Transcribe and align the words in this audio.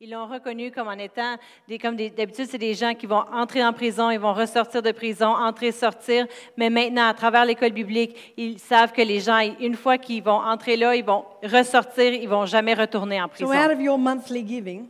Ils 0.00 0.10
l'ont 0.10 0.26
reconnu 0.26 0.72
comme 0.72 0.88
en 0.88 0.98
étant 0.98 1.36
des, 1.68 1.78
comme 1.78 1.94
d'habitude, 1.94 2.46
c'est 2.50 2.58
des 2.58 2.74
gens 2.74 2.94
qui 2.94 3.06
vont 3.06 3.22
entrer 3.32 3.64
en 3.64 3.72
prison, 3.72 4.10
ils 4.10 4.18
vont 4.18 4.32
ressortir 4.34 4.82
de 4.82 4.90
prison, 4.90 5.28
entrer, 5.28 5.70
sortir. 5.70 6.26
Mais 6.56 6.68
maintenant, 6.68 7.06
à 7.08 7.14
travers 7.14 7.44
l'école 7.44 7.70
biblique, 7.70 8.34
ils 8.36 8.58
savent 8.58 8.90
que 8.92 9.02
les 9.02 9.20
gens, 9.20 9.38
une 9.60 9.76
fois 9.76 9.96
qu'ils 9.96 10.22
vont 10.22 10.32
entrer 10.32 10.76
là, 10.76 10.96
ils 10.96 11.04
vont 11.04 11.24
ressortir, 11.44 12.12
ils 12.12 12.28
vont 12.28 12.44
jamais 12.44 12.74
retourner 12.74 13.22
en 13.22 13.26
So 13.26 13.46
prison. 13.46 13.52
out 13.52 13.70
of 13.70 13.80
your 13.80 13.96
monthly 13.96 14.44
giving, 14.44 14.86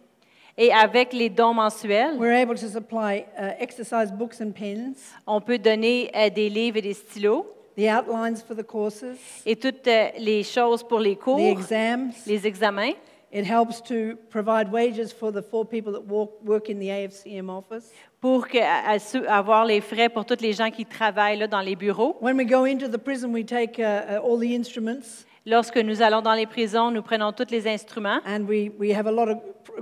Et 0.56 0.72
avec 0.72 1.12
les 1.12 1.28
dons 1.28 1.52
mensuels, 1.52 2.16
we're 2.16 2.32
able 2.42 2.58
to 2.58 2.66
supply 2.68 3.26
uh, 3.38 3.50
exercise 3.60 4.10
books 4.10 4.40
and 4.40 4.52
pens, 4.52 5.12
on 5.26 5.40
peut 5.42 5.58
donner 5.58 6.10
euh, 6.16 6.30
des 6.30 6.48
livres 6.48 6.78
et 6.78 6.82
des 6.82 6.94
stylos 6.94 7.44
the 7.76 7.88
outlines 7.90 8.36
for 8.36 8.56
the 8.56 8.62
courses, 8.64 9.04
et 9.44 9.54
toutes 9.56 9.86
euh, 9.86 10.08
les 10.18 10.42
choses 10.44 10.82
pour 10.82 10.98
les 11.00 11.16
cours, 11.16 11.36
the 11.36 11.58
exams. 11.60 12.10
les 12.26 12.46
examens. 12.46 12.92
It 13.34 13.44
helps 13.50 13.82
to 13.88 14.16
provide 14.30 14.70
wages 14.70 15.12
for 15.12 15.32
the 15.32 15.42
four 15.42 15.64
people 15.66 15.92
that 15.92 16.04
walk, 16.08 16.40
work 16.44 16.68
in 16.70 16.78
the 16.78 16.88
AFCM 16.90 17.50
office. 17.50 17.90
pour 18.20 18.46
que- 18.48 18.58
à- 18.58 18.92
à 19.28 19.36
avoir 19.38 19.64
les 19.66 19.80
frais 19.80 20.08
pour 20.08 20.24
tous 20.24 20.40
les 20.40 20.52
gens 20.52 20.70
qui 20.70 20.86
travaillent 20.86 21.38
là, 21.38 21.46
dans 21.48 21.60
les 21.60 21.74
bureaux. 21.76 22.16
When 22.20 22.36
we 22.38 22.46
go 22.46 22.64
into 22.64 22.86
the 22.88 22.96
prison, 22.96 23.32
we 23.32 23.44
take 23.44 23.78
uh, 23.78 23.82
uh, 23.82 24.20
all 24.24 24.38
the 24.38 24.54
instruments 24.56 25.26
Lorsque 25.46 25.76
nous 25.76 26.00
allons 26.00 26.22
dans 26.22 26.32
les 26.32 26.46
prisons, 26.46 26.90
nous 26.90 27.02
prenons 27.02 27.32
tous 27.32 27.50
les 27.50 27.66
instruments. 27.68 28.20
and 28.24 28.46
we, 28.48 28.70
we 28.78 28.92
have 28.96 29.06
a 29.06 29.10
lot 29.12 29.28
of 29.28 29.38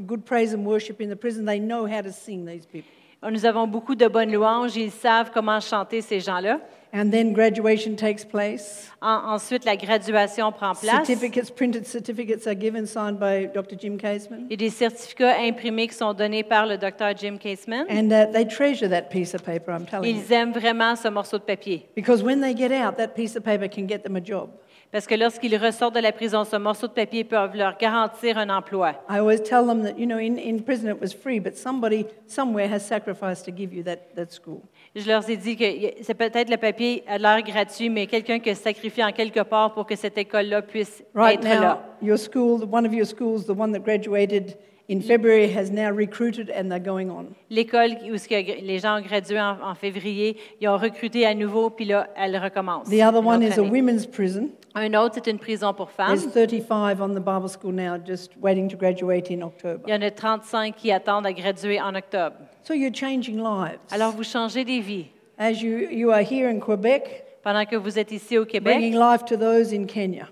good 0.07 0.25
praise 0.25 0.53
and 0.55 0.65
worship 0.67 1.01
in 1.01 1.09
the 1.09 1.15
prison. 1.17 1.45
They 1.45 1.61
know 1.61 1.87
how 1.87 2.01
to 2.03 2.11
sing, 2.11 2.45
these 2.47 2.67
people. 2.67 2.91
Nous 3.31 3.45
avons 3.47 3.69
beaucoup 3.69 3.95
de 3.95 4.09
bonnes 4.09 4.33
louanges. 4.33 4.75
Ils 4.77 4.91
savent 4.91 5.31
comment 5.31 5.61
chanter 5.61 6.01
ces 6.01 6.19
gens-là. 6.19 6.59
And 6.95 7.11
then 7.11 7.33
graduation 7.33 7.97
takes 7.97 8.23
place. 8.23 8.91
En- 9.01 9.35
ensuite, 9.35 9.65
la 9.65 9.77
graduation 9.77 10.53
prend 10.53 10.79
place. 10.79 11.07
Certificates, 11.07 11.51
printed 11.51 11.87
certificates 11.87 12.47
are 12.47 12.55
given, 12.55 12.87
signed 12.87 13.19
by 13.19 13.47
Dr. 13.47 13.77
Jim 13.77 13.97
Caseman. 13.97 14.47
Il 14.51 14.51
y 14.51 14.55
a 14.55 14.57
des 14.59 14.71
certificats 14.71 15.39
imprimés 15.41 15.89
qui 15.89 15.95
sont 15.95 16.13
donnés 16.13 16.43
par 16.43 16.67
le 16.67 16.77
docteur 16.77 17.17
Jim 17.17 17.39
Caseman. 17.39 17.87
And 17.89 18.13
uh, 18.13 18.31
they 18.31 18.45
treasure 18.45 18.89
that 18.89 19.09
piece 19.11 19.35
of 19.35 19.43
paper, 19.43 19.73
I'm 19.73 19.87
telling 19.87 20.15
you. 20.15 20.21
Ils 20.21 20.33
aiment 20.33 20.53
vraiment 20.55 20.95
ce 20.95 21.09
morceau 21.09 21.39
de 21.39 21.45
papier. 21.45 21.89
Because 21.95 22.23
when 22.23 22.43
they 22.43 22.53
get 22.55 22.71
out, 22.73 22.99
that 22.99 23.15
piece 23.15 23.37
of 23.37 23.43
paper 23.43 23.69
can 23.69 23.87
get 23.87 24.03
them 24.03 24.17
a 24.17 24.21
job. 24.21 24.51
Parce 24.93 25.07
que 25.07 25.15
lorsqu'ils 25.15 25.57
ressortent 25.57 25.95
de 25.95 26.01
la 26.01 26.13
prison, 26.13 26.45
ce 26.45 26.57
morceau 26.57 26.87
de 26.87 26.93
papier 26.93 27.25
peut 27.25 27.37
leur 27.55 27.79
garantir 27.79 28.37
un 28.37 28.51
emploi. 28.51 28.91
I 29.09 29.19
always 29.19 29.39
tell 29.43 29.67
them 29.67 29.83
that, 29.85 29.99
you 29.99 30.05
know, 30.07 30.19
in, 30.19 30.37
in 30.37 30.59
prison 30.63 30.91
it 30.91 31.01
was 31.01 31.15
free, 31.15 31.41
but 31.41 31.57
somebody 31.57 32.05
somewhere 32.27 32.69
has 32.71 32.81
sacrificed 32.81 33.47
to 33.47 33.51
give 33.51 33.73
you 33.73 33.83
that, 33.85 34.15
that 34.17 34.31
school. 34.31 34.61
Je 34.95 35.09
leur 35.09 35.29
ai 35.31 35.39
dit 35.39 35.57
que 35.57 35.65
c'est 36.03 36.13
peut-être 36.13 36.51
le 36.51 36.59
papier 36.59 37.05
à 37.09 37.17
l'air 37.17 37.43
gratuit, 37.43 37.89
mais 37.89 38.07
quelqu'un 38.07 38.39
qui 38.39 38.51
a 38.51 38.55
sacrifié 38.55 39.03
en 39.03 39.13
quelque 39.13 39.41
part 39.41 39.73
pour 39.73 39.87
que 39.87 39.97
cette 39.97 40.19
école-là 40.19 40.61
puisse 40.61 41.03
Right 41.15 41.43
être 41.43 41.55
now, 41.55 41.63
là. 41.63 41.83
your 42.03 42.19
school, 42.19 42.63
one 42.71 42.85
of 42.87 42.93
your 42.93 43.07
schools, 43.07 43.47
the 43.47 43.59
one 43.59 43.73
that 43.73 43.81
graduated 43.81 44.59
in 44.91 45.01
February, 45.01 45.49
has 45.57 45.71
now 45.71 45.91
recruited 45.91 46.51
and 46.51 46.69
they're 46.69 46.79
going 46.79 47.09
on. 47.09 47.29
L'école 47.49 47.97
où 48.13 48.19
ce 48.19 48.29
que 48.29 48.35
les 48.35 48.79
gens 48.79 48.99
ont 48.99 49.03
gradué 49.03 49.41
en, 49.41 49.57
en 49.63 49.75
février, 49.75 50.37
ils 50.61 50.69
ont 50.69 50.77
recruté 50.77 51.25
à 51.25 51.35
nouveau, 51.35 51.71
puis 51.71 51.87
là, 51.87 52.11
elle 52.15 52.37
recommence. 52.37 52.91
The 52.91 53.01
other 53.03 53.25
one 53.25 53.43
is 53.43 53.53
a 53.59 53.63
année. 53.63 53.71
women's 53.71 54.07
prison. 54.07 54.51
Un 54.75 54.95
autre, 54.95 55.17
c'est 55.17 55.31
une 55.31 55.39
prison 55.39 55.75
pour 55.75 55.91
femmes. 55.91 56.17
There's 56.19 56.33
35 56.33 57.01
on 57.01 57.09
the 57.11 57.21
Bible 57.21 57.49
school 57.49 57.73
now, 57.73 57.97
just 57.99 58.33
waiting 58.41 58.69
to 58.71 58.77
graduate 58.77 59.31
in 59.31 59.43
October. 59.43 59.83
Il 59.87 59.91
y 59.93 59.97
en 59.97 60.03
a 60.03 60.11
35 60.11 60.75
qui 60.77 60.91
attendent 60.91 61.27
à 61.27 61.33
graduer 61.33 61.81
en 61.81 61.95
octobre. 61.95 62.37
So 62.63 62.75
you're 62.75 62.95
changing 62.95 63.37
lives. 63.39 63.81
Alors, 63.91 64.13
vous 64.13 64.25
changez 64.25 64.65
des 64.65 64.81
vies. 64.81 65.07
As 65.39 65.63
you, 65.63 65.89
you 65.91 66.11
are 66.11 66.23
here 66.23 66.49
in 66.49 66.59
Quebec, 66.61 67.25
Pendant 67.43 67.65
que 67.67 67.77
vous 67.77 67.99
êtes 67.99 68.13
ici 68.13 68.39
au 68.39 68.45
bringing 68.45 68.93
Québec 68.93 68.95
life 68.95 69.25
to 69.25 69.37
those 69.37 69.73
in 69.75 69.85
Kenya. 69.87 70.29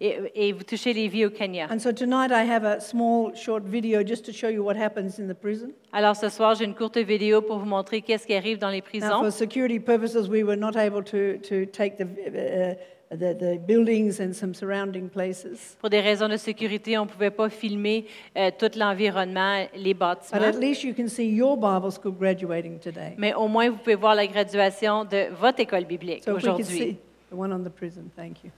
et, 0.00 0.16
et 0.34 0.52
vous 0.52 0.64
touchez 0.64 0.92
les 0.92 1.08
vies 1.08 1.26
au 1.26 1.30
Kenya. 1.30 1.68
And 1.70 1.78
so 1.78 1.92
tonight 1.92 2.30
I 2.32 2.42
have 2.44 2.64
a 2.64 2.80
small, 2.80 3.34
short 3.34 3.62
video 3.64 4.02
just 4.04 4.24
to 4.26 4.32
show 4.32 4.48
you 4.48 4.62
what 4.64 4.76
happens 4.76 5.18
in 5.18 5.28
the 5.28 5.34
prison. 5.34 5.70
Alors, 5.92 6.16
ce 6.16 6.28
soir, 6.28 6.54
j'ai 6.56 6.64
une 6.64 6.74
courte 6.74 6.98
vidéo 6.98 7.40
pour 7.42 7.58
vous 7.58 7.66
montrer 7.66 8.02
qu'est-ce 8.02 8.26
qui 8.26 8.34
arrive 8.34 8.58
dans 8.58 8.70
les 8.70 8.78
Now, 8.80 8.84
prisons. 8.84 9.20
for 9.22 9.30
security 9.32 9.78
purposes, 9.80 10.28
we 10.28 10.42
were 10.42 10.56
not 10.58 10.76
able 10.76 11.02
to, 11.04 11.38
to 11.48 11.64
take 11.66 11.96
the, 11.96 12.04
uh, 12.04 12.74
the, 13.10 13.34
the 13.34 13.58
buildings 13.66 14.20
and 14.20 14.32
some 14.34 14.52
surrounding 14.54 15.08
places. 15.08 15.76
Pour 15.80 15.88
des 15.90 16.00
raisons 16.00 16.28
de 16.28 16.36
sécurité, 16.36 16.98
on 16.98 17.04
ne 17.04 17.08
pouvait 17.10 17.30
pas 17.30 17.48
filmer 17.48 18.06
euh, 18.36 18.50
tout 18.58 18.70
l'environnement, 18.78 19.66
les 19.74 19.94
But 19.94 20.00
bâtiments. 20.00 20.42
at 20.42 20.58
least 20.60 20.84
you 20.84 20.94
can 20.94 21.08
see 21.08 21.28
your 21.28 21.56
Bible 21.56 21.90
school 21.90 22.12
graduating 22.12 22.78
today. 22.78 23.14
Mais 23.16 23.34
au 23.34 23.48
moins, 23.48 23.70
vous 23.70 23.78
pouvez 23.78 23.94
voir 23.94 24.14
la 24.14 24.26
graduation 24.26 25.04
de 25.04 25.28
votre 25.40 25.60
école 25.60 25.84
biblique 25.84 26.24
So 26.24 26.34
aujourd'hui. 26.36 26.96
the 27.30 27.34
one 27.34 27.52
on 27.52 27.60
the 27.64 27.70
prison, 27.70 28.10
thank 28.16 28.44
you. 28.44 28.50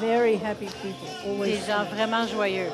Very 0.00 0.36
happy 0.36 0.66
people, 0.82 1.44
Des 1.44 1.56
gens 1.66 1.84
vraiment 1.84 2.26
joyeux. 2.26 2.68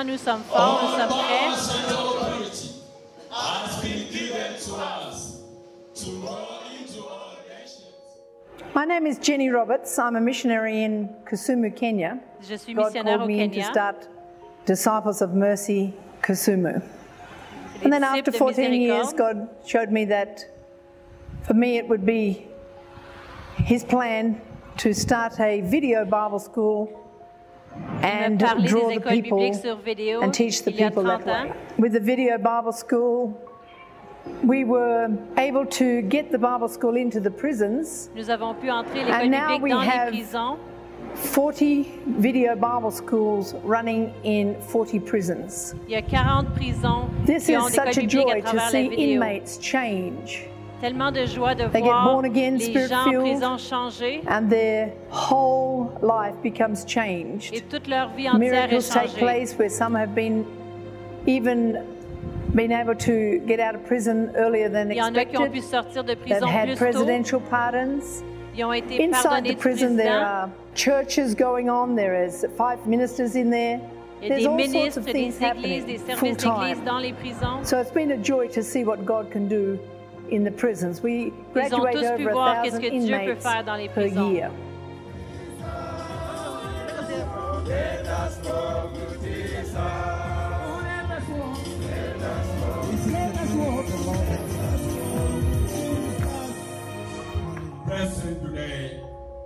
Maintenant, 0.04 0.12
nous 0.12 0.18
sommes 0.18 0.44
forts, 0.44 0.82
nous 0.82 0.90
All 0.90 1.00
sommes 1.00 1.10
prêts. 1.10 1.46
and 1.46 1.92
authority 1.92 2.70
has 3.32 3.82
been 3.82 4.12
given 4.12 4.54
to 4.60 4.76
us 4.76 5.42
to 5.96 6.12
go 6.22 6.38
into 6.80 7.04
all 7.04 7.38
nations. 7.50 7.86
My 8.74 8.86
name 8.86 9.08
is 9.08 9.18
Jenny 9.20 9.50
Roberts. 9.50 9.98
I'm 9.98 10.16
a 10.16 10.22
missionary 10.22 10.84
in 10.84 11.10
Kisumu, 11.26 11.76
Kenya. 11.76 12.20
Je 12.42 12.58
suis 12.58 12.74
God 12.74 12.86
missionnaire 12.86 13.18
called 13.18 13.22
au 13.22 13.28
me 13.28 13.42
in 13.42 13.52
to 13.52 13.64
start 13.64 14.08
Disciples 14.66 15.22
of 15.22 15.34
Mercy 15.34 15.94
Kisumu. 16.22 16.82
And 17.84 17.92
then 17.92 18.04
after 18.04 18.32
14 18.32 18.74
years. 18.74 19.14
God 19.14 19.50
showed 19.66 19.92
me 19.92 20.06
that 20.06 20.46
for 21.44 21.54
me 21.54 21.78
it 21.78 21.88
would 21.88 22.06
be 22.06 22.48
His 23.58 23.84
plan 23.84 24.42
to 24.78 24.94
start 24.94 25.40
a 25.40 25.62
video 25.62 26.06
Bible 26.06 26.40
school 26.40 27.03
and 28.04 28.32
me 28.32 28.38
parlait 28.38 28.68
draw 28.68 28.90
des 28.90 28.96
the 28.96 29.00
écoles 29.02 29.12
people 29.24 29.38
bibliques 29.40 29.62
sur 29.62 29.76
vidéo 29.78 30.22
and 30.22 30.32
teach 30.32 30.64
the 30.64 30.70
il 30.72 30.80
y 30.80 30.84
a 30.84 30.90
people 30.90 31.04
that 31.04 31.20
30 31.20 31.28
ans. 31.30 31.44
way. 31.50 31.52
With 31.80 31.94
the 31.94 32.00
video 32.00 32.38
Bible 32.38 32.72
school, 32.72 33.34
we 34.44 34.64
were 34.64 35.10
able 35.38 35.66
to 35.66 36.02
get 36.04 36.32
the 36.32 36.38
Bible 36.38 36.68
school 36.70 36.96
into 36.96 37.20
the 37.20 37.30
prisons. 37.32 38.10
Nous 38.16 38.30
avons 38.30 38.54
pu 38.54 38.70
entrer 38.70 39.04
l'école 39.04 39.14
And 39.22 39.32
now 39.32 39.48
biblique 39.58 39.64
we 39.64 39.72
dans 39.72 39.82
les 39.82 39.88
have- 39.88 40.10
prisons. 40.12 40.58
40 41.16 41.86
video 42.20 42.56
Bible 42.56 42.90
schools 42.92 43.54
running 43.64 44.12
in 44.24 44.56
40 44.72 45.00
prisons. 45.06 45.76
Il 45.88 45.92
y 45.94 45.96
a 45.96 46.02
40 46.02 46.54
prisons 46.56 47.08
This 47.26 47.46
qui 47.46 47.56
ont 47.58 47.68
is 47.68 47.72
des 47.72 47.78
écoles 47.78 47.94
such 47.94 47.98
a 47.98 48.02
bibliques 48.02 48.30
à 48.30 48.34
joy 48.34 48.42
to 48.42 48.48
travers 48.48 48.64
la 48.64 48.70
see 48.72 48.90
vidéo. 48.90 49.16
inmates 49.16 49.60
change 49.62 50.48
Tellement 50.84 51.14
de 51.14 51.26
joie 51.26 51.56
de 51.56 51.64
They 51.70 51.82
get 51.82 51.88
voir 51.88 52.04
born 52.12 52.26
again, 52.26 52.58
les 52.58 52.74
gens 52.90 53.08
en 53.08 53.58
spirit-filled. 53.58 53.60
changer 53.70 54.22
and 54.28 54.50
their 54.50 54.92
whole 55.10 55.88
life 56.02 56.36
becomes 56.44 56.84
changed. 56.86 57.54
et 57.54 57.62
toute 57.62 57.88
leur 57.88 58.10
vie 58.10 58.28
entière 58.30 58.36
est 58.36 58.68
Miracles 58.68 58.90
take 58.90 59.14
place 59.18 59.58
where 59.58 59.70
some 59.70 59.96
have 59.96 60.14
been 60.14 60.44
even 61.26 61.80
been 62.54 62.74
able 62.74 62.96
to 62.96 63.40
get 63.48 63.62
out 63.62 63.76
of 63.76 63.86
prison 63.86 64.30
earlier 64.36 64.68
than 64.70 64.92
Il 64.92 64.98
y 64.98 65.02
en 65.02 65.16
a 65.16 65.24
qui 65.24 65.38
ont 65.38 65.50
pu 65.50 65.60
expected. 65.60 65.94
sortir 65.94 66.04
de 66.04 66.16
They've 66.16 66.20
prison 66.20 66.48
had 66.48 66.66
plus 66.68 66.76
tôt. 66.76 66.80
presidential 66.92 67.40
pardons. 67.50 68.22
Ils 68.54 68.66
ont 68.66 68.74
été 68.74 69.02
Inside 69.02 69.46
the 69.46 69.56
prison, 69.56 69.96
there 69.96 70.20
are 70.20 70.50
churches 70.76 71.34
going 71.34 71.70
on. 71.70 71.96
There 71.96 72.14
is 72.26 72.46
five 72.58 72.86
ministers 72.86 73.36
in 73.38 73.50
there. 73.52 73.80
Il 74.22 74.28
y 74.28 74.32
a 74.32 74.36
There's 74.36 74.44
des 74.44 74.48
all 74.48 74.60
sorts 74.60 74.74
ministres, 74.74 74.98
of 75.00 75.06
des 75.06 75.12
things 75.14 75.32
églises, 75.32 75.44
happening 75.44 75.86
des 75.86 75.98
full 75.98 76.18
services 76.18 76.44
d'église 76.44 76.76
time. 76.76 76.86
dans 76.86 77.00
les 77.00 77.14
prisons. 77.14 77.64
So 77.64 77.80
it's 77.80 77.92
been 77.94 78.12
a 78.12 78.18
joy 78.18 78.48
to 78.50 78.62
see 78.62 78.84
what 78.84 79.06
God 79.06 79.32
can 79.32 79.48
do 79.48 79.80
in 80.34 80.44
the 80.44 80.52
prisons. 80.52 81.02
We 81.02 81.32
graduate 81.54 81.94
Ils 81.94 82.00
ont 82.00 82.10
tous 82.10 82.18
pu 82.18 82.30
voir 82.32 82.64
qu'est-ce 82.64 82.80
que 82.80 82.90
Dieu 82.90 83.18
peut 83.26 83.36
faire 83.36 83.64
dans 83.64 83.76
les 83.76 83.90
prisons. 83.90 84.36
Present 97.86 98.42
today. 98.42 99.00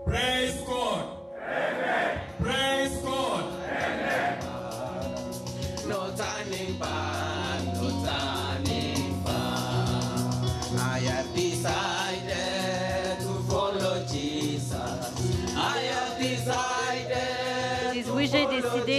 Praise 0.05 0.61
God. 0.61 1.05
Amen. 1.41 2.19
Praise 2.39 2.97
God. 2.97 3.43
Amen. 3.67 4.39
No 5.89 6.13
turning 6.15 6.77
back. 6.79 7.06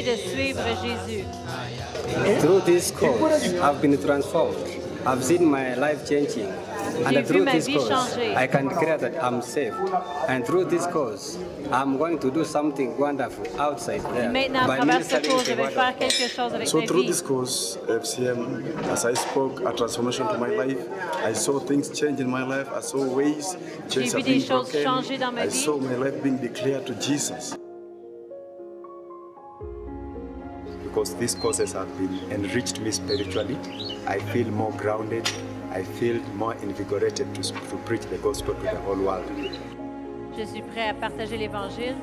De 0.09 0.17
suivre 0.17 0.65
Jésus. 0.83 1.25
Through 2.41 2.61
this 2.65 2.91
course, 2.91 3.45
I've 3.61 3.81
been 3.83 3.97
transformed. 4.01 4.57
I've 5.07 5.23
seen 5.23 5.45
my 5.45 5.75
life 5.75 6.09
changing. 6.09 6.49
And 7.05 7.27
through 7.27 7.45
this 7.45 7.69
course, 7.69 8.15
changer. 8.17 8.37
I 8.37 8.47
can 8.47 8.69
declare 8.69 8.99
that 8.99 9.23
I'm 9.23 9.43
saved. 9.43 9.77
And 10.29 10.45
through 10.47 10.65
this 10.65 10.87
course, 10.87 11.39
I'm 11.71 11.97
going 11.99 12.19
to 12.21 12.31
do 12.31 12.45
something 12.45 12.99
wonderful 12.99 13.45
outside 13.61 14.01
there. 14.15 14.31
Maintenant, 14.31 14.63
à 14.63 14.67
by 14.67 14.77
travers 14.77 15.05
ce 15.05 15.17
cours, 15.29 15.45
je 15.45 15.55
vais 15.55 15.71
faire 15.71 15.95
quelque 15.97 16.29
chose 16.29 16.55
avec 16.55 16.67
So 16.69 16.81
through 16.81 17.03
vie. 17.03 17.09
this 17.09 17.23
course, 17.23 17.79
FCM, 17.89 18.65
as 18.91 19.05
I 19.05 19.15
spoke, 19.15 19.61
a 19.61 19.73
transformation 19.73 20.27
to 20.27 20.39
my 20.39 20.49
life. 20.49 20.81
I 21.25 21.35
saw 21.35 21.61
things 21.61 21.91
change 21.91 22.21
in 22.21 22.31
my 22.31 22.45
life. 22.45 22.69
I 22.75 22.81
saw 22.81 23.05
ways 23.05 23.57
chains 23.89 24.13
vu 24.13 24.19
are 24.19 24.23
des 24.23 24.41
choses 24.41 24.71
broken. 24.71 24.83
changer 24.83 25.19
dans 25.19 25.33
ma 25.33 25.43
I 25.43 25.51
saw 25.51 25.79
my 25.79 25.97
life 25.97 26.23
being 26.23 26.39
declared 26.39 26.87
to 26.87 26.95
Jesus. 26.95 27.58
Because 30.89 31.15
these 31.17 31.35
courses 31.35 31.73
have 31.73 31.89
been 31.99 32.19
enriched 32.31 32.81
me 32.81 32.91
spiritually. 32.91 33.59
I 34.07 34.19
feel 34.33 34.49
more 34.51 34.73
grounded. 34.73 35.31
I 35.71 35.83
feel 35.83 36.21
more 36.35 36.55
invigorated 36.55 37.35
to, 37.35 37.43
to 37.43 37.77
preach 37.85 38.03
the 38.03 38.19
gospel 38.19 38.55
to 38.55 38.63
the 38.63 38.81
whole 38.81 38.97
world. 38.97 39.27
Je 40.37 40.45
suis 40.47 40.63
prêt 40.63 40.89
à 40.89 40.95
partager 40.95 41.37
l'Évangile. 41.37 41.97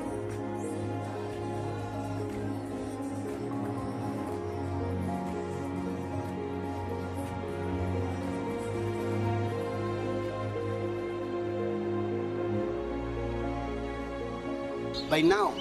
By 15.08 15.22
now, 15.22 15.54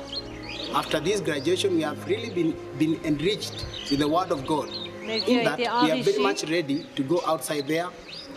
after 0.75 1.00
this 1.00 1.22
graduation, 1.22 1.75
we 1.75 1.81
have 1.81 2.06
really 2.06 2.30
been, 2.30 2.56
been 2.77 3.00
enriched 3.06 3.66
with 3.89 4.00
the 4.00 4.07
Word 4.07 4.31
of 4.31 4.45
God. 4.45 4.69
In 5.04 5.45
that, 5.45 5.57
we 5.57 5.66
are 5.66 6.04
very 6.04 6.19
much 6.19 6.44
ready 6.50 6.86
to 6.95 7.04
go 7.04 7.22
outside 7.25 7.68
there, 7.68 7.88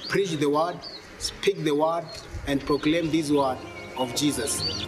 preach 0.08 0.30
the 0.30 0.48
Word, 0.48 0.78
speak 1.18 1.64
the 1.64 1.74
Word, 1.74 2.04
and 2.46 2.60
proclaim 2.60 3.10
this 3.10 3.30
Word 3.30 3.58
of 3.96 4.14
Jesus. 4.14 4.86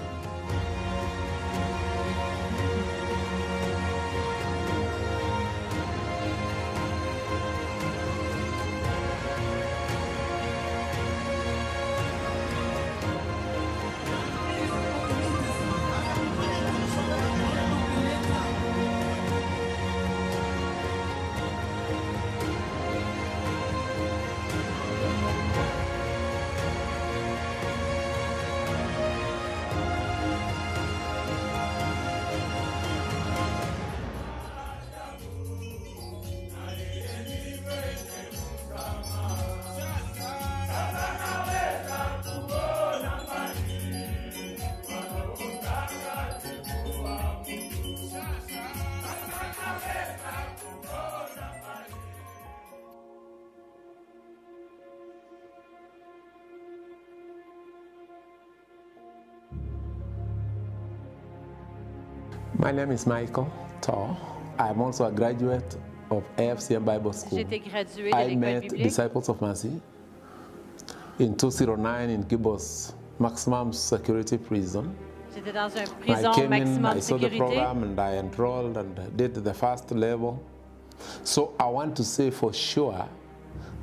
My 62.61 62.73
name 62.73 62.91
is 62.91 63.07
Michael 63.07 63.51
Tor. 63.81 64.15
I'm 64.59 64.83
also 64.83 65.07
a 65.07 65.11
graduate 65.11 65.79
of 66.11 66.25
AFCM 66.37 66.85
Bible 66.85 67.15
School. 67.15 67.39
J'ai 67.39 67.45
été 67.45 67.59
de 67.59 68.15
I 68.15 68.37
met 68.37 68.61
biblique. 68.61 68.83
Disciples 68.83 69.31
of 69.31 69.41
Mercy 69.41 69.81
in 71.19 71.35
209 71.37 72.11
in 72.11 72.23
Gibos 72.25 72.93
Maximum 73.19 73.73
Security 73.73 74.37
Prison. 74.37 74.95
J'étais 75.35 75.55
dans 75.55 75.71
une 75.71 75.85
I 75.85 76.12
prison 76.12 76.33
came 76.33 76.53
in, 76.53 76.59
maximum 76.83 76.97
I 76.99 77.01
saw 77.01 77.17
the 77.17 77.31
program, 77.31 77.83
and 77.83 77.99
I 77.99 78.19
enrolled 78.19 78.77
and 78.77 79.17
did 79.17 79.43
the 79.43 79.55
first 79.55 79.91
level. 79.93 80.39
So 81.25 81.55
I 81.59 81.65
want 81.65 81.97
to 81.97 82.05
say 82.05 82.31
for 82.31 82.53
sure 82.53 83.09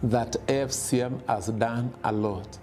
that 0.03 0.37
AFCM 0.45 1.25
has 1.27 1.47
done 1.47 1.91
a 2.03 2.11
lot. 2.11 2.59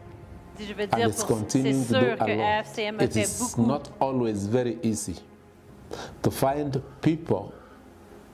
Je 0.61 0.73
veux 0.75 0.85
and 0.85 0.91
dire, 0.93 1.09
it's 1.09 1.23
c'est 1.23 1.27
continuing 1.27 1.85
to 1.87 1.93
do 1.93 1.99
sûr 1.99 2.13
a 2.13 2.25
que 2.25 2.37
lot. 2.37 2.63
AFCM 2.63 3.01
a 3.01 3.09
fait 3.09 3.17
is 3.17 3.41
beaucoup. 3.41 3.67
not 3.67 3.89
always 3.99 4.47
very 4.47 4.79
easy 4.85 5.17
to 6.23 6.31
find 6.31 6.83
people 7.03 7.55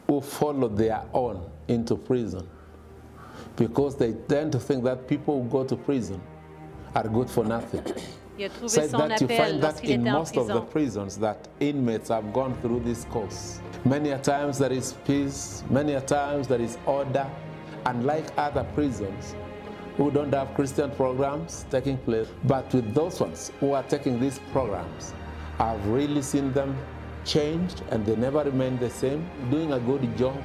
who 0.06 0.20
follow 0.20 0.68
their 0.68 1.02
own 1.12 1.48
into 1.68 1.96
prison 1.96 2.46
because 3.56 3.96
they 3.96 4.12
tend 4.28 4.52
to 4.52 4.58
think 4.58 4.84
that 4.84 5.06
people 5.06 5.42
who 5.42 5.48
go 5.48 5.64
to 5.64 5.76
prison 5.76 6.20
are 6.94 7.08
good 7.08 7.30
for 7.30 7.44
nothing. 7.44 7.82
Said 8.66 8.90
that 8.92 9.20
you 9.20 9.28
find 9.28 9.62
that 9.62 9.84
in 9.84 10.02
most 10.02 10.34
of 10.36 10.46
the 10.46 10.62
prisons 10.62 11.18
that 11.18 11.46
inmates 11.60 12.08
have 12.08 12.32
gone 12.32 12.58
through 12.62 12.80
this 12.80 13.04
course. 13.04 13.60
Many 13.84 14.10
a 14.10 14.18
times 14.18 14.58
there 14.58 14.72
is 14.72 14.94
peace, 15.04 15.62
many 15.68 15.92
a 15.92 16.00
times 16.00 16.48
there 16.48 16.60
is 16.60 16.78
order, 16.86 17.30
and 17.84 18.06
like 18.06 18.26
other 18.38 18.64
prisons 18.74 19.34
who 19.98 20.10
don't 20.10 20.32
have 20.32 20.54
Christian 20.54 20.90
programs 20.92 21.66
taking 21.70 21.98
place, 21.98 22.28
but 22.44 22.72
with 22.72 22.94
those 22.94 23.20
ones 23.20 23.52
who 23.60 23.72
are 23.72 23.82
taking 23.82 24.18
these 24.18 24.38
programs, 24.52 25.12
I've 25.58 25.86
really 25.88 26.22
seen 26.22 26.52
them 26.54 26.74
changed 27.24 27.82
and 27.90 28.04
they 28.04 28.16
never 28.16 28.44
remain 28.44 28.78
the 28.78 28.90
same, 28.90 29.28
doing 29.50 29.72
a 29.72 29.78
good 29.78 30.02
job 30.16 30.36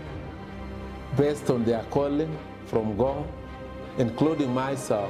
based 1.17 1.49
on 1.49 1.63
their 1.63 1.83
calling 1.89 2.37
from 2.65 2.97
God, 2.97 3.25
including 3.97 4.53
myself. 4.53 5.09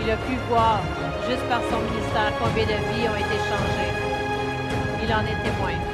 Il 0.00 0.10
a 0.10 0.16
pu 0.16 0.36
voir, 0.48 0.80
juste 1.26 1.42
par 1.48 1.62
son 1.70 1.80
ministère, 1.80 2.32
combien 2.38 2.66
de 2.66 2.76
vies 2.92 3.08
ont 3.08 3.16
été 3.16 3.38
changées. 3.48 3.94
Il 5.02 5.12
en 5.12 5.20
est 5.20 5.42
témoin. 5.42 5.93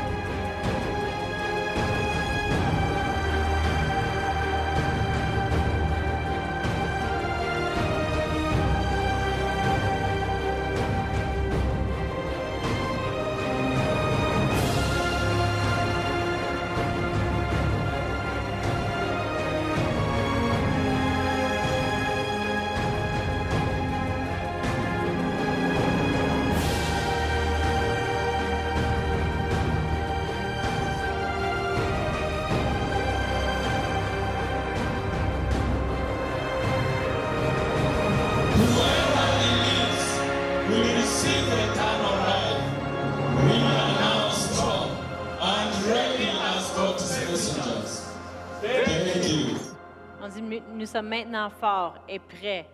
Nous- 50.72 50.78
nous 50.78 50.86
sommes 50.86 51.08
maintenant 51.08 51.50
forts 51.50 51.94
et 52.08 52.18
prêts 52.18 52.66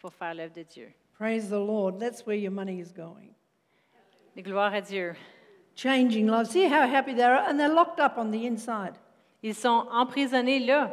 pour 0.00 0.12
faire 0.12 0.34
l'œuvre 0.34 0.54
de 0.54 0.62
Dieu. 0.62 0.88
Praise 1.18 1.48
the 1.48 1.52
Lord. 1.54 1.98
That's 1.98 2.24
where 2.26 2.36
your 2.38 2.52
money 2.52 2.78
is 2.80 2.92
going. 2.92 3.30
Et 4.36 4.42
gloire 4.42 4.72
à 4.72 4.80
Dieu. 4.80 5.14
Changing 5.74 6.26
lives. 6.28 6.50
See 6.50 6.66
how 6.66 6.82
happy 6.92 7.14
they 7.14 7.22
are, 7.24 7.44
and 7.48 7.56
they're 7.58 7.72
locked 7.72 8.00
up 8.00 8.16
on 8.18 8.30
the 8.30 8.44
inside. 8.44 8.94
Ils 9.42 9.54
sont 9.54 9.86
emprisonnés 9.92 10.58
là, 10.60 10.90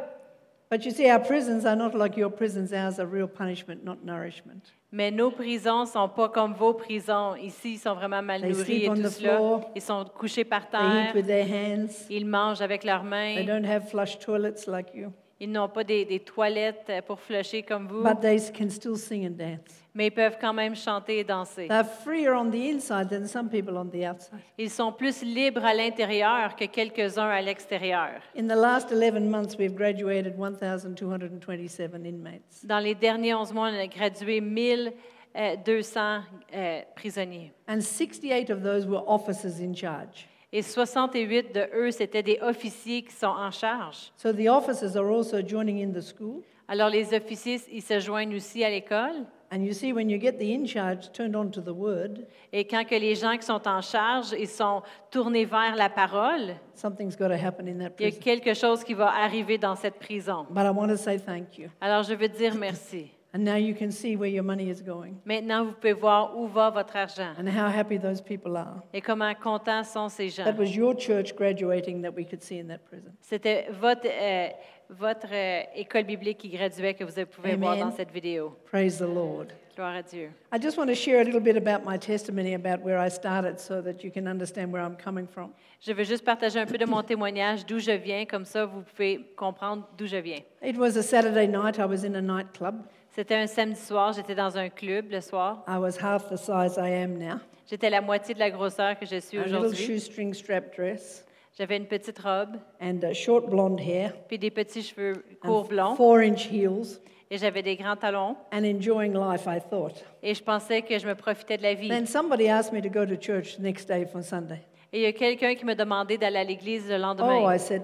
But 0.68 0.84
you 0.84 0.90
see, 0.90 1.08
our 1.08 1.20
prisons 1.22 1.64
are 1.64 1.76
not 1.76 1.94
like 1.94 2.16
your 2.16 2.28
prisons. 2.30 2.72
Ours 2.72 2.98
are 2.98 3.06
real 3.06 3.28
punishment, 3.28 3.84
not 3.84 3.98
nourishment. 4.04 4.72
mais 4.90 5.12
nos 5.12 5.30
prisons 5.30 5.86
sont 5.86 6.08
pas 6.08 6.28
comme 6.28 6.54
vos 6.54 6.74
prisons. 6.74 7.36
Ici, 7.36 7.74
ils 7.74 7.78
sont 7.78 7.94
vraiment 7.94 8.20
mal 8.20 8.40
They 8.40 8.50
nourris 8.50 8.64
sleep 8.64 8.82
et 8.82 8.88
on 8.90 8.94
tout 8.94 9.02
the 9.02 9.08
cela. 9.10 9.36
floor. 9.36 9.70
Ils 9.76 9.82
sont 9.82 10.04
couchés 10.12 10.44
par 10.44 10.68
They 10.68 10.80
eat 10.80 11.14
with 11.14 11.26
their 11.26 11.46
hands. 11.46 12.06
Ils 12.10 12.26
mangent 12.26 12.60
avec 12.62 12.82
leurs 12.82 13.02
They 13.02 13.08
mains. 13.08 13.44
don't 13.44 13.64
have 13.64 13.88
flush 13.88 14.18
toilets 14.18 14.66
like 14.66 14.92
you. 14.92 15.12
Ils 15.38 15.52
n'ont 15.52 15.68
pas 15.68 15.84
des, 15.84 16.04
des 16.06 16.20
toilettes 16.20 16.86
euh, 16.88 17.02
pour 17.02 17.20
flusher 17.20 17.62
comme 17.62 17.86
vous, 17.88 18.02
but 18.02 18.20
they 18.20 18.40
can 18.52 18.70
still 18.70 18.96
sing 18.96 19.26
and 19.26 19.36
dance. 19.36 19.86
mais 19.94 20.06
ils 20.06 20.10
peuvent 20.10 20.38
quand 20.40 20.54
même 20.54 20.74
chanter 20.74 21.18
et 21.18 21.24
danser. 21.24 21.68
They're 21.68 21.84
freer 21.84 22.30
on 22.30 22.50
the 22.50 22.54
inside 22.54 23.10
than 23.10 23.26
some 23.26 23.50
people 23.50 23.76
on 23.76 23.86
the 23.86 24.06
outside. 24.08 24.40
Ils 24.56 24.70
sont 24.70 24.92
plus 24.92 25.22
libres 25.22 25.64
à 25.64 25.74
l'intérieur 25.74 26.56
que 26.56 26.64
quelques-uns 26.64 27.28
à 27.28 27.42
l'extérieur. 27.42 28.20
In 28.34 28.46
the 28.46 28.56
last 28.56 28.90
11 28.90 29.28
months, 29.28 29.58
we've 29.58 29.74
graduated 29.74 30.38
1,227 30.38 32.06
inmates. 32.06 32.64
Dans 32.64 32.78
les 32.78 32.94
derniers 32.94 33.34
11 33.34 33.52
mois, 33.52 33.68
on 33.68 33.78
a 33.78 33.86
gradué 33.86 34.40
1200 34.40 36.20
euh, 36.54 36.80
prisonniers. 36.94 37.52
And 37.68 37.80
68 37.82 38.50
of 38.50 38.62
those 38.62 38.86
were 38.86 39.02
officers 39.06 39.60
in 39.60 39.74
charge. 39.74 40.26
Et 40.56 40.62
68 40.62 41.54
de 41.54 41.68
eux, 41.74 41.90
c'était 41.90 42.22
des 42.22 42.38
officiers 42.40 43.02
qui 43.02 43.12
sont 43.12 43.26
en 43.26 43.50
charge. 43.50 44.10
So 44.16 44.32
the 44.32 44.48
officers 44.48 44.96
are 44.96 45.06
also 45.06 45.42
joining 45.46 45.84
in 45.84 45.92
the 45.92 46.00
school. 46.00 46.40
Alors 46.66 46.88
les 46.88 47.12
officiers, 47.12 47.60
ils 47.70 47.82
se 47.82 48.00
joignent 48.00 48.34
aussi 48.34 48.64
à 48.64 48.70
l'école. 48.70 49.26
And 49.52 49.58
you 49.58 49.74
see, 49.74 49.92
when 49.92 50.08
you 50.08 50.18
get 50.18 50.38
the 50.38 50.50
in 50.50 50.64
charge 50.64 51.12
turned 51.12 51.36
on 51.36 51.50
to 51.50 51.60
the 51.60 51.74
word, 51.74 52.24
Et 52.54 52.64
quand 52.64 52.86
que 52.86 52.94
les 52.94 53.14
gens 53.16 53.36
qui 53.36 53.44
sont 53.44 53.68
en 53.68 53.82
charge, 53.82 54.34
ils 54.38 54.48
sont 54.48 54.80
tournés 55.10 55.44
vers 55.44 55.76
la 55.76 55.90
parole, 55.90 56.56
something's 56.74 57.18
got 57.18 57.28
to 57.28 57.34
happen 57.34 57.68
in 57.68 57.76
that 57.78 57.90
il 57.98 58.06
y 58.06 58.08
a 58.08 58.18
quelque 58.18 58.54
chose 58.54 58.82
qui 58.82 58.94
va 58.94 59.10
arriver 59.14 59.58
dans 59.58 59.76
cette 59.76 59.98
prison. 59.98 60.46
But 60.48 60.64
I 60.64 60.70
want 60.70 60.88
to 60.88 60.96
say 60.96 61.18
thank 61.18 61.58
you. 61.58 61.68
Alors 61.82 62.02
je 62.02 62.14
veux 62.14 62.28
dire 62.28 62.54
merci. 62.54 63.10
And 63.36 63.44
now 63.44 63.56
you 63.56 63.74
can 63.74 63.92
see 63.92 64.16
where 64.16 64.30
your 64.30 64.42
money 64.42 64.70
is 64.70 64.80
going 64.80 65.20
Maintenant, 65.26 65.66
vous 65.66 65.72
pouvez 65.72 65.92
voir 65.92 66.34
où 66.38 66.46
va 66.46 66.70
votre 66.70 66.96
argent 66.96 67.34
and 67.38 67.46
how 67.46 67.68
happy 67.68 67.98
those 67.98 68.22
people 68.22 68.56
are. 68.56 68.82
et 68.94 69.02
comment 69.02 69.34
contents 69.34 69.84
sont 69.84 70.08
ces 70.08 70.30
gens. 70.30 70.44
That 70.44 70.56
was 70.56 70.74
your 70.74 70.94
church 70.96 71.36
graduating 71.36 72.00
that 72.00 72.12
we 72.16 72.24
could 72.24 72.42
see 72.42 72.58
in 72.58 72.68
that 72.68 72.78
prison. 72.88 73.12
C'était 73.20 73.66
votre, 73.78 74.06
euh, 74.06 74.48
votre 74.88 75.28
euh, 75.30 75.64
école 75.74 76.04
biblique 76.04 76.38
qui 76.38 76.48
graduait 76.48 76.94
que 76.94 77.04
vous 77.04 77.26
pouvez 77.26 77.56
voir 77.56 77.72
Amen. 77.72 77.90
dans 77.90 77.90
cette 77.90 78.10
vidéo. 78.10 78.56
Praise 78.70 78.96
the 78.96 79.02
Lord. 79.02 79.48
Gloire 79.74 79.96
à 79.96 80.02
Dieu. 80.02 80.30
I 80.50 80.58
just 80.58 80.78
want 80.78 80.86
to 80.86 80.94
share 80.94 81.20
a 81.20 81.24
little 81.24 81.42
bit 81.42 81.58
about 81.58 81.84
my 81.84 81.98
testimony 81.98 82.54
about 82.54 82.82
where 82.82 82.98
I 82.98 83.10
started 83.10 83.60
so 83.60 83.82
that 83.82 84.02
you 84.02 84.10
can 84.10 84.26
understand 84.26 84.72
where 84.72 84.82
I'm 84.82 84.96
coming 84.96 85.26
from. 85.26 85.50
Je 85.82 85.92
veux 85.92 86.04
juste 86.04 86.24
partager 86.24 86.58
un 86.58 86.64
peu 86.64 86.78
de 86.78 86.86
mon 86.86 87.02
témoignage, 87.02 87.66
d'où 87.66 87.80
je 87.80 87.90
viens, 87.90 88.24
comme 88.24 88.46
ça 88.46 88.64
vous 88.64 88.80
pouvez 88.80 89.26
comprendre 89.36 89.86
d'où 89.98 90.06
je 90.06 90.16
viens. 90.16 90.40
It 90.62 90.78
was 90.78 90.96
a 90.96 91.02
Saturday 91.02 91.46
night. 91.46 91.78
I 91.78 91.84
was 91.84 92.02
in 92.02 92.14
a 92.14 92.22
nightclub. 92.22 92.76
C'était 93.16 93.34
un 93.36 93.46
samedi 93.46 93.80
soir, 93.80 94.12
j'étais 94.12 94.34
dans 94.34 94.58
un 94.58 94.68
club 94.68 95.10
le 95.10 95.22
soir. 95.22 95.64
I 95.66 95.78
was 95.78 95.96
half 95.98 96.28
the 96.28 96.36
size 96.36 96.76
I 96.76 96.92
am 97.02 97.16
now. 97.16 97.36
J'étais 97.66 97.88
la 97.88 98.02
moitié 98.02 98.34
de 98.34 98.38
la 98.38 98.50
grosseur 98.50 98.98
que 98.98 99.06
je 99.06 99.18
suis 99.20 99.38
A 99.38 99.44
little 99.44 99.56
aujourd'hui. 99.56 99.84
shoestring 99.86 100.34
strap 100.34 100.76
dress 100.76 101.24
J'avais 101.56 101.78
une 101.78 101.86
petite 101.86 102.18
robe, 102.18 102.58
and 102.82 102.98
uh, 103.02 103.14
short 103.14 103.48
blonde 103.48 103.80
hair 103.80 104.12
puis 104.28 104.38
des 104.38 104.50
petits 104.50 104.82
cheveux 104.82 105.24
and 105.42 105.48
courts 105.48 105.68
blonds, 105.68 105.96
four 105.96 106.18
inch 106.18 106.46
heels 106.52 107.00
et 107.30 107.38
j'avais 107.38 107.62
des 107.62 107.76
grands 107.76 107.96
talons. 107.96 108.36
and 108.52 108.64
enjoying 108.64 109.14
life, 109.14 109.46
I 109.46 109.60
thought. 109.70 110.04
Et 110.22 110.34
je 110.34 110.42
pensais 110.42 110.82
que 110.82 110.98
je 110.98 111.06
me 111.06 111.14
profitais 111.14 111.56
de 111.56 111.62
la 111.62 111.72
vie. 111.72 111.88
Then 111.88 112.06
somebody 112.06 112.50
asked 112.50 112.74
me 112.74 112.82
to 112.82 112.90
go 112.90 113.06
to 113.06 113.16
church 113.18 113.56
the 113.56 113.60
next 113.62 113.88
day 113.88 114.04
for 114.04 114.22
Sunday. 114.22 114.60
Et 114.92 114.98
il 114.98 115.02
y 115.04 115.06
a 115.06 115.12
quelqu'un 115.14 115.54
qui 115.54 115.64
m'a 115.64 115.74
demandé 115.74 116.18
d'aller 116.18 116.36
à 116.40 116.44
l'église 116.44 116.86
le 116.86 116.96
Oh, 116.96 116.98
lendemain. 116.98 117.54
I 117.54 117.58
said, 117.58 117.82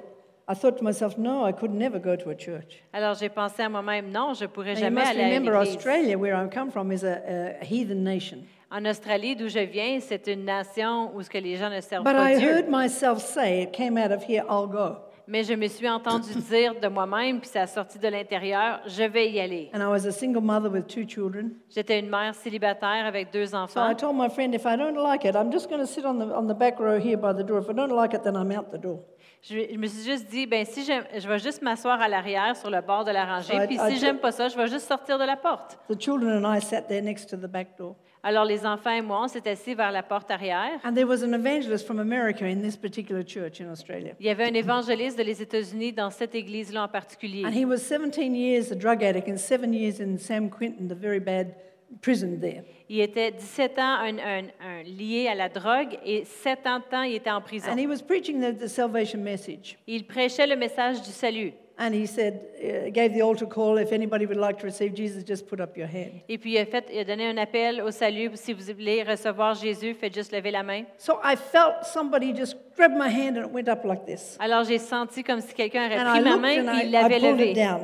I 0.49 0.54
thought 0.54 0.76
to 0.78 0.82
myself, 0.84 1.16
no, 1.16 1.44
I 1.46 1.52
could 1.52 1.70
never 1.72 1.99
go 2.00 2.16
to 2.16 2.30
a 2.30 2.34
church. 2.34 2.82
Alors 2.92 3.14
j'ai 3.14 3.28
pensé 3.28 3.62
à 3.62 3.68
moi-même, 3.68 4.11
non, 4.11 4.34
je 4.34 4.46
pourrais 4.46 4.75
you 4.75 4.80
jamais 4.80 5.00
must 5.00 5.11
aller 5.11 5.22
à 5.22 5.26
remember, 5.28 5.52
l'église. 5.61 5.76
Australia, 5.76 6.18
where 6.18 6.34
I 6.34 6.49
come 6.49 6.70
from, 6.70 6.90
is 6.92 7.04
a, 7.04 7.58
a 7.61 7.64
heathen 7.64 8.02
nation. 8.02 8.38
En 8.70 8.84
Australie, 8.87 9.37
d'où 9.37 9.49
je 9.49 9.61
viens, 9.61 10.00
c'est 10.00 10.26
une 10.26 10.44
nation 10.44 11.11
où 11.14 11.22
ce 11.22 11.28
que 11.30 11.38
les 11.38 11.56
gens 11.56 11.70
ne 11.70 11.80
servent 11.80 12.04
But 12.04 12.14
pas 12.14 12.32
I 12.32 12.38
Dieu. 12.38 12.49
heard 12.49 12.68
myself 12.68 13.20
say, 13.20 13.62
it 13.62 13.72
came 13.72 13.96
out 13.99 14.11
of 14.11 14.22
here, 14.28 14.44
I'll 14.49 14.66
go. 14.66 14.96
Mais 15.28 15.44
je 15.44 15.54
me 15.54 15.68
suis 15.68 15.88
entendu 15.88 16.32
dire 16.50 16.75
de 16.80 16.88
moi-même, 16.88 17.38
puis 17.40 17.49
ça 17.49 17.62
a 17.62 17.66
sorti 17.68 17.99
de 17.99 18.08
l'intérieur, 18.08 18.80
je 18.87 19.04
vais 19.04 19.30
y 19.30 19.38
aller. 19.40 19.70
And 19.72 19.78
I 19.80 19.87
was 19.87 20.04
a 20.06 20.11
single 20.12 20.42
mother 20.42 20.68
with 20.70 20.88
two 20.88 21.04
children. 21.06 21.52
J'étais 21.70 22.00
une 22.00 22.08
mère 22.11 22.34
célibataire 22.34 23.06
avec 23.06 23.30
deux 23.32 23.46
So 23.46 23.56
I 23.56 23.61
enfants. 23.61 23.94
told 23.94 24.16
my 24.16 24.28
friend, 24.28 24.52
if 24.54 24.64
I 24.66 24.76
don't 24.76 24.96
like 24.96 25.25
it, 25.25 25.37
I'm 25.37 25.52
just 25.52 25.68
going 25.68 25.80
to 25.80 25.87
sit 25.87 26.04
on 26.04 26.14
the, 26.18 26.34
on 26.34 26.49
the 26.49 26.54
back 26.58 26.80
row 26.80 26.99
here 26.99 27.16
by 27.16 27.32
the 27.32 27.44
door. 27.46 27.61
If 27.61 27.68
I 27.70 27.75
don't 27.75 27.92
like 27.94 28.14
it, 28.14 28.25
then 28.25 28.34
I'm 28.34 28.50
out 28.50 28.72
the 28.72 28.78
door. 28.78 28.99
Je, 29.42 29.56
je 29.72 29.76
me 29.76 29.88
suis 29.88 30.08
juste 30.08 30.30
dit, 30.30 30.46
ben 30.46 30.64
si 30.64 30.84
je 30.84 31.28
vais 31.28 31.38
juste 31.40 31.62
m'asseoir 31.62 32.00
à 32.00 32.06
l'arrière 32.06 32.54
sur 32.56 32.70
le 32.70 32.80
bord 32.80 33.04
de 33.04 33.11
la 33.11 33.25
rangée, 33.25 33.54
So 33.54 33.66
puis 33.66 33.75
I 33.75 33.90
si 33.90 33.99
j'aime 33.99 34.18
pas 34.18 34.30
ça, 34.30 34.46
je 34.49 34.56
vais 34.56 34.68
juste 34.68 34.87
sortir 34.87 35.18
de 35.18 35.25
la 35.25 35.37
porte. 35.37 35.78
The 35.88 36.00
children 36.00 36.44
and 36.44 36.56
I 36.56 36.61
sat 36.61 36.82
there 36.82 37.02
next 37.02 37.28
to 37.30 37.37
the 37.37 37.50
back 37.50 37.76
door. 37.76 37.96
Alors 38.22 38.44
les 38.44 38.64
enfants 38.64 38.92
et 38.92 39.02
moi, 39.02 39.22
on 39.25 39.26
s'est 39.26 39.49
assis 39.50 39.75
vers 39.75 39.90
la 39.90 40.04
porte 40.04 40.30
arrière. 40.30 40.78
And 40.84 40.94
there 40.94 41.08
was 41.08 41.25
an 41.25 41.34
evangelist 41.34 41.84
from 41.84 41.99
America 41.99 42.44
in 42.44 42.62
this 42.62 42.76
particular 42.76 43.25
church 43.26 43.61
in 43.61 43.68
Australia. 43.68 44.12
Il 44.20 44.26
y 44.26 44.30
avait 44.30 44.44
un 44.49 44.54
évangéliste 44.54 45.18
de 45.18 45.25
les 45.25 45.42
États-Unis 45.42 45.92
dans 45.92 46.11
cette 46.11 46.37
église-là 46.37 46.84
en 46.84 46.88
particulier. 46.88 47.44
And 47.44 47.50
he 47.50 47.64
was 47.64 47.78
17 47.78 48.37
years 48.37 48.70
a 48.70 48.76
drug 48.76 49.02
addict 49.02 49.28
and 49.28 49.38
seven 49.38 49.75
years 49.75 49.99
in 50.00 50.18
Sam 50.18 50.50
Quinton, 50.50 50.87
the 50.87 50.96
very 50.96 51.18
bad 51.18 51.56
prison 52.00 52.38
there. 52.40 52.62
Il 52.88 53.00
était 53.00 53.30
17 53.30 53.78
ans 53.78 53.96
un- 54.00 54.18
un- 54.18 54.44
un 54.61 54.82
lié 54.84 55.28
à 55.28 55.34
la 55.34 55.49
drogue 55.49 55.99
et 56.04 56.25
7 56.25 56.66
ans 56.66 56.78
de 56.78 56.84
temps, 56.84 57.02
il 57.02 57.14
était 57.14 57.30
en 57.30 57.40
prison. 57.40 57.70
And 57.72 57.78
he 57.78 57.87
was 57.87 58.02
preaching 58.02 58.40
the, 58.40 58.56
the 58.58 58.68
salvation 58.68 59.20
message. 59.20 59.78
Il 59.87 60.04
prêchait 60.06 60.46
le 60.46 60.56
message 60.56 61.00
du 61.02 61.11
salut. 61.11 61.52
And 61.78 61.94
he 61.94 62.06
said, 62.06 62.38
uh, 62.62 62.90
gave 62.90 63.14
the 63.14 63.22
altar 63.22 63.46
call. 63.49 63.78
If 63.78 63.92
anybody 63.92 64.26
would 64.26 64.37
like 64.38 64.58
to 64.58 64.66
receive 64.66 64.94
Jesus, 64.94 65.25
just 65.26 65.46
put 65.49 65.58
up 65.58 65.75
your 65.76 65.88
hand. 65.88 66.20
Et 66.28 66.37
puis 66.37 66.52
il 66.52 66.58
a, 66.58 66.66
fait, 66.66 66.84
il 66.92 66.99
a 66.99 67.04
donné 67.04 67.26
un 67.26 67.38
appel 67.38 67.80
au 67.80 67.90
salut. 67.90 68.30
Si 68.34 68.52
vous 68.52 68.62
voulez 68.75 69.02
recevoir 69.02 69.54
Jésus, 69.54 69.94
faites 69.94 70.14
juste 70.14 70.32
lever 70.32 70.50
la 70.50 70.62
main. 70.62 70.84
So 70.99 71.14
I 71.25 71.34
felt 71.34 71.84
somebody 71.84 72.34
just 72.37 72.56
grab 72.76 72.92
my 72.92 73.08
hand 73.08 73.38
and 73.38 73.46
it 73.46 73.52
went 73.52 73.68
up 73.68 73.84
like 73.84 74.04
this. 74.04 74.37
Alors 74.38 74.64
j'ai 74.64 74.78
senti 74.78 75.25
comme 75.25 75.40
si 75.40 75.54
quelqu'un 75.54 75.87
I 75.87 75.96
pris 75.96 76.20
ma 76.22 76.37
main 76.37 76.78
et 76.80 76.84
il 76.84 76.90
l'avait 76.90 77.18
pulled 77.18 77.40
it 77.40 77.46
levé. 77.49 77.54
down. 77.54 77.80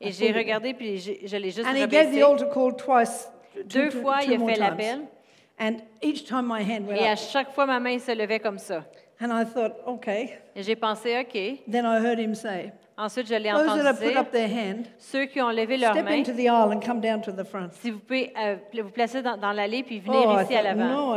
Et 0.00 0.12
j'ai 0.12 0.30
regardé 0.32 0.74
puis 0.74 0.98
je 0.98 1.36
l'ai 1.36 1.50
juste 1.50 1.66
And 1.66 1.74
he 1.74 1.86
gave 1.88 2.10
the 2.10 2.22
rebaissé. 2.22 2.22
altar 2.22 2.50
call 2.50 2.76
twice. 2.76 3.28
two- 3.54 3.62
Deux 3.64 3.88
two- 3.88 4.00
fois, 4.00 4.18
two 4.20 4.32
il 4.32 4.42
a 4.42 4.46
fait 4.46 4.58
l'appel. 4.58 5.00
And 5.60 5.76
each 6.02 6.24
time 6.24 6.46
my 6.46 6.62
hand 6.62 6.86
went 6.86 6.96
Et 7.00 7.08
à 7.08 7.12
up. 7.14 7.18
chaque 7.18 7.50
fois, 7.52 7.66
ma 7.66 7.80
main 7.80 7.98
se 7.98 8.12
levait 8.12 8.38
comme 8.38 8.58
ça. 8.58 8.84
And 9.20 9.30
I 9.32 9.44
thought, 9.44 9.72
okay. 9.86 10.38
Et 10.54 10.62
j'ai 10.62 10.76
pensé, 10.76 11.18
OK. 11.18 11.32
Then 11.68 11.84
I 11.84 11.98
heard 11.98 12.20
him 12.20 12.34
say, 12.36 12.72
Ensuite, 12.96 13.26
je 13.28 13.34
l'ai 13.34 13.50
entendu 13.52 13.80
dire, 13.80 14.20
up 14.20 14.30
their 14.30 14.48
hand, 14.48 14.84
ceux 14.98 15.26
qui 15.26 15.40
ont 15.40 15.50
levé 15.50 15.76
leur 15.76 15.94
main, 15.94 16.18
into 16.20 16.32
the 16.32 16.40
aisle 16.46 16.72
and 16.72 16.80
come 16.80 17.00
down 17.00 17.20
to 17.20 17.32
the 17.32 17.44
front. 17.44 17.70
si 17.72 17.90
vous 17.90 17.98
pouvez 17.98 18.32
euh, 18.40 18.56
vous 18.82 18.90
placer 18.90 19.20
dans, 19.22 19.36
dans 19.36 19.52
l'allée 19.52 19.82
puis 19.82 19.98
venir 19.98 20.20
Oh, 20.26 20.40
ici 20.40 20.54
à 20.54 20.62
l'avant. 20.62 20.84
no. 21.14 21.16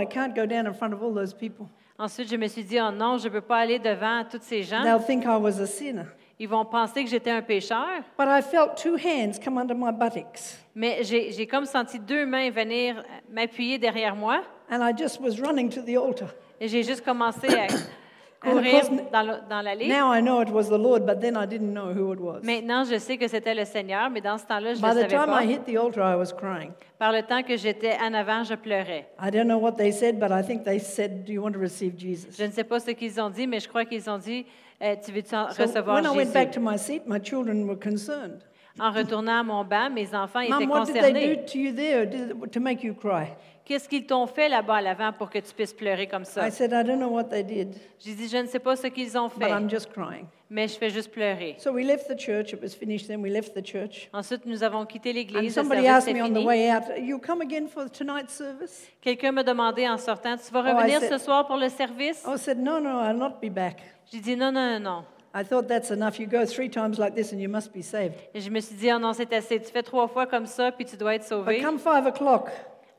Ensuite, 1.99 2.29
je 2.31 2.35
me 2.35 2.47
suis 2.47 2.63
dit, 2.63 2.79
oh 2.81 2.91
non, 2.91 3.17
je 3.19 3.25
ne 3.27 3.33
peux 3.33 3.41
pas 3.41 3.57
aller 3.57 3.77
devant 3.77 4.23
tous 4.29 4.41
ces 4.41 4.63
gens. 4.63 4.81
They'll 4.83 5.03
think 5.05 5.23
I 5.25 5.37
was 5.39 5.59
a 5.59 5.67
sinner. 5.67 6.05
Ils 6.41 6.49
vont 6.49 6.65
penser 6.65 7.03
que 7.03 7.09
j'étais 7.11 7.29
un 7.29 7.43
pécheur. 7.43 8.01
But 8.17 8.27
I 8.27 8.41
felt 8.41 8.75
two 8.75 8.95
hands 8.95 9.37
come 9.37 9.59
under 9.59 9.75
my 9.75 9.91
buttocks. 9.91 10.57
Mais 10.73 11.03
j'ai 11.03 11.45
comme 11.45 11.65
senti 11.65 11.99
deux 11.99 12.25
mains 12.25 12.49
venir 12.49 12.97
euh, 12.97 13.01
m'appuyer 13.31 13.77
derrière 13.77 14.15
moi. 14.15 14.41
And 14.71 14.81
I 14.81 14.91
just 14.91 15.21
was 15.21 15.39
running 15.39 15.69
to 15.69 15.83
the 15.83 15.95
altar. 15.97 16.29
Et 16.59 16.67
j'ai 16.67 16.81
juste 16.81 17.05
commencé 17.05 17.45
à 17.45 17.67
courir 18.41 18.85
dans 19.11 19.61
l'allée. 19.61 19.87
Now 19.87 20.11
I 20.11 20.19
know 20.19 20.41
it 20.41 20.49
was 20.49 20.63
the 20.63 20.79
Lord, 20.79 21.05
but 21.05 21.19
then 21.21 21.35
I 21.37 21.45
didn't 21.45 21.73
know 21.73 21.93
who 21.93 22.11
it 22.11 22.19
was. 22.19 22.39
Maintenant, 22.41 22.85
je 22.85 22.97
sais 22.97 23.17
que 23.17 23.27
c'était 23.27 23.53
le 23.53 23.65
Seigneur, 23.65 24.09
mais 24.09 24.21
dans 24.21 24.39
ce 24.39 24.45
temps-là, 24.47 24.73
je 24.73 24.81
ne 24.81 24.83
By 24.83 24.95
le 24.95 25.05
the 25.05 25.11
savais 25.11 25.23
time 25.23 25.31
pas. 25.31 25.43
I 25.43 25.47
hit 25.47 25.65
the 25.65 25.77
altar, 25.77 26.11
I 26.11 26.15
was 26.15 26.33
crying. 26.35 26.71
Par 26.97 27.11
le 27.11 27.21
temps 27.21 27.43
que 27.43 27.55
j'étais 27.55 27.95
en 28.01 28.15
avant, 28.15 28.43
je 28.43 28.55
pleurais. 28.55 29.07
I 29.21 29.29
don't 29.29 29.45
know 29.45 29.59
what 29.59 29.73
they 29.73 29.91
said, 29.91 30.19
but 30.19 30.31
I 30.31 30.41
think 30.41 30.63
they 30.63 30.79
said, 30.79 31.23
Do 31.23 31.33
you 31.33 31.43
want 31.43 31.51
to 31.51 31.59
receive 31.59 31.99
Jesus? 31.99 32.35
Je 32.35 32.45
ne 32.45 32.51
sais 32.51 32.63
pas 32.63 32.79
ce 32.79 32.89
qu'ils 32.89 33.21
ont 33.21 33.29
dit, 33.29 33.45
mais 33.45 33.59
je 33.59 33.67
crois 33.67 33.85
qu'ils 33.85 34.09
ont 34.09 34.17
dit, 34.17 34.47
tu 35.03 35.11
veux-tu 35.11 35.35
en- 35.35 35.49
So 35.51 35.63
recevoir 35.63 35.95
when 35.95 36.05
I 36.05 36.09
went 36.15 36.33
back 36.33 36.51
to 36.53 36.59
Jésus? 36.59 36.63
my 36.63 36.77
seat, 36.77 37.07
my 37.07 37.19
children 37.19 37.67
were 37.67 37.77
concerned. 37.77 38.41
En 38.79 38.91
retournant 38.91 39.39
à 39.39 39.43
mon 39.43 39.63
banc, 39.65 39.89
mes 39.91 40.15
enfants 40.15 40.39
étaient 40.39 40.53
Mom, 40.65 40.69
what 40.69 40.85
did 40.85 40.95
they 40.95 41.35
do 41.35 41.41
to 41.45 41.57
you 41.59 41.71
there 41.73 42.07
to 42.51 42.59
make 42.59 42.83
you 42.83 42.93
cry? 42.93 43.27
Qu'est-ce 43.71 43.87
qu'ils 43.87 44.05
t'ont 44.05 44.27
fait 44.27 44.49
là-bas 44.49 44.75
à 44.75 44.81
l'avant 44.81 45.13
pour 45.13 45.29
que 45.29 45.39
tu 45.39 45.53
puisses 45.53 45.71
pleurer 45.71 46.05
comme 46.05 46.25
ça? 46.25 46.45
I 46.45 46.51
said, 46.51 46.73
I 46.73 46.83
don't 46.83 46.99
know 46.99 47.07
what 47.07 47.29
they 47.29 47.41
did, 47.41 47.73
J'ai 47.99 48.13
dit, 48.15 48.27
je 48.27 48.35
ne 48.35 48.45
sais 48.45 48.59
pas 48.59 48.75
ce 48.75 48.87
qu'ils 48.87 49.17
ont 49.17 49.29
but 49.29 49.45
fait, 49.45 49.49
I'm 49.49 49.69
just 49.69 49.93
crying. 49.93 50.25
mais 50.49 50.67
je 50.67 50.77
fais 50.77 50.89
juste 50.89 51.09
pleurer. 51.09 51.55
So 51.57 51.71
we 51.71 51.85
left 51.85 52.09
the 52.09 52.19
church. 52.19 52.51
It 52.51 52.61
was 52.61 52.75
finished 52.77 53.07
then. 53.07 53.21
We 53.21 53.31
left 53.31 53.53
the 53.53 53.65
church. 53.65 54.09
Ensuite, 54.11 54.45
nous 54.45 54.61
avons 54.61 54.85
quitté 54.85 55.11
And 55.11 55.13
l'église. 55.13 55.41
Le 55.43 55.49
somebody 55.51 55.83
service 55.85 55.97
asked 56.09 56.13
me 56.13 56.19
était 56.19 56.21
on 56.29 56.33
the 56.33 56.37
fini. 56.39 56.45
way 56.45 56.69
out, 56.69 56.83
You 56.99 57.17
come 57.17 57.39
again 57.39 57.67
for 57.69 57.89
tonight's 57.89 58.33
service? 58.33 58.89
Quelqu'un 58.99 59.31
m'a 59.31 59.43
demandé 59.43 59.87
en 59.87 59.97
sortant, 59.97 60.35
tu 60.35 60.51
vas 60.51 60.63
Oh, 60.65 60.67
I 60.67 60.73
revenir 60.73 60.99
said- 60.99 61.11
ce 61.13 61.17
soir 61.23 61.47
pour 61.47 61.55
le 61.55 61.69
service? 61.69 62.25
I 62.27 62.37
said, 62.37 62.57
No, 62.57 62.77
no, 62.81 62.89
I'll 63.01 63.15
not 63.15 63.35
be 63.41 63.49
back. 63.49 63.77
J'ai 64.11 64.19
dit, 64.19 64.35
non, 64.35 64.51
non, 64.51 64.79
non, 64.79 64.79
non. 64.81 65.03
I 65.33 65.45
thought 65.45 65.67
that's 65.69 65.91
enough. 65.91 66.19
You 66.19 66.27
go 66.27 66.45
three 66.45 66.69
times 66.69 66.99
like 66.99 67.15
this 67.15 67.31
and 67.31 67.37
you 67.39 67.47
must 67.47 67.71
be 67.73 67.81
saved. 67.81 68.15
Et 68.33 68.41
je 68.41 68.49
me 68.49 68.59
suis 68.59 68.75
dit, 68.75 68.91
oh 68.93 68.99
non, 68.99 69.13
c'est 69.13 69.31
assez. 69.31 69.61
Tu 69.61 69.71
fais 69.71 69.81
trois 69.81 70.09
fois 70.09 70.25
comme 70.25 70.45
ça, 70.45 70.73
puis 70.73 70.83
tu 70.83 70.97
dois 70.97 71.15
être 71.15 71.21
But 71.21 71.29
sauvé. 71.29 71.61
come 71.61 71.79
five 71.79 72.05
o'clock, 72.05 72.49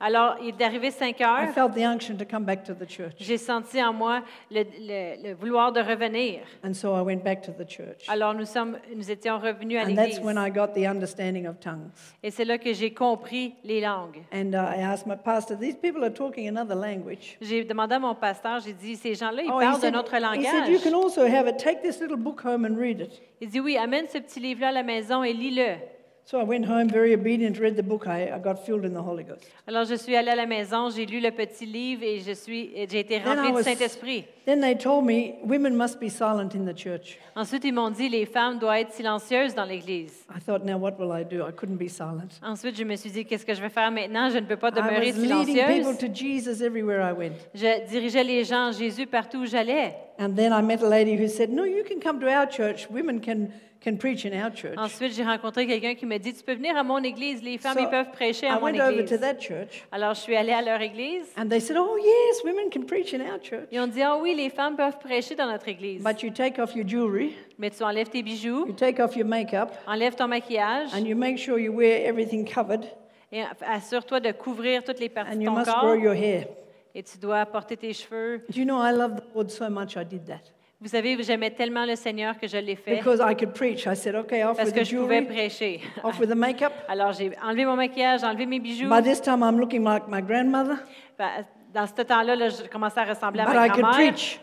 Alors, 0.04 0.34
il 0.42 0.48
est 0.48 0.64
arrivé 0.64 0.90
5 0.90 1.20
I 1.20 1.22
heures. 1.22 1.54
felt 1.54 1.74
the 1.74 1.84
unction 1.84 2.16
to 2.16 2.24
come 2.28 2.44
back 2.44 2.64
to 2.64 2.74
the 2.74 2.88
church. 2.88 3.12
J'ai 3.20 3.38
senti 3.38 3.80
en 3.82 3.92
moi 3.92 4.22
le, 4.50 4.62
le- 4.64 5.28
le 5.28 5.34
vouloir 5.34 5.70
de 5.70 5.80
revenir. 5.80 6.40
And 6.64 6.74
so 6.74 6.96
I 6.96 7.02
went 7.02 7.22
back 7.22 7.40
to 7.42 7.52
the 7.52 7.64
church. 7.68 8.08
Alors, 8.08 8.34
nous, 8.34 8.44
sommes, 8.44 8.78
nous 8.96 9.08
étions 9.10 9.38
revenus 9.38 9.78
à 9.78 9.82
And 9.84 9.94
that's 9.94 10.16
l'église. 10.16 10.20
when 10.24 10.36
I 10.36 10.50
got 10.50 10.74
the 10.74 10.86
understanding 10.88 11.46
of 11.46 11.60
tongues. 11.60 11.88
Et 12.22 12.32
c'est 12.32 12.44
là 12.44 12.58
que 12.58 12.72
j'ai 12.72 12.92
compris 12.92 13.54
les 13.62 13.80
langues. 13.80 14.18
And 14.32 14.52
uh, 14.54 14.76
I 14.76 14.82
asked 14.82 15.06
my 15.06 15.14
pastor, 15.16 15.56
these 15.56 15.76
people 15.76 16.02
are 16.04 16.12
talking 16.12 16.48
another 16.48 16.74
language. 16.74 17.38
J'ai 17.40 17.62
demandé 17.64 17.94
à 17.94 17.98
mon 18.00 18.16
pasteur, 18.16 18.58
j'ai 18.58 18.72
dit, 18.72 18.96
ces 18.96 19.14
gens-là, 19.14 19.42
ils 19.42 19.50
Oh, 19.52 19.60
he 19.60 19.64
parlent 19.64 19.76
he 19.76 19.80
said, 19.80 20.68
you 20.68 20.78
langage. 20.78 20.92
also 20.92 21.24
have 21.26 21.46
it. 21.46 21.58
Take 21.58 21.80
this 21.82 22.00
little 22.00 22.16
book 22.16 22.42
home 22.44 22.64
and 22.64 22.76
read 22.76 23.00
it. 23.00 23.22
Il 23.40 23.48
dit, 23.48 23.60
oui, 23.60 23.76
amène 23.76 24.06
ce 24.08 24.18
petit 24.18 24.40
livre-là 24.40 24.68
à 24.68 24.72
la 24.72 24.82
maison 24.82 25.22
et 25.22 25.32
lis-le. 25.32 25.76
So 26.24 26.38
I 26.40 26.44
went 26.44 26.64
home 26.64 26.88
very 26.88 27.12
obedient, 27.14 27.58
read 27.58 27.76
the 27.76 27.82
book. 27.82 28.06
I, 28.06 28.30
I 28.32 28.38
got 28.38 28.64
filled 28.64 28.84
in 28.84 28.94
the 28.94 29.02
Holy 29.02 29.24
Ghost. 29.24 29.44
Alors, 29.66 29.84
je 29.84 29.96
suis 29.96 30.14
allée 30.14 30.30
à 30.30 30.36
la 30.36 30.46
maison, 30.46 30.88
j'ai 30.88 31.04
lu 31.04 31.20
le 31.20 31.30
petit 31.32 31.66
livre 31.66 32.04
et 32.04 32.20
je 32.20 32.32
suis, 32.32 32.70
j'ai 32.88 33.00
été 33.00 33.18
remplie 33.18 33.52
du 33.52 33.62
Saint-Esprit. 33.62 34.24
Then 34.46 34.60
they 34.60 34.76
told 34.76 35.04
me 35.04 35.34
women 35.44 35.76
must 35.76 36.00
be 36.00 36.08
silent 36.08 36.54
in 36.54 36.64
the 36.64 36.76
church. 36.76 37.18
Ensuite, 37.34 37.64
ils 37.64 37.72
m'ont 37.72 37.90
dit, 37.90 38.08
les 38.08 38.24
femmes 38.24 38.58
doivent 38.58 38.78
être 38.78 38.92
silencieuses 38.92 39.54
dans 39.54 39.64
l'Église. 39.64 40.24
I 40.34 40.40
thought, 40.40 40.64
now 40.64 40.78
what 40.78 40.92
will 40.98 41.12
I 41.12 41.24
do? 41.24 41.46
I 41.46 41.52
couldn't 41.52 41.76
be 41.76 41.88
silent. 41.88 42.38
Ensuite, 42.42 42.76
je 42.76 42.84
me 42.84 42.96
suis 42.96 43.10
dit, 43.10 43.24
qu'est-ce 43.24 43.44
que 43.44 43.54
je 43.54 43.60
vais 43.60 43.68
faire 43.68 43.90
maintenant? 43.90 44.30
Je 44.30 44.38
ne 44.38 44.46
peux 44.46 44.56
pas 44.56 44.70
I 44.70 44.74
demeurer 44.74 45.12
silencieuse. 45.12 45.98
to 45.98 46.06
Jesus 46.06 46.62
everywhere 46.64 47.02
I 47.02 47.12
went. 47.12 47.34
Je 47.52 47.86
dirigeais 47.90 48.24
les 48.24 48.44
gens 48.44 48.68
en 48.68 48.72
Jésus 48.72 49.06
partout 49.06 49.38
où 49.38 49.46
j'allais. 49.46 49.96
And 50.18 50.34
then 50.34 50.52
I 50.52 50.62
met 50.62 50.82
a 50.82 50.88
lady 50.88 51.16
who 51.16 51.26
said, 51.28 51.50
No, 51.50 51.64
you 51.64 51.82
can 51.84 51.98
come 52.00 52.20
to 52.20 52.28
our 52.28 52.46
church. 52.48 52.88
Women 52.90 53.20
can, 53.20 53.48
can 53.82 53.96
preach 53.96 54.24
in 54.24 54.32
our 54.32 54.50
church. 54.54 54.74
Ensuite, 54.76 55.12
j'ai 55.14 55.24
rencontré 55.24 55.66
quelqu'un 55.66 55.94
qui 55.94 56.06
m'a 56.06 56.18
dit, 56.18 56.32
tu 56.32 56.42
peux 56.44 56.54
venir 56.54 56.76
à 56.76 56.82
mon 56.82 56.98
église, 57.02 57.42
les 57.42 57.58
femmes, 57.58 57.74
So 57.76 57.80
ils 57.84 57.88
peuvent 57.90 58.10
prêcher 58.12 58.46
I 58.46 58.50
à 58.50 58.54
mon 58.60 58.66
went 58.66 58.80
over 58.80 59.04
to 59.04 59.14
église. 59.14 59.20
that 59.20 59.38
church. 59.40 59.84
Alors, 59.90 60.14
je 60.14 60.20
suis 60.20 60.36
allée 60.36 60.52
à 60.52 60.62
leur 60.62 60.80
église. 60.80 61.26
And 61.36 61.48
they 61.48 61.60
said, 61.60 61.76
Oh, 61.78 61.96
yes, 61.98 62.44
women 62.44 62.70
can 62.70 62.82
preach 62.86 63.12
in 63.12 63.20
our 63.20 63.40
church. 63.42 63.66
Ils 63.72 63.80
ont 63.80 63.86
dit, 63.86 64.02
ah 64.02 64.16
oui, 64.20 64.34
les 64.36 64.50
femmes 64.50 64.76
peuvent 64.76 64.98
prêcher 64.98 65.34
dans 65.34 65.46
notre 65.50 65.68
église. 65.68 66.02
But 66.02 66.22
you 66.22 66.30
take 66.30 66.58
off 66.60 66.74
your 66.76 66.86
jewelry, 66.86 67.34
Mais 67.58 67.70
tu 67.70 67.82
enlèves 67.82 68.08
tes 68.08 68.22
bijoux, 68.22 68.66
you 68.66 68.72
take 68.74 69.00
off 69.00 69.16
your 69.16 69.26
makeup, 69.26 69.72
enlève 69.86 70.14
ton 70.14 70.28
maquillage 70.28 70.92
and 70.94 71.04
you 71.04 71.16
make 71.16 71.38
sure 71.38 71.58
you 71.58 71.72
wear 71.72 72.06
everything 72.06 72.44
covered, 72.48 72.84
et 73.30 73.42
assure-toi 73.66 74.20
de 74.20 74.32
couvrir 74.32 74.84
toutes 74.84 75.00
les 75.00 75.08
parties 75.08 75.32
and 75.32 75.36
de 75.38 75.42
you 75.42 75.48
ton 75.50 75.56
must 75.58 75.70
corps. 75.70 75.80
grow 75.82 75.94
your 75.94 76.14
hair. 76.14 76.46
Et 76.94 77.02
tu 77.02 77.16
dois 77.18 77.46
porter 77.46 77.76
tes 77.76 77.92
cheveux. 77.94 78.42
Do 78.50 78.58
you 78.60 78.64
know, 78.66 78.78
I 78.82 78.92
love 78.92 79.16
the 79.16 79.34
Lord 79.34 79.48
so 79.50 79.68
much 79.70 79.96
I 79.96 80.04
did 80.04 80.26
that. 80.26 80.52
Vous 80.82 80.88
savez, 80.88 81.16
j'aimais 81.22 81.50
tellement 81.50 81.86
le 81.86 81.94
Seigneur 81.94 82.36
que 82.36 82.48
je 82.48 82.56
l'ai 82.56 82.74
fait 82.74 82.96
Because 82.96 83.20
I 83.20 83.36
could 83.36 83.52
preach. 83.54 83.86
I 83.86 83.94
said, 83.94 84.16
Okay, 84.16 84.42
off 84.42 84.56
parce 84.56 84.70
with 84.70 84.74
que 84.74 84.80
the 84.80 84.84
je 84.84 84.96
pouvais 84.96 85.20
jewelry, 85.20 85.26
prêcher. 85.26 85.80
off 86.02 86.18
with 86.18 86.28
the 86.28 86.34
makeup. 86.34 86.72
Alors, 86.88 87.12
j'ai 87.12 87.30
enlevé 87.40 87.64
mon 87.64 87.76
maquillage, 87.76 88.24
enlevé 88.24 88.46
mes 88.46 88.58
bijoux. 88.58 88.88
By 88.88 89.00
this 89.02 89.20
time, 89.20 89.42
I'm 89.44 89.58
looking 89.60 89.84
like 89.84 90.08
my 90.08 90.20
grandmother, 90.20 90.78
Ben, 91.16 91.46
Dans 91.72 91.86
ce 91.86 92.02
temps-là, 92.02 92.34
là, 92.34 92.48
je 92.48 92.68
commençais 92.68 93.00
à 93.00 93.04
ressembler 93.04 93.42
à 93.42 93.46
but 93.46 93.54
ma 93.54 93.66
I 93.66 93.70
could 93.70 93.80
grand-mère. 93.82 94.12
preach. 94.12 94.40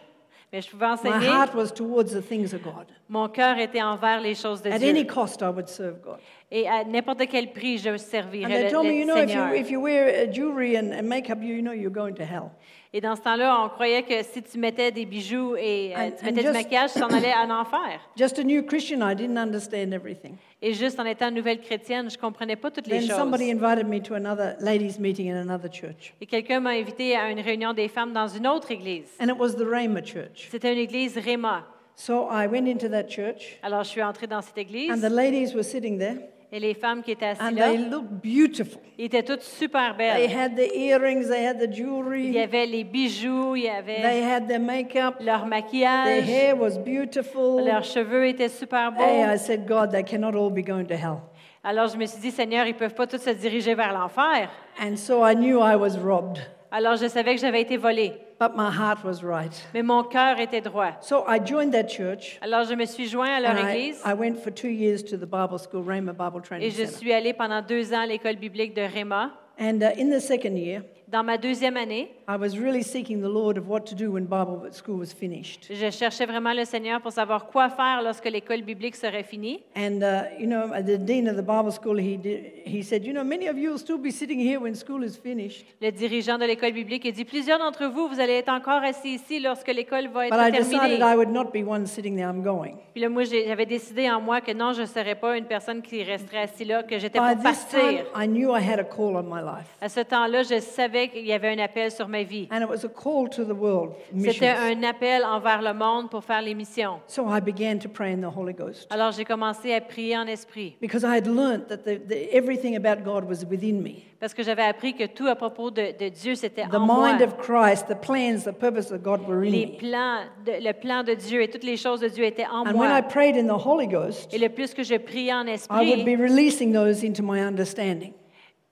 Mais 0.51 0.61
je 0.61 0.69
pouvais 0.71 0.87
My 0.87 0.93
enseigner. 0.93 1.27
heart 1.27 1.53
was 1.53 1.67
towards 1.71 2.11
the 2.11 2.21
things 2.27 2.53
of 2.55 2.63
God. 2.63 2.87
Mon 3.07 3.27
cœur 3.29 3.59
était 3.59 3.83
envers 3.83 4.19
les 4.21 4.33
choses 4.33 4.63
de 4.63 4.71
At 4.71 4.75
any 4.77 4.93
Dieu. 4.93 5.03
cost, 5.03 5.41
I 5.41 5.49
would 5.49 5.67
serve 5.67 6.01
God. 6.01 6.17
Et 6.49 6.67
à 6.67 6.83
n'importe 6.85 7.21
quel 7.29 7.51
prix, 7.51 7.77
je 7.77 7.89
And 7.91 7.97
servirais 7.99 8.49
they 8.51 8.63
le, 8.63 8.71
told 8.71 8.85
me, 8.87 8.91
le 8.93 8.97
you 8.97 9.05
know, 9.05 9.17
if 9.17 9.31
you, 9.31 9.53
if 9.53 9.69
you 9.69 9.79
wear 9.79 10.07
uh, 10.07 10.31
jewelry 10.33 10.75
and, 10.75 10.91
and 10.91 11.03
makeup, 11.03 11.37
you 11.43 11.61
know 11.61 11.71
you're 11.73 11.91
going 11.93 12.13
to 12.15 12.23
hell. 12.23 12.49
Et 12.91 13.01
dans 13.01 13.15
ce 13.15 13.21
temps-là, 13.21 13.63
on 13.65 13.69
croyait 13.69 14.01
que 14.01 14.23
si 14.23 14.41
tu 14.41 14.57
mettais 14.57 14.91
des 14.91 15.05
bijoux 15.05 15.55
et 15.55 15.93
euh, 15.95 15.99
And- 15.99 16.11
tu 16.17 16.23
and 16.23 16.25
mettais 16.25 16.31
du 16.41 16.47
just- 16.47 16.53
maquillage, 16.53 16.93
tu 16.93 16.99
t'en 16.99 17.07
allais 17.09 17.33
en 17.35 17.49
enfer. 17.51 17.99
Just 18.17 18.39
a 18.39 18.43
new 18.43 18.63
Christian, 18.63 19.07
I 19.07 19.15
didn't 19.15 19.37
understand 19.37 19.91
everything. 19.93 20.35
Et 20.61 20.73
juste 20.73 20.99
en 20.99 21.05
étant 21.05 21.29
nouvelle 21.31 21.61
chrétienne, 21.61 22.09
je 22.09 22.15
ne 22.17 22.21
comprenais 22.21 22.55
pas 22.55 22.71
toutes 22.71 22.87
les 22.87 22.99
Then 22.99 23.07
choses. 23.09 23.17
somebody 23.17 23.51
invited 23.51 23.87
me 23.87 23.99
to 24.01 24.15
another 24.15 24.55
ladies' 24.59 24.99
meeting 24.99 25.31
in 25.31 25.37
another 25.37 25.69
church. 25.71 26.13
Et 26.19 26.25
quelqu'un 26.25 26.59
m'a 26.59 26.71
invité 26.71 27.15
à 27.15 27.29
une 27.29 27.39
réunion 27.39 27.73
des 27.73 27.87
femmes 27.87 28.11
dans 28.11 28.27
une 28.27 28.47
autre 28.47 28.71
église. 28.71 29.07
And 29.21 29.27
it 29.27 29.37
was 29.39 29.53
the 29.55 29.65
Rhema 29.65 30.01
church. 30.03 30.47
C'était 30.49 30.73
une 30.73 30.79
église 30.79 31.15
Réma. 31.17 31.65
So 31.95 32.27
I 32.31 32.47
went 32.47 32.67
into 32.67 32.87
that 32.89 33.07
church, 33.07 33.59
Alors, 33.61 33.83
je 33.83 33.89
suis 33.89 34.01
entrée 34.03 34.25
dans 34.27 34.41
cette 34.41 34.57
and 34.57 34.61
église 34.61 34.99
the 35.01 35.09
ladies 35.09 35.53
were 35.53 35.63
sitting 35.63 35.99
there, 35.99 36.17
et 36.51 36.59
les 36.59 36.73
femmes 36.73 37.03
qui 37.03 37.11
étaient 37.11 37.27
assises 37.27 37.45
and 37.47 37.55
là, 37.55 37.69
they 37.69 37.77
looked 37.77 38.11
beautiful. 38.23 38.81
ils 38.97 39.05
étaient 39.05 39.23
toutes 39.23 39.41
super 39.43 39.95
They 39.97 40.27
belles. 40.27 40.35
had 40.35 40.55
the 40.55 40.75
earrings, 40.75 41.27
they 41.29 41.45
had 41.45 41.59
the 41.59 41.65
Il 41.65 41.71
y 41.71 41.75
jewelry, 41.75 42.39
avait 42.39 42.65
les 42.65 42.83
bijoux, 42.83 43.55
il 43.55 43.61
y 43.61 43.65
they 43.65 43.69
avait 43.71 44.23
had 44.23 44.47
their 44.47 44.59
makeup, 44.59 45.15
leur 45.21 45.41
their 45.41 45.45
maquillage, 45.45 46.27
hair 46.27 46.59
was 46.59 46.77
beautiful. 46.79 47.63
leurs 47.63 47.83
cheveux 47.83 48.25
étaient 48.27 48.49
super 48.49 48.91
beaux. 48.91 49.03
Hey, 49.03 49.23
I 49.23 49.37
said, 49.37 49.65
God, 49.67 49.91
they 49.91 50.03
cannot 50.03 50.35
all 50.35 50.49
be 50.49 50.63
going 50.65 50.85
to 50.85 50.95
hell. 50.95 51.19
Alors, 51.63 51.87
je 51.89 51.97
me 51.97 52.05
suis 52.05 52.19
dit, 52.21 52.31
Seigneur, 52.31 52.65
ils 52.65 52.73
ne 52.73 52.79
peuvent 52.79 52.95
pas 52.95 53.05
tous 53.05 53.17
se 53.21 53.31
diriger 53.31 53.75
vers 53.75 53.91
l'enfer. 53.93 54.49
And 54.81 54.95
so 54.95 55.23
I 55.25 55.35
knew 55.35 55.59
I 55.61 55.75
was 55.75 55.97
robbed, 56.01 56.39
Alors, 56.71 56.95
je 56.95 57.07
savais 57.07 57.35
que 57.35 57.41
j'avais 57.41 57.61
été 57.61 57.75
volée, 57.77 58.13
but 58.39 58.55
my 58.55 58.71
heart 58.71 59.03
was 59.03 59.21
right. 59.21 59.51
mais 59.73 59.83
mon 59.83 60.03
cœur 60.03 60.39
était 60.39 60.61
droit. 60.61 60.93
So 61.01 61.25
I 61.27 61.39
joined 61.39 61.71
that 61.73 61.89
church. 61.89 62.39
Alors, 62.41 62.63
je 62.63 62.73
me 62.73 62.85
suis 62.85 63.07
joint 63.07 63.29
à 63.29 63.39
leur 63.41 63.51
And 63.51 63.67
I, 63.67 63.71
église 63.75 64.01
I 64.05 64.13
went 64.13 64.35
for 64.41 64.51
two 64.51 64.69
years 64.69 65.03
to 65.03 65.17
the 65.17 65.25
Bible 65.25 65.59
school, 65.59 65.83
Rhema 65.83 66.13
Bible 66.13 66.41
Training 66.41 66.67
et 66.67 66.71
je 66.71 66.85
Center. 66.85 66.97
suis 66.97 67.13
allée 67.13 67.33
pendant 67.33 67.61
deux 67.61 67.93
ans 67.93 68.01
à 68.01 68.05
l'école 68.07 68.37
biblique 68.37 68.73
de 68.73 68.81
Réma. 68.81 69.31
And 69.59 69.81
uh, 69.81 69.91
in 69.99 70.09
the 70.09 70.21
second 70.21 70.55
year, 70.55 70.83
Dans 71.11 71.23
ma 71.23 71.37
deuxième 71.39 71.75
année, 71.75 72.11
I 72.27 72.35
was 72.39 72.55
really 72.55 72.83
seeking 72.83 73.19
the 73.19 73.27
Lord 73.33 73.57
of 73.57 73.67
what 73.67 73.79
to 73.87 73.95
do 73.95 74.11
when 74.11 74.25
Bible 74.25 74.69
school 74.71 74.99
was 74.99 75.07
finished. 75.11 75.65
je 75.67 75.89
cherchais 75.89 76.27
vraiment 76.27 76.53
le 76.53 76.65
Seigneur 76.65 77.01
pour 77.01 77.11
savoir 77.11 77.47
quoi 77.47 77.67
faire 77.69 78.01
lorsque 78.03 78.25
l'école 78.25 78.61
biblique 78.61 78.95
serait 78.95 79.23
finie. 79.23 79.59
And 79.75 80.03
uh, 80.03 80.25
you 80.39 80.45
know, 80.45 80.67
the 80.83 80.99
dean 80.99 81.27
of 81.27 81.35
the 81.35 81.41
Bible 81.41 81.71
school, 81.71 81.97
he 81.97 82.15
did, 82.15 82.51
he 82.63 82.83
said, 82.83 83.03
you 83.03 83.11
know, 83.11 83.23
many 83.23 83.47
of 83.47 83.57
you 83.57 83.71
will 83.71 83.79
still 83.79 83.97
be 83.97 84.11
sitting 84.11 84.39
here 84.39 84.59
when 84.61 84.75
school 84.75 85.03
is 85.03 85.17
finished. 85.17 85.65
Le 85.81 85.91
dirigeant 85.91 86.37
de 86.37 86.45
l'école 86.45 86.73
biblique 86.73 87.07
a 87.07 87.11
dit 87.11 87.25
Plusieurs 87.25 87.57
d'entre 87.57 87.87
vous, 87.87 88.07
vous 88.07 88.19
allez 88.19 88.33
être 88.33 88.49
encore 88.49 88.83
assis 88.83 89.15
ici 89.15 89.39
lorsque 89.39 89.69
l'école 89.69 90.09
va 90.09 90.27
être 90.27 90.37
But 90.37 90.47
I 90.47 90.51
decided 90.51 90.99
terminée. 90.99 91.11
I 91.11 91.15
would 91.15 91.29
not 91.31 91.45
be 91.45 91.67
one 91.67 91.87
sitting 91.87 92.15
there. 92.15 92.29
I'm 92.29 92.43
going. 92.43 92.75
Puis 92.93 93.01
là, 93.01 93.09
moi, 93.09 93.23
j'ai- 93.23 93.47
j'avais 93.47 93.65
décidé 93.65 94.07
en 94.11 94.21
moi 94.21 94.41
que 94.41 94.51
non, 94.51 94.73
je 94.73 94.81
ne 94.81 94.85
serais 94.85 95.15
pas 95.15 95.35
une 95.35 95.45
personne 95.45 95.81
qui 95.81 96.03
resterait 96.03 96.43
assise 96.43 96.67
là, 96.67 96.83
que 96.83 96.99
j'étais 96.99 97.17
By 97.17 97.33
pour 97.33 97.51
this 97.51 97.65
time, 97.67 97.79
partir. 97.79 98.05
I 98.15 98.27
knew 98.27 98.55
I 98.55 98.61
had 98.61 98.77
a 98.77 98.83
call 98.83 99.15
on 99.15 99.23
my 99.23 99.41
life, 99.41 99.65
À 99.81 99.89
ce 99.89 100.01
temps-là, 100.01 100.43
je 100.43 100.59
savais 100.59 100.98
qu'il 101.07 101.25
y 101.25 101.31
avait 101.31 101.49
un 101.49 101.59
appel 101.59 101.89
sur 101.91 102.07
ma 102.09 102.23
vie. 102.23 102.47
and 102.51 102.61
it 102.61 102.67
was 102.69 102.83
a 102.85 102.89
call 102.89 103.29
to 103.29 103.45
the 103.45 103.55
world. 103.57 103.93
C'était 104.15 104.27
Missions. 104.27 104.47
un 104.59 104.83
appel 104.83 105.23
envers 105.23 105.61
le 105.61 105.73
monde 105.73 106.09
pour 106.09 106.23
faire 106.23 106.41
les 106.41 106.53
missions. 106.53 106.99
So 107.07 107.25
I 107.29 107.39
began 107.39 107.79
to 107.79 107.87
pray 107.89 108.11
in 108.13 108.17
the 108.21 108.35
Holy 108.35 108.53
Ghost 108.53 108.87
Alors, 108.91 109.11
j'ai 109.11 109.23
commencé 109.25 109.73
à 109.73 109.79
prier 109.81 110.17
en 110.17 110.27
esprit 110.27 110.75
because 110.81 111.03
I 111.03 111.15
had 111.17 111.25
learned 111.27 111.67
that 111.69 111.77
the, 111.85 111.97
the, 112.05 112.33
everything 112.33 112.75
about 112.75 113.03
God 113.03 113.23
was 113.29 113.45
within 113.49 113.81
me. 113.81 114.03
parce 114.19 114.33
que 114.33 114.43
j'avais 114.43 114.63
appris 114.63 114.93
que 114.95 115.05
tout 115.05 115.27
à 115.27 115.35
propos 115.35 115.71
de, 115.71 115.97
de 115.97 116.09
Dieu, 116.09 116.35
c'était 116.35 116.67
The 116.67 116.75
en 116.75 116.79
moi. 116.85 117.07
mind 117.13 117.21
of 117.21 117.37
Christ, 117.37 117.87
the 117.87 117.95
plans, 117.95 118.43
the 118.43 118.51
purpose 118.53 118.91
of 118.91 119.01
God 119.01 119.21
were 119.27 119.37
in 119.45 119.51
Les 119.51 119.65
me. 119.67 119.77
plans, 119.77 120.23
de- 120.45 120.59
le 120.61 120.73
plan 120.73 121.03
de 121.03 121.13
Dieu 121.13 121.41
et 121.41 121.47
toutes 121.49 121.63
les 121.63 121.77
choses 121.77 122.01
de 122.01 122.09
Dieu 122.09 122.25
étaient 122.25 122.45
en 122.45 122.65
And 122.67 122.73
when 122.73 122.89
I 122.89 122.99
moi. 122.99 123.01
prayed 123.03 123.37
in 123.37 123.45
the 123.47 123.65
Holy 123.65 123.87
Ghost, 123.87 124.33
Et 124.33 124.37
le 124.37 124.49
plus 124.49 124.73
que 124.73 124.83
je 124.83 124.95
priais 124.95 125.33
en 125.33 125.45
I 125.47 125.55
would 125.69 126.03
be 126.05 126.09
esprit, 126.09 126.15
releasing 126.17 126.73
those 126.73 127.03
into 127.05 127.23
my 127.23 127.39
understanding, 127.39 128.11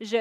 je, 0.02 0.18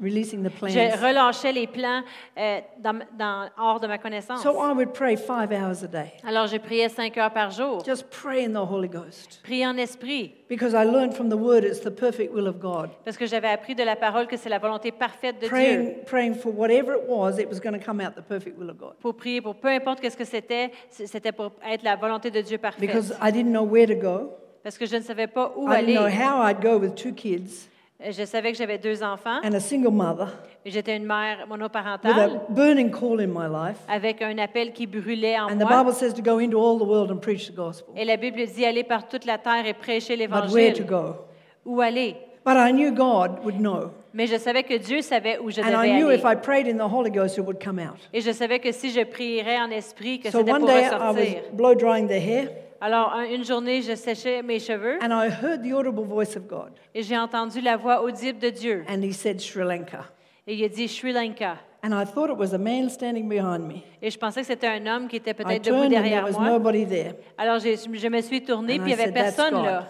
releasing 0.00 0.42
the 0.42 0.50
je 0.50 0.56
plans. 0.58 1.02
relâchais 1.02 1.52
les 1.52 1.66
plans 1.66 2.02
euh, 2.38 2.60
dans, 2.78 2.98
dans- 3.18 3.48
hors 3.58 3.80
de 3.80 3.86
ma 3.86 3.98
connaissance. 3.98 4.42
So 4.42 4.52
I 4.62 4.72
would 4.72 4.92
pray 4.92 5.16
five 5.16 5.52
hours 5.52 5.82
a 5.82 5.88
day. 5.88 6.12
Alors, 6.26 6.46
je 6.46 6.56
priais 6.56 6.88
cinq 6.88 7.16
heures 7.18 7.32
par 7.32 7.50
jour. 7.50 7.82
Just 7.84 8.08
pray 8.10 8.44
in 8.44 8.52
the 8.52 8.56
Holy 8.70 8.88
Ghost. 8.88 9.40
En 9.50 9.76
esprit. 9.76 10.34
Because 10.48 10.72
I 10.74 10.84
learned 10.84 11.14
from 11.14 11.28
the 11.28 11.36
Word 11.36 11.64
it's 11.64 11.80
the 11.80 11.90
perfect 11.90 12.32
will 12.34 12.46
of 12.46 12.58
God. 12.58 12.90
Parce 13.04 13.16
que 13.16 13.26
j'avais 13.26 13.48
appris 13.48 13.74
de 13.74 13.84
la 13.84 13.96
parole 13.96 14.26
que 14.26 14.36
c'est 14.36 14.48
la 14.50 14.58
volonté 14.58 14.92
parfaite 14.92 15.36
de 15.36 15.40
Dieu. 15.40 15.48
Praying, 15.48 16.04
praying 16.04 16.34
for 16.34 16.52
whatever 16.52 16.94
it 16.94 17.08
was, 17.08 17.38
it 17.38 17.48
was 17.48 17.60
going 17.60 17.78
to 17.78 17.84
come 17.84 18.00
out 18.00 18.14
the 18.14 18.22
perfect 18.22 18.58
will 18.58 18.70
of 18.70 18.76
God. 18.78 18.94
Pour 19.00 19.14
prier 19.14 19.40
pour 19.40 19.54
peu 19.54 19.68
importe 19.68 20.00
qu'est-ce 20.00 20.16
que 20.16 20.24
c'était, 20.24 20.70
c'était 20.90 21.32
pour 21.32 21.52
être 21.66 21.82
la 21.84 21.96
volonté 21.96 22.30
de 22.30 22.40
Dieu 22.40 22.58
parfaite. 22.58 22.80
Because 22.80 23.14
I 23.22 23.30
didn't 23.32 23.52
know 23.52 23.64
where 23.64 23.86
to 23.86 23.94
go. 23.94 24.32
Parce 24.62 24.78
que 24.78 24.86
je 24.86 24.96
ne 24.96 25.02
savais 25.02 25.26
pas 25.26 25.52
où 25.56 25.68
I 25.70 25.84
didn't 25.84 25.84
aller. 25.84 25.94
know 25.94 26.06
how 26.06 26.42
I'd 26.42 26.60
go 26.62 26.78
with 26.78 26.94
two 26.94 27.12
kids 27.12 27.68
Je 28.10 28.24
savais 28.24 28.52
que 28.52 28.58
j'avais 28.58 28.78
deux 28.78 29.02
enfants. 29.02 29.40
and 29.44 29.54
a 29.54 29.60
single 29.60 29.92
mother 29.92 30.28
J'étais 30.64 30.96
une 30.96 31.06
mère 31.06 31.38
with 31.40 31.48
monoparentale 31.48 32.40
a 32.48 32.52
burning 32.52 32.90
call 32.90 33.20
in 33.20 33.26
my 33.28 33.48
life. 33.48 33.78
avec 33.88 34.22
un 34.22 34.38
appel 34.38 34.72
qui 34.72 34.86
brûlait 34.86 35.38
en 35.38 35.48
And 35.48 35.58
the 35.58 35.64
moi. 35.68 35.82
Bible 35.82 35.94
says 35.94 36.12
to 36.14 36.22
go 36.22 36.38
into 36.38 36.58
all 36.58 36.78
the 36.78 36.86
world 36.88 37.10
and 37.10 37.18
preach 37.18 37.48
the 37.50 37.54
gospel. 37.54 37.94
Et 37.96 38.04
la 38.04 38.16
Bible 38.16 38.44
dit 38.46 38.64
aller 38.64 38.84
par 38.84 39.08
toute 39.08 39.24
la 39.24 39.38
terre 39.38 39.66
et 39.66 39.74
prêcher 39.74 40.16
But 40.16 40.30
where 40.52 40.72
to 40.72 40.82
l'Évangile. 40.82 40.86
go? 40.86 41.16
Où 41.64 41.80
aller? 41.80 42.16
But 42.44 42.56
I 42.56 42.72
knew 42.72 42.90
God 42.92 43.38
would 43.44 43.58
know. 43.60 43.90
Mais 44.14 44.26
je 44.26 44.36
savais 44.36 44.62
que 44.64 44.76
Dieu 44.76 45.00
savait 45.00 45.38
où 45.38 45.50
je 45.50 45.60
And 45.60 45.64
devais 45.64 45.76
aller. 45.76 46.02
the. 46.02 47.96
Et 48.12 48.20
je 48.20 48.30
savais 48.32 48.58
que 48.58 48.72
si 48.72 48.90
je 48.90 49.04
prierais 49.04 49.58
en 49.60 49.70
esprit, 49.70 50.18
que 50.20 50.30
So 50.30 50.38
c'était 50.38 50.52
pour 50.52 50.66
day 50.66 50.82
I 50.82 50.90
was 50.90 50.98
ressortir. 51.12 51.42
blow 51.52 51.74
drying 51.74 52.08
their 52.08 52.20
hair, 52.20 52.48
Alors, 52.84 53.12
un- 53.12 53.24
une 53.24 53.44
journée, 53.44 53.80
je 53.80 53.94
séchais 53.94 54.42
mes 54.42 54.58
cheveux 54.58 54.98
and 55.00 55.10
I 55.12 55.28
heard 55.30 55.62
the 55.62 55.72
audible 55.72 56.04
voice 56.04 56.36
of 56.36 56.48
God. 56.48 56.72
et 56.94 57.02
j'ai 57.04 57.16
entendu 57.16 57.60
la 57.60 57.76
voix 57.76 58.02
audible 58.02 58.40
de 58.40 58.50
Dieu. 58.50 58.84
And 58.88 59.02
he 59.02 59.12
said, 59.12 59.40
Sri 59.40 59.62
Lanka. 59.62 60.04
Et 60.48 60.54
il 60.54 60.64
a 60.64 60.68
dit 60.68 60.88
Sri 60.88 61.12
Lanka. 61.12 61.58
And 61.84 61.92
I 61.92 62.04
thought 62.04 62.28
it 62.30 62.36
was 62.36 62.52
a 62.54 62.58
man 62.58 62.88
standing 62.90 63.28
behind 63.28 63.60
me. 63.68 63.82
Et 64.02 64.10
je 64.10 64.18
pensais 64.18 64.40
que 64.40 64.46
c'était 64.48 64.66
un 64.66 64.84
homme 64.86 65.06
qui 65.06 65.16
était 65.16 65.30
I 65.30 65.34
peut-être 65.34 65.62
debout 65.64 65.76
turned 65.76 65.86
and 65.86 65.90
there 65.90 66.02
derrière 66.02 66.24
was 66.24 66.32
moi. 66.32 66.50
nobody 66.50 66.84
there. 66.84 67.14
Alors, 67.38 67.60
j'ai- 67.60 67.76
je 67.76 68.08
me 68.08 68.20
suis 68.20 68.42
tournée, 68.42 68.80
And 68.80 68.82
puis 68.82 68.92
il 68.92 68.94
I 68.94 68.96
n'y 68.96 69.02
avait 69.02 69.04
said, 69.12 69.14
"That's 69.14 69.36
personne 69.36 69.54
God." 69.54 69.64
là. 69.64 69.88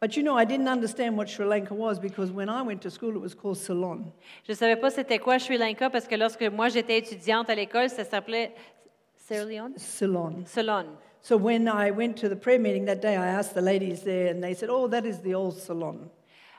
But 0.00 0.16
you 0.16 0.22
know, 0.22 0.38
I 0.38 0.46
didn't 0.46 0.68
understand 0.68 1.10
what 1.16 1.26
Sri 1.26 1.44
Lanka 1.44 1.74
was 1.74 1.98
because 1.98 2.30
when 2.30 2.48
I 2.48 2.62
went 2.64 2.78
to 2.84 2.88
school, 2.90 3.16
it 3.16 3.20
was 3.22 3.34
called 3.34 3.56
Ceylon. 3.56 4.04
Je 4.46 4.52
ne 4.52 4.56
savais 4.56 4.76
pas 4.76 4.90
c'était 4.90 5.18
quoi 5.18 5.38
Sri 5.38 5.58
Lanka 5.58 5.90
parce 5.90 6.06
que 6.06 6.14
lorsque 6.14 6.42
moi 6.44 6.68
j'étais 6.68 6.98
étudiante 6.98 7.50
à 7.50 7.54
l'école, 7.54 7.90
ça 7.90 8.04
s'appelait 8.04 8.52
Sierra 9.16 9.44
Leone? 9.44 9.72
Ceylon. 9.76 10.36
Ceylon. 10.46 10.86
So 11.20 11.36
when 11.36 11.68
I 11.68 11.90
went 11.90 12.16
to 12.18 12.28
the 12.28 12.36
prayer 12.36 12.58
meeting 12.58 12.86
that 12.86 13.00
day, 13.00 13.16
I 13.16 13.26
asked 13.26 13.54
the 13.54 13.60
ladies 13.60 14.02
there, 14.02 14.28
and 14.30 14.42
they 14.42 14.54
said, 14.54 14.70
"Oh, 14.70 14.88
that 14.88 15.04
is 15.04 15.20
the 15.20 15.34
old 15.34 15.56
Ceylon." 15.58 16.10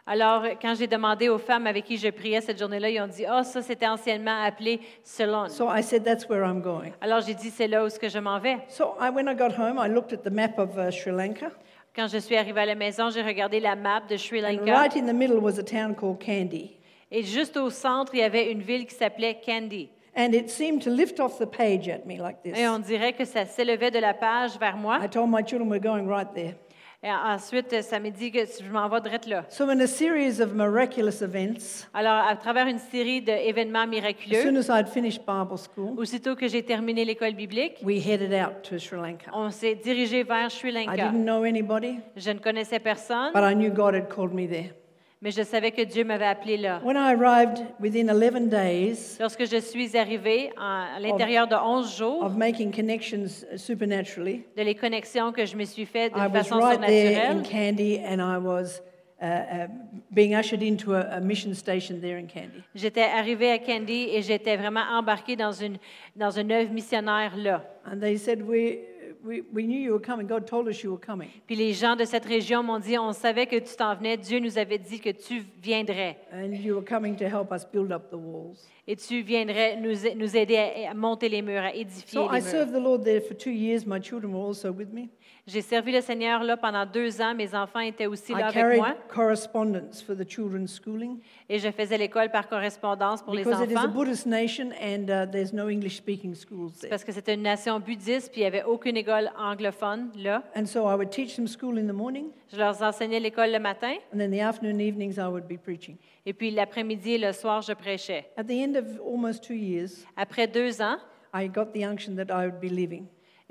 Alors, 0.06 0.44
quand 0.60 0.74
j'ai 0.76 0.88
demandé 0.88 1.30
aux 1.30 1.38
femmes 1.38 1.68
avec 1.68 1.86
qui 1.86 1.96
je 1.98 2.10
priais 2.10 2.42
cette 2.42 2.58
journée-là, 2.58 2.90
ils 2.90 3.00
ont 3.00 3.08
dit, 3.08 3.26
oh, 3.32 3.44
ça, 3.44 3.62
c'était 3.62 3.86
anciennement 3.88 4.42
appelé 4.44 4.80
Ceylon. 5.04 5.50
So 5.50 5.70
I 5.70 5.84
said, 5.84 6.04
"That's 6.04 6.28
where 6.28 6.44
I'm 6.44 6.62
going." 6.62 6.94
Alors, 7.00 7.22
j'ai 7.22 7.36
dit, 7.36 7.52
c'est 7.52 7.68
là 7.68 7.84
où 7.84 7.88
est-ce 7.88 8.00
que 8.00 8.10
je 8.10 8.18
m'en 8.18 8.40
vais. 8.40 8.58
So 8.70 8.96
I, 9.00 9.12
when 9.12 9.28
I 9.28 9.36
got 9.36 9.52
home, 9.56 9.78
I 9.78 9.88
looked 9.88 10.12
at 10.12 10.24
the 10.28 10.34
map 10.34 10.58
of 10.58 10.78
uh, 10.78 10.92
Sri 10.92 11.12
Lanka, 11.12 11.52
Quand 11.96 12.08
je 12.08 12.18
suis 12.18 12.36
arrivée 12.38 12.62
à 12.62 12.66
la 12.66 12.76
maison, 12.76 13.10
j'ai 13.12 13.22
regardé 13.22 13.60
la 13.60 13.76
map 13.76 14.02
de 14.10 14.18
Sri 14.18 14.40
and 14.44 14.52
Lanka. 14.66 14.72
right 14.74 14.96
in 14.96 15.06
the 15.06 15.14
middle 15.14 15.40
was 15.40 15.60
a 15.60 15.64
town 15.64 15.94
called 15.94 16.20
Kandy. 16.20 16.78
Et 17.12 17.24
juste 17.24 17.58
au 17.58 17.70
centre, 17.70 18.14
il 18.14 18.20
y 18.20 18.24
avait 18.24 18.52
une 18.52 18.62
ville 18.62 18.86
qui 18.88 18.96
s'appelait 18.96 19.40
Kandy. 19.46 19.90
And 20.20 20.34
it 20.34 20.50
seemed 20.50 20.82
to 20.84 20.90
lift 20.90 21.22
off 21.22 21.38
the 21.40 21.46
page 21.48 21.88
at 21.88 22.06
me 22.06 22.18
like 22.18 22.44
this. 22.44 22.58
Et 22.58 22.68
on 22.68 22.80
dirait 22.80 23.14
que 23.14 23.24
ça 23.24 23.46
s'élevait 23.46 23.90
de 23.90 24.00
la 24.00 24.14
page 24.14 24.60
vers 24.60 24.76
moi. 24.76 25.00
I 25.02 25.08
told 25.08 25.30
my 25.30 25.42
children 25.42 25.70
we're 25.70 25.80
going 25.82 26.08
right 26.10 26.28
there. 26.34 26.56
Et 27.02 27.10
ensuite, 27.10 27.82
ça 27.82 27.98
me 27.98 28.10
dit 28.10 28.30
que 28.30 28.40
je 28.40 28.70
m'en 28.70 28.90
vais 28.90 29.00
direct 29.00 29.26
là. 29.28 29.46
So 29.48 29.70
in 29.70 29.80
a 29.80 29.88
series 29.88 30.42
of 30.42 30.54
miraculous 30.54 31.22
events, 31.22 31.88
Alors, 31.94 32.28
à 32.28 32.36
travers 32.36 32.68
une 32.68 32.80
série 32.80 33.22
d'événements 33.22 33.80
as 33.80 33.86
soon 33.86 33.92
miraculeux, 33.92 34.58
as 34.60 34.70
I'd 34.70 34.90
finished 34.90 35.22
Bible 35.26 35.58
school, 35.58 35.98
aussitôt 35.98 36.36
que 36.36 36.50
j'ai 36.50 36.64
terminé 36.64 37.06
l'école 37.06 37.36
biblique, 37.36 37.78
we 37.82 38.06
headed 38.06 38.34
out 38.34 38.64
to 38.64 38.78
Sri 38.78 38.98
Lanka. 38.98 39.32
on 39.32 39.50
s'est 39.50 39.76
dirigé 39.76 40.24
vers 40.24 40.52
Sri 40.52 40.72
I 40.72 40.86
Lanka. 40.86 40.96
didn't 40.98 41.24
know 41.24 41.46
anybody, 41.46 42.00
Je 42.18 42.32
ne 42.32 42.40
connaissais 42.40 42.80
personne, 42.80 43.32
but 43.34 43.44
I 43.50 43.56
knew 43.56 43.70
God 43.72 43.96
had 43.96 44.10
called 44.10 44.34
me 44.34 44.46
there. 44.46 44.74
Mais 45.22 45.32
je 45.32 45.44
savais 45.44 45.72
que 45.72 45.82
Dieu 45.82 46.04
m'avait 46.06 46.26
appelé 46.26 46.56
là. 46.58 46.80
When 46.84 46.96
I 46.96 47.14
arrived 47.14 47.60
within 47.82 48.08
11 48.10 48.48
days 48.50 49.18
Lorsque 49.20 49.46
je 49.46 49.58
suis 49.60 49.98
arrivée 49.98 50.50
en- 50.58 50.96
à 50.96 51.00
l'intérieur 51.02 51.48
de 51.48 51.56
11 51.56 51.98
jours, 51.98 52.24
of 52.24 52.36
making 52.38 52.72
connections 52.74 53.46
uh, 53.52 53.58
supernaturally, 53.58 54.44
de 54.56 54.64
les 54.64 54.76
connexions 54.76 55.32
que 55.32 55.46
je 55.46 55.56
me 55.58 55.66
suis 55.66 55.86
faites 55.86 56.14
I 56.16 56.28
was 56.28 56.30
façon 56.32 56.60
right 56.60 56.80
there 56.80 57.18
in 57.18 57.44
surnaturelle, 57.44 57.44
Kandy 57.44 58.00
and 58.06 58.20
I 58.22 58.38
was 58.38 58.82
uh, 59.22 59.26
uh, 59.26 59.68
being 60.12 60.34
ushered 60.34 60.64
into 60.64 60.94
a, 60.94 61.02
a 61.18 61.20
mission 61.20 61.54
station 61.54 62.00
there 62.00 62.18
in 62.18 62.28
Kandy. 62.28 62.64
j'étais 62.74 63.02
arrivée 63.04 63.52
à 63.52 63.60
Candy 63.60 64.08
et 64.14 64.22
j'étais 64.22 64.56
vraiment 64.56 64.84
embarquée 64.94 65.36
dans 65.36 65.52
une, 65.52 65.78
dans 66.16 66.32
une 66.32 66.50
œuvre 66.52 66.72
missionnaire 66.72 67.36
là. 67.36 67.64
And 67.92 68.00
they 68.00 68.18
said, 68.18 68.42
we, 68.42 68.78
we, 69.24 69.42
we 69.54 69.64
knew 69.64 69.80
you 69.80 69.92
were 69.94 70.02
coming. 70.02 70.28
God 70.28 70.48
told 70.48 70.68
us 70.68 70.84
you 70.84 70.92
were 70.92 71.00
coming. 71.00 71.30
Puis 71.48 71.56
les 71.56 71.74
gens 71.74 71.96
de 71.96 72.06
cette 72.06 72.26
région 72.26 72.64
m'ont 72.64 72.80
dit, 72.80 72.98
on 72.98 73.12
savait 73.14 73.48
que 73.48 73.58
tu 73.58 73.76
t'en 73.76 73.96
venais, 73.96 74.18
Dieu 74.18 74.40
nous 74.40 74.58
avait 74.58 74.78
dit 74.78 75.00
que 75.00 75.10
tu 75.10 75.44
viendrais. 75.62 76.18
And 76.34 76.54
you 76.54 76.76
were 76.76 76.86
coming 76.86 77.16
to 77.18 77.26
help 77.26 77.52
us 77.52 77.66
build 77.66 77.92
up 77.92 78.10
the 78.10 78.16
walls. 78.18 78.68
Et 78.88 78.96
tu 78.96 79.22
viendrais 79.22 79.76
nous, 79.76 79.94
nous 80.16 80.36
aider 80.38 80.58
à, 80.58 80.92
à 80.92 80.94
monter 80.94 81.30
les 81.30 81.42
murs, 81.42 81.62
à 81.64 81.74
édifier 81.76 82.20
So 82.20 82.28
I 82.32 82.36
les 82.36 82.42
served 82.42 82.72
murs. 82.72 82.80
the 82.82 82.84
Lord 82.84 83.04
there 83.04 83.22
for 83.22 83.36
two 83.36 83.52
years. 83.52 83.86
My 83.86 84.00
children 84.00 84.34
were 84.34 84.44
also 84.46 84.72
with 84.72 84.92
me. 84.92 85.10
J'ai 85.52 85.62
servi 85.64 85.92
le 85.92 86.02
Seigneur 86.02 86.44
là 86.44 86.58
pendant 86.58 86.86
deux 86.86 87.20
ans. 87.22 87.34
Mes 87.34 87.56
enfants 87.56 87.80
étaient 87.80 88.06
aussi 88.06 88.34
là 88.34 88.52
I 88.52 88.58
avec 88.60 88.78
moi. 88.78 88.96
correspondence 89.08 90.00
for 90.00 90.16
the 90.16 90.24
children's 90.24 90.72
schooling 90.72 91.18
Et 91.50 91.58
je 91.58 91.72
faisais 91.72 91.98
l'école 91.98 92.30
par 92.30 92.48
correspondance 92.48 93.24
pour 93.24 93.34
les 93.34 93.44
because 93.44 93.64
it 93.64 93.72
is 93.72 93.76
a 93.76 93.80
enfants. 93.80 93.94
Buddhist 93.94 94.28
nation 94.28 94.72
and 94.80 95.10
uh, 95.10 95.26
there's 95.26 95.52
no 95.52 95.68
English 95.68 95.98
speaking 95.98 96.36
schools 96.36 96.74
there. 96.80 96.90
Parce 96.90 97.04
que 97.04 97.12
c'était 97.12 97.34
une 97.34 97.42
nation 97.42 97.80
bouddhiste, 97.80 98.32
puis 98.32 98.42
il 98.42 98.44
n'y 98.44 98.48
avait 98.48 98.64
aucune 98.64 98.96
école 98.96 99.32
anglophone 99.38 100.12
là. 100.16 100.44
And 100.56 100.68
so 100.68 100.88
I 100.88 100.94
would 100.94 101.10
teach 101.10 101.36
them 101.36 101.48
school 101.48 101.80
in 101.80 101.88
the 101.88 101.96
morning, 101.96 102.28
Je 102.52 102.58
leur 102.58 102.80
enseignais 102.84 103.20
l'école 103.20 103.52
le 103.52 103.60
matin, 103.60 103.96
and 104.14 104.20
then 104.20 104.30
the 104.32 104.42
afternoon 104.42 104.80
evenings 104.80 105.18
I 105.18 105.28
would 105.28 105.48
be 105.48 105.58
preaching. 105.58 105.98
et 106.28 106.34
puis 106.34 106.52
l'après-midi 106.52 107.14
et 107.14 107.18
le 107.18 107.34
soir, 107.34 107.64
je 107.64 107.74
prêchais. 107.74 108.30
At 108.38 108.44
the 108.44 108.52
end 108.52 108.76
of 108.76 108.86
almost 109.04 109.44
two 109.44 109.56
years, 109.56 110.06
Après 110.16 110.46
deux 110.46 110.80
ans, 110.80 110.98
I 111.34 111.48
got 111.48 111.74
the 111.74 111.84
unction 111.84 112.16
that 112.18 112.32
I 112.32 112.46
would 112.46 112.60
be 112.60 112.70
leaving. 112.72 113.08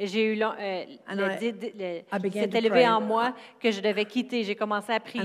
J'ai 0.06 0.32
eu 0.34 0.40
euh, 0.42 0.84
c'est 2.32 2.54
élevé 2.54 2.86
en 2.86 3.00
moi 3.00 3.34
que 3.60 3.70
je 3.70 3.80
devais 3.80 4.04
quitter. 4.04 4.44
J'ai 4.44 4.54
commencé 4.54 4.92
à 4.92 5.00
prier. 5.00 5.24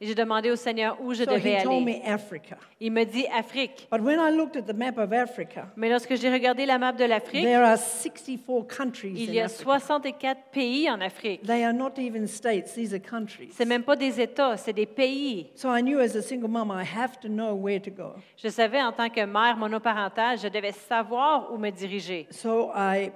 Et 0.00 0.06
j'ai 0.06 0.14
demandé 0.14 0.50
au 0.50 0.56
Seigneur 0.56 0.96
où 1.02 1.12
je 1.12 1.24
So 1.24 1.30
devais 1.30 1.56
aller. 1.56 1.80
me. 1.80 2.38
Il 2.78 2.92
me 2.92 3.04
dit 3.04 3.26
Afrique. 3.26 3.88
But 3.90 4.00
when 4.00 4.18
I 4.20 4.30
looked 4.36 4.56
at 4.56 4.62
the 4.62 4.76
map 4.76 4.98
of 4.98 5.12
Africa, 5.12 5.66
Mais 5.76 5.88
lorsque 5.88 6.14
j'ai 6.14 6.30
regardé 6.32 6.64
la 6.64 6.78
map 6.78 6.92
de 6.92 7.04
l'Afrique, 7.04 7.42
there 7.44 7.64
are 7.64 7.76
64 7.76 8.66
countries 8.68 9.14
il 9.16 9.34
y 9.34 9.40
a 9.40 9.46
Africa. 9.46 9.64
64 9.80 10.40
pays 10.52 10.88
en 10.88 11.00
Afrique. 11.00 11.42
They 11.42 11.64
are 11.64 11.74
not 11.74 11.92
even 11.98 12.26
states, 12.26 12.74
these 12.74 12.94
are 12.94 13.00
countries. 13.00 13.48
C'est 13.52 13.64
même 13.64 13.82
pas 13.82 13.96
des 13.96 14.20
États, 14.20 14.56
c'est 14.56 14.72
des 14.72 14.86
pays. 14.86 15.50
So 15.56 15.74
I 15.74 15.82
knew 15.82 15.98
as 15.98 16.16
a 16.16 16.22
single 16.22 16.48
mom, 16.48 16.70
I 16.70 16.84
have 16.84 17.18
to 17.20 17.28
know 17.28 17.54
where 17.54 17.80
to 17.80 17.90
go. 17.90 18.14
Je 18.36 18.48
savais 18.48 18.80
en 18.82 18.92
tant 18.92 19.08
que 19.10 19.24
mère 19.24 19.56
monoparentale, 19.56 20.38
je 20.38 20.48
devais 20.48 20.72
savoir 20.72 21.52
où 21.52 21.58
me 21.58 21.70
diriger. 21.70 22.26
So 22.30 22.70
I, 22.74 23.10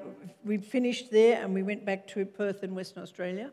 we 0.44 0.58
finished 0.58 1.10
there 1.10 1.42
and 1.44 1.54
we 1.54 1.62
went 1.62 1.84
back 1.84 2.06
to 2.14 2.24
Perth 2.24 2.62
in 2.62 2.74
Western 2.74 3.02
Australia. 3.02 3.50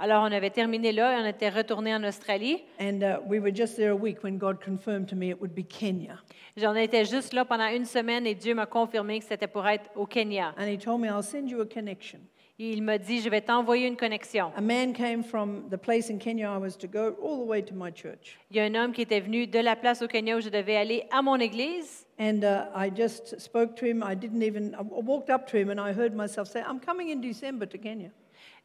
Alors, 0.00 0.22
on 0.22 0.30
avait 0.30 0.50
terminé 0.50 0.92
là 0.92 1.12
et 1.12 1.22
on 1.22 1.26
était 1.26 1.48
retourné 1.48 1.92
en 1.92 2.04
Australie. 2.04 2.62
And 2.80 3.02
uh, 3.02 3.18
we 3.26 3.40
were 3.40 3.52
just 3.52 3.74
there 3.76 3.90
a 3.90 3.96
week 3.96 4.22
when 4.22 4.38
God 4.38 4.58
confirmed 4.64 5.08
to 5.08 5.16
me 5.16 5.30
it 5.30 5.40
would 5.40 5.54
be 5.54 5.66
Kenya. 5.66 6.22
J'en 6.56 6.76
étais 6.76 7.04
juste 7.04 7.32
là 7.32 7.44
pendant 7.44 7.66
une 7.66 7.84
semaine 7.84 8.24
et 8.24 8.36
Dieu 8.36 8.54
m'a 8.54 8.66
confirmé 8.66 9.18
que 9.18 9.24
c'était 9.24 9.48
pour 9.48 9.66
être 9.66 9.90
au 9.96 10.06
Kenya. 10.06 10.54
And 10.56 10.66
He 10.68 10.78
told 10.78 11.00
me, 11.00 11.08
I'll 11.08 11.24
send 11.24 11.48
you 11.48 11.60
a 11.60 11.66
connection. 11.66 12.20
Et 12.60 12.70
il 12.70 12.82
m'a 12.82 12.98
dit, 12.98 13.20
je 13.20 13.28
vais 13.28 13.40
t'envoyer 13.40 13.88
une 13.88 13.96
connexion. 13.96 14.52
A 14.56 14.60
man 14.60 14.92
came 14.92 15.24
from 15.24 15.68
the 15.68 15.76
place 15.76 16.10
in 16.10 16.18
Kenya 16.18 16.52
I 16.52 16.58
was 16.58 16.76
to 16.78 16.86
go 16.86 17.16
all 17.20 17.44
the 17.44 17.48
way 17.48 17.62
to 17.62 17.74
my 17.74 17.90
church. 17.92 18.38
Il 18.52 18.56
y 18.56 18.60
a 18.60 18.64
un 18.64 18.74
homme 18.76 18.92
qui 18.92 19.02
était 19.02 19.20
venu 19.20 19.48
de 19.48 19.58
la 19.58 19.74
place 19.74 20.00
au 20.02 20.06
Kenya 20.06 20.36
où 20.36 20.40
je 20.40 20.48
devais 20.48 20.76
aller 20.76 21.06
à 21.10 21.22
mon 21.22 21.36
église. 21.36 22.07
And 22.18 22.42
uh, 22.44 22.66
I 22.74 22.90
just 22.90 23.38
spoke 23.40 23.76
to 23.76 23.86
him. 23.86 24.02
I 24.02 24.14
didn't 24.16 24.42
even, 24.42 24.74
I 24.74 24.82
walked 24.82 25.30
up 25.30 25.46
to 25.52 25.56
him 25.56 25.70
and 25.70 25.78
I 25.80 25.92
heard 25.92 26.14
myself 26.16 26.48
say, 26.48 26.62
I'm 26.66 26.80
coming 26.80 27.10
in 27.10 27.20
December 27.20 27.66
to 27.66 27.78
Kenya. 27.78 28.10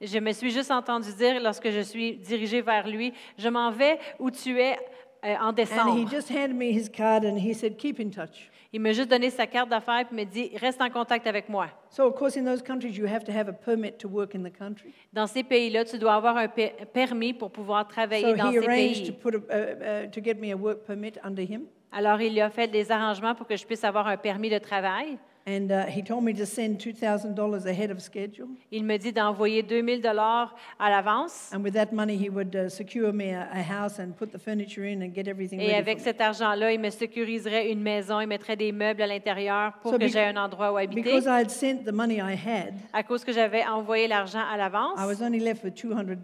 Je 0.02 0.20
me 0.20 0.34
suis 0.34 0.52
juste 0.52 0.72
entendu 0.72 1.12
dire 1.18 1.40
lorsque 1.40 1.70
je 1.70 1.82
suis 1.82 2.16
dirigée 2.18 2.62
vers 2.62 2.88
lui, 2.88 3.14
je 3.38 3.48
m'en 3.50 3.72
vais 3.72 4.00
où 4.20 4.32
tu 4.32 4.60
es 4.60 4.78
euh, 5.24 5.36
en 5.40 5.50
And 5.50 5.52
he 5.52 5.56
décembre. 5.56 6.10
just 6.10 6.30
handed 6.32 6.56
me 6.56 6.72
his 6.72 6.90
card 6.90 7.24
and 7.26 7.38
he 7.38 7.54
said, 7.54 7.78
Keep 7.78 8.00
in 8.00 8.10
touch. 8.10 8.50
Il 8.76 8.82
m'a 8.82 8.92
juste 8.92 9.10
donné 9.10 9.30
sa 9.30 9.46
carte 9.46 9.70
d'affaires 9.70 10.08
et 10.12 10.16
me 10.16 10.24
dit, 10.24 10.50
reste 10.58 10.82
en 10.82 10.90
contact 10.90 11.28
avec 11.28 11.48
moi. 11.48 11.68
So, 11.92 12.08
of 12.08 12.16
course, 12.16 12.36
in 12.36 12.44
those 12.44 12.64
countries, 12.64 12.98
you 12.98 13.06
have 13.06 13.24
to 13.24 13.32
have 13.32 13.48
a 13.48 13.54
permit 13.54 14.00
to 14.00 14.08
work 14.10 14.34
in 14.34 14.42
the 14.42 14.50
country. 14.52 14.94
Dans 15.14 15.28
ces 15.28 15.44
pays-là, 15.44 15.86
tu 15.86 16.00
dois 16.00 16.16
avoir 16.16 16.38
un 16.38 16.48
pe- 16.48 16.72
permis 16.92 17.34
pour 17.36 17.52
pouvoir 17.52 17.88
travailler 17.88 18.32
So 18.32 18.36
dans 18.36 18.50
he 18.50 18.56
ces 18.56 18.62
to, 18.62 18.66
pays. 18.66 19.12
put 19.12 19.36
a, 19.36 19.38
uh, 19.38 20.06
uh, 20.08 20.12
to 20.12 20.20
get 20.24 20.40
me 20.40 20.52
a 20.52 20.58
work 20.58 20.88
permit 20.88 21.20
under 21.24 21.44
him. 21.44 21.68
Alors, 21.94 22.20
il 22.22 22.40
a 22.42 22.50
fait 22.50 22.68
des 22.68 22.92
arrangements 22.92 23.36
pour 23.36 23.46
que 23.48 23.56
je 23.56 23.66
puisse 23.66 23.84
avoir 23.84 24.08
un 24.08 24.18
permis 24.18 24.50
de 24.50 24.58
travail. 24.58 25.18
And 25.46 25.70
uh, 25.72 25.86
he 25.90 26.02
told 26.02 26.24
me 26.24 26.32
to 26.36 26.46
send 26.46 26.78
$2,000 26.80 27.66
ahead 27.68 27.92
of 27.92 28.00
schedule. 28.00 28.48
Il 28.72 28.86
me 28.86 28.96
dit 28.98 29.12
d'envoyer 29.12 29.62
2000 29.62 30.00
dollars 30.02 30.56
à 30.80 30.90
l'avance. 30.90 31.52
And 31.54 31.62
with 31.62 31.74
that 31.74 31.92
money, 31.92 32.16
he 32.16 32.30
would 32.30 32.56
uh, 32.56 32.70
secure 32.70 33.12
me 33.12 33.34
a, 33.34 33.50
a 33.52 33.62
house 33.62 34.00
and 34.00 34.14
put 34.18 34.28
the 34.32 34.40
furniture 34.40 34.86
in 34.86 35.02
and 35.02 35.14
get 35.14 35.28
everything 35.28 35.60
Et 35.60 35.66
ready 35.68 35.76
avec 35.80 35.98
for 35.98 36.06
cet 36.06 36.22
argent-là, 36.22 36.72
il 36.72 36.80
me 36.80 36.90
sécuriserait 36.90 37.70
une 37.70 37.82
maison, 37.82 38.22
il 38.22 38.28
mettrait 38.28 38.56
des 38.56 38.72
meubles 38.72 39.02
à 39.02 39.08
l'intérieur 39.08 39.74
pour 39.82 39.92
So 39.92 40.00
que 40.00 40.08
j'aie 40.08 40.28
un 40.28 40.38
endroit 40.38 40.72
où 40.72 40.78
habiter. 40.78 41.02
Because 41.02 41.26
I 41.26 41.42
had 41.42 41.50
sent 41.50 41.84
the 41.86 41.92
money 41.94 42.20
I 42.20 42.36
had, 42.36 42.76
À 42.94 43.04
cause 43.04 43.26
que 43.26 43.34
j'avais 43.34 43.66
envoyé 43.66 44.08
l'argent 44.08 44.44
à 44.50 44.56
l'avance, 44.56 44.98
I 44.98 45.06
was 45.06 45.22
only 45.22 45.40
left 45.40 45.66
with 45.66 45.76
$200. 45.76 46.18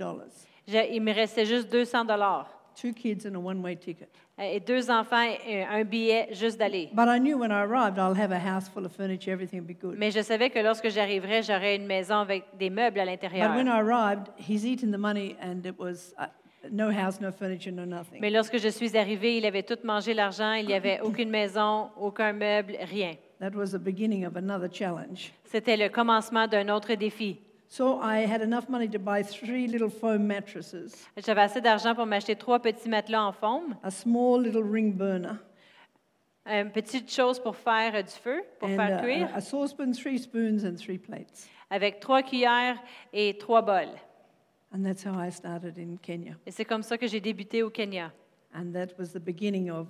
je- 0.66 0.94
il 0.94 1.02
me 1.02 1.14
restait 1.14 1.46
juste 1.46 1.70
200 1.70 2.06
dollars. 2.06 2.48
Two 2.82 2.94
kids 2.94 3.26
and 3.28 3.36
a 3.36 3.40
one-way 3.40 3.76
ticket. 3.76 4.08
Et 4.42 4.60
deux 4.60 4.90
enfants 4.90 5.28
et 5.46 5.64
un 5.64 5.84
billet 5.84 6.30
juste 6.32 6.58
d'aller. 6.58 6.90
But 6.94 7.08
I 7.08 7.20
knew 7.20 7.38
when 7.38 7.52
I 7.52 7.62
arrived, 7.64 7.98
I'll 7.98 8.18
have 8.18 8.32
a 8.32 8.40
house 8.40 8.70
full 8.70 8.86
of 8.86 8.94
furniture, 8.94 9.34
everything 9.34 9.60
will 9.60 9.68
be 9.68 9.78
good. 9.78 9.98
Mais 9.98 10.12
je 10.12 10.22
savais 10.22 10.50
que 10.50 10.60
lorsque 10.60 10.90
j'arriverais, 10.90 11.44
j'aurais 11.44 11.76
une 11.76 11.86
maison 11.86 12.20
avec 12.20 12.46
des 12.58 12.70
meubles 12.70 13.00
à 13.00 13.06
l'intérieur. 13.06 13.50
But 13.50 13.58
when 13.58 13.68
I 13.68 13.80
arrived, 13.80 14.30
he's 14.38 14.66
eaten 14.66 14.92
the 14.92 14.98
money 14.98 15.36
and 15.42 15.66
it 15.66 15.78
was 15.78 16.14
uh, 16.18 16.28
no 16.72 16.90
house, 16.90 17.20
no 17.20 17.32
furniture, 17.32 17.72
no 17.72 17.86
nothing. 17.86 18.22
Mais 18.22 18.30
lorsque 18.30 18.58
je 18.58 18.70
suis 18.70 18.98
arrivée, 18.98 19.38
il 19.38 19.46
avait 19.46 19.64
tout 19.64 19.78
mangé 19.84 20.14
l'argent, 20.14 20.54
il 20.54 20.68
n'y 20.68 20.74
avait 20.74 21.02
aucune 21.04 21.30
maison, 21.30 21.90
aucun 22.00 22.32
meuble, 22.32 22.78
rien. 22.90 23.16
That 23.40 23.52
was 23.56 23.72
the 23.72 23.80
beginning 23.80 24.26
of 24.26 24.36
another 24.38 24.70
challenge. 24.72 25.34
C'était 25.46 25.78
le 25.78 25.90
commencement 25.90 26.48
d'un 26.48 26.70
autre 26.70 26.94
défi. 26.96 27.40
So 27.72 28.00
I 28.02 28.26
had 28.26 28.42
enough 28.42 28.68
money 28.68 28.88
to 28.90 28.98
buy 28.98 29.22
three 29.22 29.68
little 29.68 29.92
foam 29.92 30.26
mattresses, 30.26 31.06
J'avais 31.18 31.42
assez 31.42 31.62
d'argent 31.62 31.94
pour 31.94 32.08
m'acheter 32.08 32.36
trois 32.36 32.60
petits 32.60 32.90
matelas 32.90 33.22
en 33.24 33.32
forme, 33.32 33.78
a 33.84 33.92
small 33.92 34.42
little 34.42 34.64
ring 34.64 34.92
burner, 34.98 35.38
une 36.48 36.72
petite 36.72 37.12
chose 37.12 37.40
pour 37.40 37.56
faire 37.56 37.94
euh, 37.94 38.02
du 38.02 38.10
feu, 38.12 38.42
pour 38.60 38.70
and 38.70 38.76
faire 38.76 39.02
cuire, 39.04 39.30
a, 39.36 39.38
a 39.38 39.42
saucepan, 39.42 39.92
three 39.94 40.18
spoons, 40.18 40.66
and 40.66 40.78
three 40.78 40.98
plates. 40.98 41.48
avec 41.70 42.00
trois 42.00 42.24
cuillères 42.24 42.82
et 43.14 43.38
trois 43.38 43.62
bols. 43.62 43.96
And 44.74 44.84
that's 44.84 45.04
how 45.04 45.20
I 45.20 45.30
started 45.30 45.78
in 45.78 45.98
Kenya. 46.02 46.34
Et 46.48 46.52
c'est 46.52 46.66
comme 46.66 46.82
ça 46.82 46.98
que 46.98 47.06
j'ai 47.06 47.20
débuté 47.22 47.62
au 47.62 47.70
Kenya. 47.70 48.12
And 48.56 48.72
that 48.74 48.98
was 48.98 49.14
the 49.14 49.20
beginning 49.20 49.70
of 49.70 49.88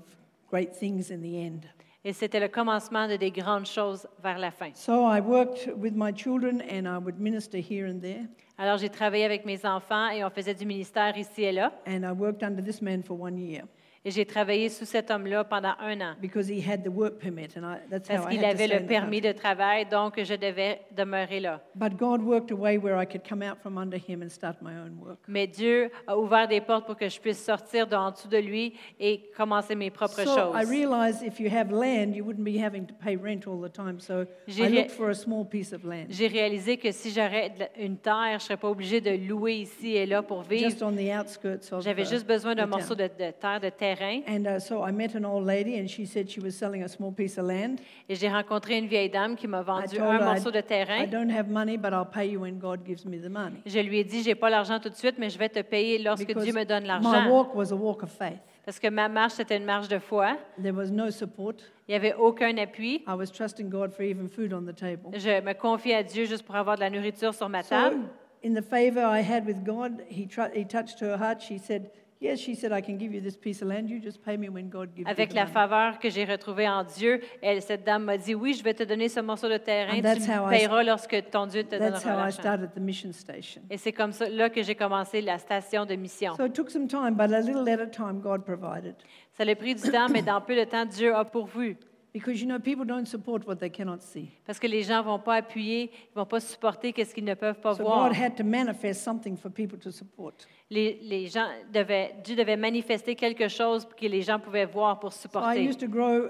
great 0.50 0.74
things 0.78 1.12
in 1.12 1.22
the 1.22 1.34
end. 1.38 1.62
Et 2.06 2.14
c'était 2.14 2.40
le 2.40 2.48
commencement 2.48 3.08
de 3.08 3.18
des 3.18 3.30
grandes 3.30 3.66
choses 3.66 4.08
vers 4.24 4.38
la 4.38 4.52
fin. 4.52 4.72
So 4.74 5.06
I 5.06 5.20
worked 5.20 5.70
with 5.76 5.94
my 5.96 6.14
children 6.14 6.62
and 6.62 6.86
I 6.86 6.98
would 6.98 7.20
minister 7.20 7.58
here 7.58 7.90
and 7.90 8.00
there. 8.00 8.26
Alors 8.58 8.78
j'ai 8.78 8.90
travaillé 8.90 9.26
avec 9.26 9.46
mes 9.46 9.66
enfants 9.66 10.10
et 10.10 10.24
on 10.24 10.30
faisait 10.30 10.54
du 10.54 10.66
ministère 10.66 11.18
ici 11.18 11.44
et 11.44 11.52
là. 11.52 11.74
And 11.86 12.04
I 12.04 12.12
worked 12.12 12.42
under 12.42 12.64
this 12.64 12.82
man 12.82 13.04
for 13.04 13.20
one 13.20 13.38
year 13.38 13.64
Et 14.06 14.12
j'ai 14.12 14.26
travaillé 14.26 14.70
sous 14.70 14.86
cet 14.86 15.12
homme-là 15.12 15.44
pendant 15.44 15.74
un 15.80 16.00
an. 16.00 16.16
because 16.22 16.50
he 16.50 16.62
had 16.66 16.84
the 16.84 16.88
work 16.90 17.20
permit, 17.20 17.50
and 17.58 17.64
I, 17.66 17.80
that's 17.90 18.08
how 18.10 18.16
Parce 18.16 18.34
I 18.34 18.38
qu'il 18.38 18.46
had 18.46 18.56
to 18.58 18.64
avait 18.64 18.68
stay 18.68 18.76
in 18.76 18.80
le 18.80 18.86
the 18.86 18.88
permis 18.88 19.22
country. 19.22 19.34
de 19.34 19.38
travail, 19.40 19.86
donc 19.92 20.24
je 20.24 20.34
devais 20.36 20.80
demeurer 20.96 21.42
là. 21.42 21.60
But 21.76 21.98
God 21.98 22.22
worked 22.22 22.50
a 22.52 22.56
way 22.56 22.78
where 22.78 22.96
I 23.02 23.06
could 23.06 23.28
come 23.28 23.42
out 23.42 23.58
from 23.62 23.78
under 23.78 23.98
him 24.00 24.22
and 24.24 24.30
start 24.30 24.62
my 24.62 24.72
own 24.72 24.98
work. 25.02 25.20
Mais 25.28 25.48
Dieu 25.48 25.92
a 26.08 26.18
ouvert 26.18 26.48
des 26.48 26.62
portes 26.62 26.86
pour 26.86 26.96
que 26.96 27.10
je 27.10 27.20
puisse 27.20 27.44
sortir 27.44 27.88
d'en 27.88 28.12
dessous 28.12 28.30
de 28.30 28.38
lui 28.38 28.74
et 29.02 29.30
commencer 29.36 29.76
mes 29.76 29.90
propres 29.92 30.24
So 30.24 30.54
I 30.56 30.62
choses. 30.64 30.70
realized 30.70 31.22
if 31.22 31.38
you 31.42 31.50
have 31.54 31.70
land, 31.70 32.14
you 32.16 32.24
wouldn't 32.24 32.46
be 32.46 32.58
having 32.58 32.86
to 32.86 32.94
pay 33.04 33.18
rent 33.18 33.42
all 33.48 33.60
the 33.62 33.72
time. 33.72 34.00
So 34.00 34.24
J'ai 34.48 34.64
I 34.64 34.68
ré- 34.68 34.72
looked 34.78 34.92
for 34.92 35.10
a 35.10 35.14
small 35.14 35.44
piece 35.46 35.74
of 35.74 35.84
land, 35.84 36.06
J'ai 36.10 36.28
réalisé 36.28 36.78
que 36.78 36.92
si 36.94 37.12
j'aurais 37.12 37.50
de 37.50 37.60
la- 37.60 37.78
une 37.78 37.98
terre, 37.98 38.16
je 38.30 38.34
ne 38.36 38.40
serais 38.40 38.58
pas 38.58 38.70
obligée 38.70 39.02
de 39.02 39.12
louer 39.28 39.56
ici 39.56 39.96
et 39.98 40.06
là 40.06 40.22
pour 40.22 40.44
just 40.44 40.52
vivre. 40.52 40.86
on 40.88 40.94
the 40.94 41.12
outskirts 41.20 41.74
of 41.74 41.84
J'avais 41.84 42.04
uh, 42.04 42.10
juste 42.10 42.26
besoin 42.26 42.56
d'un 42.56 42.66
the 42.66 42.70
morceau 42.70 42.96
town. 42.96 43.10
de, 43.20 43.26
de 43.26 43.32
terre, 43.32 43.60
de 43.60 43.70
terrain. 43.96 44.22
And 44.28 44.46
uh, 44.48 44.60
so 44.60 44.84
I 44.88 44.92
met 44.92 45.16
an 45.16 45.26
old 45.26 45.46
lady, 45.46 45.80
and 45.80 45.88
she 45.90 46.06
said 46.06 46.30
she 46.30 46.40
was 46.40 46.56
selling 46.56 46.84
a 46.84 46.88
small 46.88 47.12
piece 47.12 47.38
of 47.38 47.46
land. 47.46 47.80
Et 48.08 48.16
j'ai 48.16 48.30
rencontré 48.30 48.78
une 48.78 48.88
vieille 48.88 49.10
dame 49.10 49.36
qui 49.36 49.48
m'a 49.48 49.62
I 49.62 49.64
vendu 49.64 50.00
un 50.00 50.14
her 50.18 50.24
morceau 50.24 50.52
de 50.52 50.62
terrain. 50.62 51.04
I 51.04 51.08
don't 51.08 51.32
have 51.32 51.48
money, 51.50 51.78
but 51.78 51.92
I'll 51.94 52.06
pay 52.06 52.28
you 52.30 52.42
when 52.42 52.60
God 52.60 52.86
gives 52.86 53.06
me 53.06 53.18
the 53.20 53.30
money. 53.30 53.62
Je 53.66 53.80
lui 53.80 54.00
ai 54.00 54.04
dit, 54.04 54.22
j'ai 54.24 54.36
pas 54.36 54.50
l'argent 54.50 54.80
tout 54.80 54.90
de 54.90 54.96
suite, 54.96 55.16
mais 55.18 55.30
je 55.30 55.38
vais 55.40 55.50
te 55.50 55.62
payer 55.62 55.98
lorsque 56.00 56.26
Because 56.28 56.44
Dieu 56.44 56.54
me 56.54 56.66
donne 56.66 56.84
my 56.84 56.88
l'argent. 56.88 57.30
walk 57.30 57.56
was 57.56 57.72
a 57.72 57.76
walk 57.76 58.04
of 58.04 58.12
faith. 58.12 58.40
Parce 58.66 58.80
que 58.80 58.88
ma 58.90 59.10
marche, 59.10 59.34
c'était 59.34 59.58
une 59.58 59.66
marche 59.66 59.88
de 59.88 59.98
foi. 59.98 60.38
There 60.62 60.76
was 60.76 60.92
no 60.92 61.10
support. 61.10 61.56
Il 61.88 61.92
n'y 61.92 61.96
avait 61.96 62.14
aucun 62.14 62.56
appui. 62.58 63.04
I 63.08 63.14
was 63.18 63.32
trusting 63.32 63.70
God 63.70 63.92
for 63.94 64.04
even 64.04 64.28
food 64.30 64.54
on 64.54 64.62
the 64.66 64.76
table. 64.76 65.10
Je 65.18 65.42
me 65.42 65.54
confiais 65.54 65.96
à 65.96 66.04
Dieu 66.04 66.26
juste 66.26 66.44
pour 66.44 66.56
avoir 66.56 66.76
de 66.76 66.82
la 66.82 66.90
nourriture 66.92 67.34
sur 67.34 67.50
ma 67.50 67.64
So, 67.64 67.70
table. 67.70 68.02
in 68.44 68.54
the 68.54 68.62
favor 68.62 69.02
I 69.04 69.22
had 69.24 69.46
with 69.48 69.64
God, 69.66 70.02
he, 70.08 70.28
he 70.54 70.66
touched 70.66 71.00
her 71.02 71.18
heart. 71.18 71.42
She 71.42 71.58
said, 71.58 71.90
Yes, 72.22 72.40
she 72.42 72.54
said, 72.54 72.74
I 72.74 72.82
can 72.82 72.98
give 72.98 73.14
you 73.14 73.22
this 73.22 73.38
piece 73.38 73.62
of 73.62 73.70
land. 73.70 73.90
You 73.90 73.98
just 74.02 74.22
pay 74.22 74.36
me 74.36 74.50
when 74.50 74.70
God 74.70 74.90
gives 74.94 75.08
Avec 75.10 75.30
you 75.30 75.36
la 75.38 75.46
faveur 75.46 76.00
que 76.00 76.10
j'ai 76.10 76.26
retrouvée 76.26 76.68
en 76.68 76.84
Dieu, 76.84 77.22
elle, 77.42 77.62
cette 77.62 77.86
dame 77.86 78.04
m'a 78.04 78.18
dit, 78.18 78.36
oui, 78.36 78.54
je 78.54 78.62
vais 78.62 78.74
te 78.74 78.84
donner 78.84 79.08
ce 79.08 79.22
morceau 79.22 79.48
de 79.48 79.56
terrain, 79.56 79.94
And 79.94 79.96
tu 79.98 80.02
that's 80.02 80.28
how 80.28 80.46
me 80.46 80.54
I- 80.54 80.58
payeras 80.58 80.84
lorsque 80.84 81.30
ton 81.32 81.46
Dieu 81.46 81.64
te 81.64 81.78
That's 81.78 82.04
donnera 82.04 82.10
how 82.10 82.18
I 82.20 82.22
l'argent. 82.24 82.42
started 82.42 82.72
the 82.76 82.80
mission 82.82 83.14
station. 83.14 83.62
Et 83.70 83.78
c'est 83.78 83.94
comme 83.94 84.12
ça 84.12 84.28
là 84.28 84.50
que 84.50 84.62
j'ai 84.62 84.76
commencé 84.76 85.22
la 85.22 85.38
station 85.38 85.86
de 85.86 85.96
mission. 85.96 86.36
So 86.36 86.46
it 86.48 86.54
took 86.54 86.70
some 86.72 86.88
time, 86.90 87.12
but 87.16 87.32
a 87.32 87.40
little 87.40 87.70
at 87.70 87.80
a 87.80 87.88
time, 87.88 88.20
God 88.20 88.44
provided. 88.44 88.96
Ça 89.38 89.44
a 89.50 89.56
pris 89.56 89.76
du 89.76 89.90
temps, 89.90 90.10
mais 90.10 90.22
dans 90.22 90.42
peu 90.42 90.58
de 90.58 90.66
temps, 90.66 90.86
Dieu 90.86 91.16
a 91.16 91.24
pourvu. 91.24 91.78
Because, 92.12 92.42
you 92.42 92.48
know, 92.48 92.58
people 92.60 92.86
don't 92.86 93.06
support 93.06 93.46
what 93.48 93.58
they 93.58 93.70
cannot 93.70 94.00
see. 94.02 94.30
Parce 94.46 94.58
que 94.60 94.66
les 94.68 94.82
gens 94.82 94.98
ne 94.98 95.04
vont 95.04 95.20
pas 95.20 95.36
appuyer, 95.36 95.92
ils 95.94 96.10
ne 96.16 96.22
vont 96.22 96.26
pas 96.26 96.40
supporter 96.40 96.92
qu'est-ce 96.92 97.14
qu'ils 97.14 97.24
ne 97.24 97.36
peuvent 97.36 97.62
pas 97.62 97.76
So 97.76 97.84
voir. 97.84 98.10
God 98.10 98.18
had 98.18 98.36
to 98.36 98.44
manifest 98.44 99.04
something 99.04 99.38
for 99.38 99.52
people 99.52 99.78
to 99.78 99.92
support. 99.92 100.34
Les, 100.72 101.00
les 101.02 101.26
gens 101.26 101.48
devaient, 101.74 102.14
Dieu 102.24 102.36
devait 102.36 102.56
manifester 102.56 103.16
quelque 103.16 103.48
chose 103.48 103.88
que 104.00 104.06
les 104.06 104.22
gens 104.22 104.38
pouvaient 104.38 104.68
voir 104.68 105.00
pour 105.00 105.12
supporter. 105.12 105.58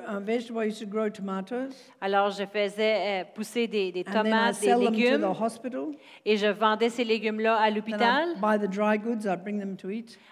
um. 0.07 0.23
Alors, 1.99 2.29
je 2.31 2.45
faisais 2.45 2.95
euh, 3.21 3.23
pousser 3.35 3.67
des, 3.67 3.91
des 3.91 4.05
tomates, 4.23 4.55
des 4.61 4.67
légumes, 4.91 5.21
et 6.25 6.37
je 6.37 6.47
vendais 6.47 6.87
ces 6.89 7.03
légumes-là 7.03 7.57
à 7.57 7.69
l'hôpital. 7.69 8.29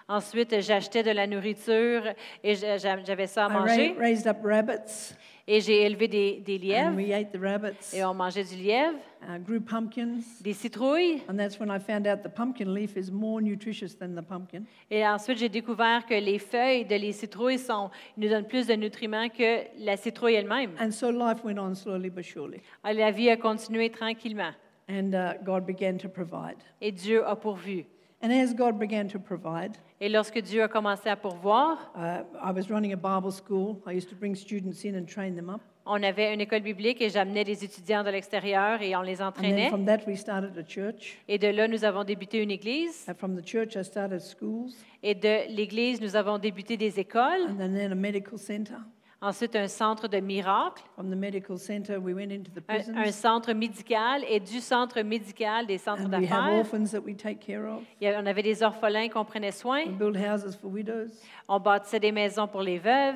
Ensuite, 0.08 0.62
j'achetais 0.62 1.04
de 1.04 1.12
la 1.12 1.28
nourriture 1.28 2.04
et 2.41 2.56
j'avais 2.56 3.28
ça 3.28 3.46
à 3.48 3.50
manger. 3.60 3.93
Et 5.50 5.62
j'ai 5.62 5.84
élevé 5.84 6.10
des, 6.10 6.41
des 6.46 6.58
lièvres 6.58 6.96
we 6.96 7.12
ate 7.13 7.32
the 7.32 7.39
rabbits. 7.41 7.93
et 7.93 8.04
on 8.04 8.13
mangeait 8.13 8.43
du 8.43 8.56
lièvre, 8.56 8.98
Uh, 9.21 9.38
grew 9.39 9.60
pumpkins, 9.60 10.41
des 10.41 10.53
citrouilles. 10.53 11.21
and 11.27 11.38
that's 11.38 11.60
when 11.60 11.69
I 11.69 11.80
found 11.80 12.08
out 12.08 12.21
the 12.23 12.30
pumpkin 12.30 12.73
leaf 12.73 12.95
is 12.95 13.12
more 13.12 13.41
nutritious 13.41 13.95
than 13.95 14.15
the 14.15 14.21
pumpkin. 14.21 14.63
Et 14.91 15.06
ensuite, 15.06 15.38
j'ai 15.39 15.49
découvert 15.49 16.06
que 16.06 16.13
les 16.13 16.39
feuilles 16.39 16.86
de 16.86 16.95
les 16.95 17.12
citrouilles 17.12 17.60
sont, 17.60 17.89
nous 18.15 18.30
donnent 18.30 18.47
plus 18.47 18.67
de 18.67 18.73
nutriments 18.75 19.30
que 19.30 19.63
la 19.80 19.97
citrouille 19.97 20.36
elle-même. 20.36 20.71
And 20.80 20.91
so 20.91 21.10
life 21.12 21.43
went 21.43 21.58
on 21.60 21.75
slowly 21.75 22.10
but 22.10 22.23
surely, 22.23 22.62
Alors, 22.84 22.99
La 22.99 23.12
vie 23.12 23.30
a 23.30 23.38
continué 23.38 23.89
tranquillement 23.89 24.53
and 24.89 25.13
uh, 25.13 25.34
God 25.43 25.65
began 25.65 25.97
to 25.97 26.08
provide. 26.08 26.58
et 26.80 26.91
Dieu 26.91 27.23
a 27.25 27.36
pourvu. 27.36 27.86
And 28.23 28.32
as 28.32 28.53
God 28.53 28.80
began 28.80 29.08
to 29.10 29.19
provide, 29.19 29.75
Et 29.99 30.10
lorsque 30.10 30.39
Dieu 30.41 30.62
a 30.63 30.67
commencé 30.67 31.10
à 31.10 31.15
pourvoir, 31.15 31.91
uh, 31.95 32.23
I 32.41 32.51
was 32.51 32.69
running 32.69 32.93
a 32.93 32.95
Bible 32.95 33.32
school. 33.32 33.82
I 33.88 33.93
used 33.93 34.10
to 34.10 34.15
bring 34.15 34.36
students 34.36 34.84
in 34.86 34.95
and 34.95 35.06
train 35.08 35.36
them 35.36 35.49
up. 35.49 35.62
On 35.89 36.02
avait 36.04 36.34
une 36.34 36.41
école 36.41 36.62
biblique 36.62 37.02
et 37.02 37.10
j'amenais 37.10 37.43
des 37.43 37.63
étudiants 37.63 38.04
de 38.04 38.10
l'extérieur 38.10 38.82
et 38.82 38.95
on 38.95 39.02
les 39.02 39.21
And 39.21 39.32
then 39.32 39.45
entraînait. 39.45 39.69
from 39.69 39.86
that, 39.86 40.00
we 40.08 40.17
started 40.17 40.58
a 40.58 40.63
church. 40.67 41.17
Et 41.28 41.38
de 41.38 41.47
là, 41.47 41.67
nous 41.67 41.84
avons 41.86 42.04
débuté 42.04 42.41
une 42.41 42.52
église. 42.52 43.06
And 43.10 43.15
from 43.15 43.36
the 43.39 43.45
church, 43.47 43.76
I 43.76 43.84
started 43.84 44.19
schools, 44.19 44.71
Et 45.04 45.15
de 45.15 45.50
l'église, 45.56 46.02
nous 46.02 46.15
avons 46.15 46.38
débuté 46.38 46.78
des 46.78 47.00
écoles. 47.00 47.47
and 47.50 47.58
then, 47.58 47.91
a 47.91 47.95
medical 47.95 48.38
center. 48.38 48.76
Ensuite, 49.19 49.56
un 49.56 49.67
centre 49.67 50.08
de 50.08 50.19
miracles, 50.19 50.84
From 50.93 51.10
the 51.10 51.15
medical 51.15 51.58
center, 51.58 51.97
we 51.97 52.13
went 52.13 52.32
into 52.32 52.52
the 52.52 52.62
un, 52.69 52.76
un 52.76 53.02
prisons. 53.02 53.12
centre 53.19 53.52
médical 53.54 54.23
et 54.30 54.39
du 54.39 54.60
centre 54.60 55.02
médical, 55.02 55.65
des 55.65 55.80
centres 55.80 56.04
And 56.04 56.10
we 56.10 56.13
have 56.13 56.21
d'affaires. 56.21 56.58
orphans 56.60 56.91
that 56.91 57.00
we 57.00 57.17
take 57.17 57.39
care 57.39 57.65
of. 57.65 57.82
Il 58.00 58.08
y 58.08 58.12
a- 58.12 58.21
On 58.21 58.26
avait 58.28 58.43
des 58.43 58.62
orphelins 58.62 59.10
qu'on 59.10 59.26
prenait 59.26 59.52
soin. 59.52 59.80
We 59.88 59.89
build 59.97 60.17
houses 60.17 60.56
for 60.56 60.69
widows. 60.71 61.10
On 61.47 61.60
bâtissait 61.60 62.00
des 62.00 62.12
maisons 62.12 62.47
pour 62.47 62.62
les 62.62 62.78
veuves. 62.78 63.15